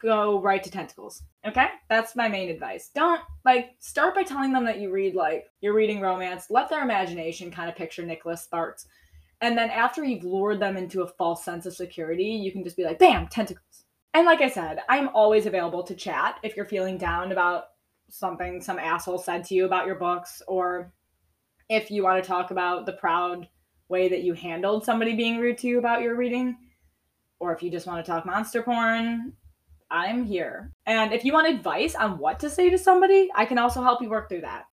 go 0.00 0.40
right 0.40 0.62
to 0.62 0.70
tentacles. 0.70 1.22
Okay? 1.46 1.66
That's 1.88 2.16
my 2.16 2.28
main 2.28 2.48
advice. 2.48 2.90
Don't 2.94 3.20
like 3.44 3.70
start 3.78 4.14
by 4.14 4.22
telling 4.22 4.52
them 4.52 4.64
that 4.64 4.80
you 4.80 4.90
read 4.90 5.14
like 5.14 5.46
you're 5.60 5.74
reading 5.74 6.00
romance. 6.00 6.46
Let 6.50 6.68
their 6.68 6.82
imagination 6.82 7.50
kind 7.50 7.68
of 7.68 7.76
picture 7.76 8.04
Nicholas 8.04 8.42
Sparks. 8.42 8.86
And 9.40 9.56
then 9.56 9.70
after 9.70 10.04
you've 10.04 10.24
lured 10.24 10.60
them 10.60 10.76
into 10.76 11.02
a 11.02 11.06
false 11.06 11.44
sense 11.44 11.64
of 11.64 11.74
security, 11.74 12.24
you 12.24 12.52
can 12.52 12.64
just 12.64 12.76
be 12.76 12.84
like, 12.84 12.98
bam, 12.98 13.26
tentacles. 13.28 13.84
And 14.12 14.26
like 14.26 14.40
I 14.40 14.48
said, 14.48 14.80
I'm 14.88 15.08
always 15.10 15.46
available 15.46 15.82
to 15.84 15.94
chat 15.94 16.40
if 16.42 16.56
you're 16.56 16.66
feeling 16.66 16.98
down 16.98 17.32
about 17.32 17.64
something 18.08 18.60
some 18.60 18.78
asshole 18.78 19.18
said 19.18 19.44
to 19.44 19.54
you 19.54 19.64
about 19.64 19.86
your 19.86 19.94
books, 19.94 20.42
or 20.48 20.92
if 21.68 21.90
you 21.90 22.02
want 22.02 22.22
to 22.22 22.28
talk 22.28 22.50
about 22.50 22.84
the 22.84 22.92
proud 22.92 23.48
way 23.88 24.08
that 24.08 24.22
you 24.22 24.34
handled 24.34 24.84
somebody 24.84 25.14
being 25.14 25.38
rude 25.38 25.58
to 25.58 25.68
you 25.68 25.78
about 25.78 26.02
your 26.02 26.16
reading, 26.16 26.56
or 27.38 27.54
if 27.54 27.62
you 27.62 27.70
just 27.70 27.86
want 27.86 28.04
to 28.04 28.10
talk 28.10 28.26
monster 28.26 28.62
porn, 28.62 29.32
I'm 29.90 30.24
here. 30.24 30.72
And 30.86 31.12
if 31.12 31.24
you 31.24 31.32
want 31.32 31.48
advice 31.48 31.94
on 31.94 32.18
what 32.18 32.40
to 32.40 32.50
say 32.50 32.70
to 32.70 32.78
somebody, 32.78 33.28
I 33.34 33.44
can 33.44 33.58
also 33.58 33.82
help 33.82 34.00
you 34.00 34.08
work 34.08 34.28
through 34.28 34.42
that. 34.42 34.64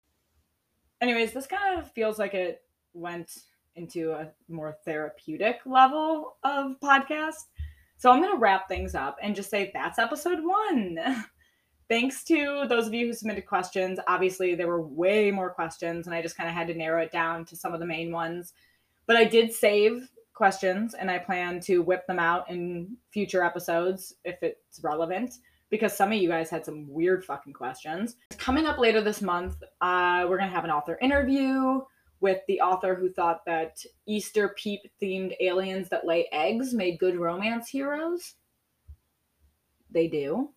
Anyways, 1.01 1.33
this 1.33 1.47
kind 1.47 1.79
of 1.79 1.91
feels 1.93 2.19
like 2.19 2.35
it 2.35 2.63
went 2.93 3.31
into 3.77 4.13
a 4.13 4.31
more 4.49 4.77
therapeutic 4.85 5.61
level 5.67 6.37
of 6.43 6.81
podcast. 6.83 7.45
So 7.99 8.11
I'm 8.11 8.21
going 8.21 8.33
to 8.33 8.39
wrap 8.39 8.69
things 8.69 8.95
up 8.95 9.17
and 9.23 9.35
just 9.35 9.51
say 9.51 9.71
that's 9.73 9.99
episode 9.99 10.41
one. 10.43 10.99
Thanks 11.89 12.25
to 12.25 12.67
those 12.69 12.87
of 12.87 12.95
you 12.95 13.07
who 13.07 13.13
submitted 13.13 13.47
questions. 13.47 14.01
Obviously, 14.09 14.55
there 14.55 14.67
were 14.67 14.83
way 14.83 15.31
more 15.31 15.51
questions, 15.51 16.07
and 16.07 16.15
I 16.15 16.21
just 16.21 16.37
kind 16.37 16.49
of 16.49 16.55
had 16.55 16.67
to 16.67 16.75
narrow 16.75 17.01
it 17.03 17.13
down 17.13 17.45
to 17.47 17.57
some 17.57 17.73
of 17.73 17.81
the 17.81 17.87
main 17.87 18.11
ones. 18.11 18.55
But 19.07 19.17
I 19.17 19.25
did 19.25 19.53
save 19.53 20.11
questions 20.37 20.95
and 20.95 21.11
I 21.11 21.19
plan 21.19 21.59
to 21.63 21.83
whip 21.83 22.07
them 22.07 22.19
out 22.21 22.49
in 22.51 22.97
future 23.11 23.43
episodes 23.43 24.15
if 24.25 24.43
it's 24.43 24.81
relevant 24.83 25.39
because 25.71 25.97
some 25.97 26.13
of 26.13 26.19
you 26.19 26.29
guys 26.29 26.51
had 26.51 26.65
some 26.65 26.87
weird 26.89 27.25
fucking 27.25 27.55
questions. 27.55 28.17
Coming 28.39 28.67
up 28.67 28.79
later 28.79 29.01
this 29.01 29.21
month, 29.21 29.57
uh, 29.81 30.27
we're 30.29 30.39
going 30.39 30.49
to 30.49 30.55
have 30.55 30.65
an 30.65 30.71
author 30.71 30.99
interview 31.01 31.81
with 32.21 32.41
the 32.49 32.61
author 32.61 32.95
who 32.95 33.11
thought 33.11 33.45
that 33.47 33.79
Easter 34.07 34.55
peep 34.57 34.81
themed 35.03 35.35
aliens 35.41 35.89
that 35.89 36.07
lay 36.07 36.29
eggs 36.33 36.73
made 36.73 36.99
good 36.99 37.17
romance 37.17 37.69
heroes. 37.69 38.35
They 39.91 40.07
do. 40.07 40.51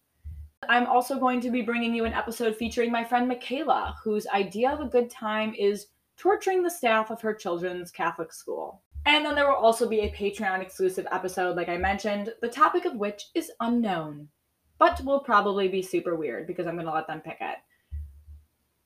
I'm 0.67 0.87
also 0.87 1.17
going 1.17 1.39
to 1.41 1.51
be 1.51 1.61
bringing 1.61 1.95
you 1.95 2.05
an 2.05 2.13
episode 2.13 2.55
featuring 2.55 2.91
my 2.91 3.03
friend 3.03 3.27
Michaela, 3.27 3.95
whose 4.03 4.27
idea 4.27 4.71
of 4.71 4.81
a 4.81 4.89
good 4.89 5.09
time 5.09 5.53
is 5.57 5.87
torturing 6.17 6.61
the 6.61 6.69
staff 6.69 7.11
of 7.11 7.21
her 7.21 7.33
children's 7.33 7.91
Catholic 7.91 8.33
school. 8.33 8.81
And 9.09 9.25
then 9.25 9.33
there 9.33 9.47
will 9.47 9.55
also 9.55 9.89
be 9.89 10.01
a 10.01 10.11
Patreon 10.11 10.61
exclusive 10.61 11.07
episode, 11.11 11.55
like 11.55 11.67
I 11.67 11.77
mentioned, 11.77 12.31
the 12.43 12.47
topic 12.47 12.85
of 12.85 12.93
which 12.93 13.29
is 13.33 13.51
unknown, 13.59 14.27
but 14.77 15.03
will 15.03 15.21
probably 15.21 15.67
be 15.67 15.81
super 15.81 16.15
weird 16.15 16.45
because 16.45 16.67
I'm 16.67 16.75
going 16.75 16.85
to 16.85 16.93
let 16.93 17.07
them 17.07 17.19
pick 17.19 17.37
it. 17.41 17.57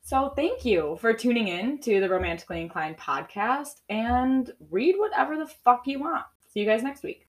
So 0.02 0.32
thank 0.34 0.64
you 0.64 0.98
for 1.02 1.14
tuning 1.14 1.50
in 1.50 1.78
to 1.80 2.00
the 2.00 2.08
Romantically 2.08 2.62
Inclined 2.62 2.98
podcast 2.98 3.82
and 3.90 4.50
read 4.70 4.96
whatever 4.98 5.36
the 5.36 5.46
fuck 5.46 5.88
you 5.88 6.00
want. 6.00 6.24
See 6.48 6.62
you 6.62 6.66
guys 6.66 6.84
next 6.84 7.04
week. 7.04 7.28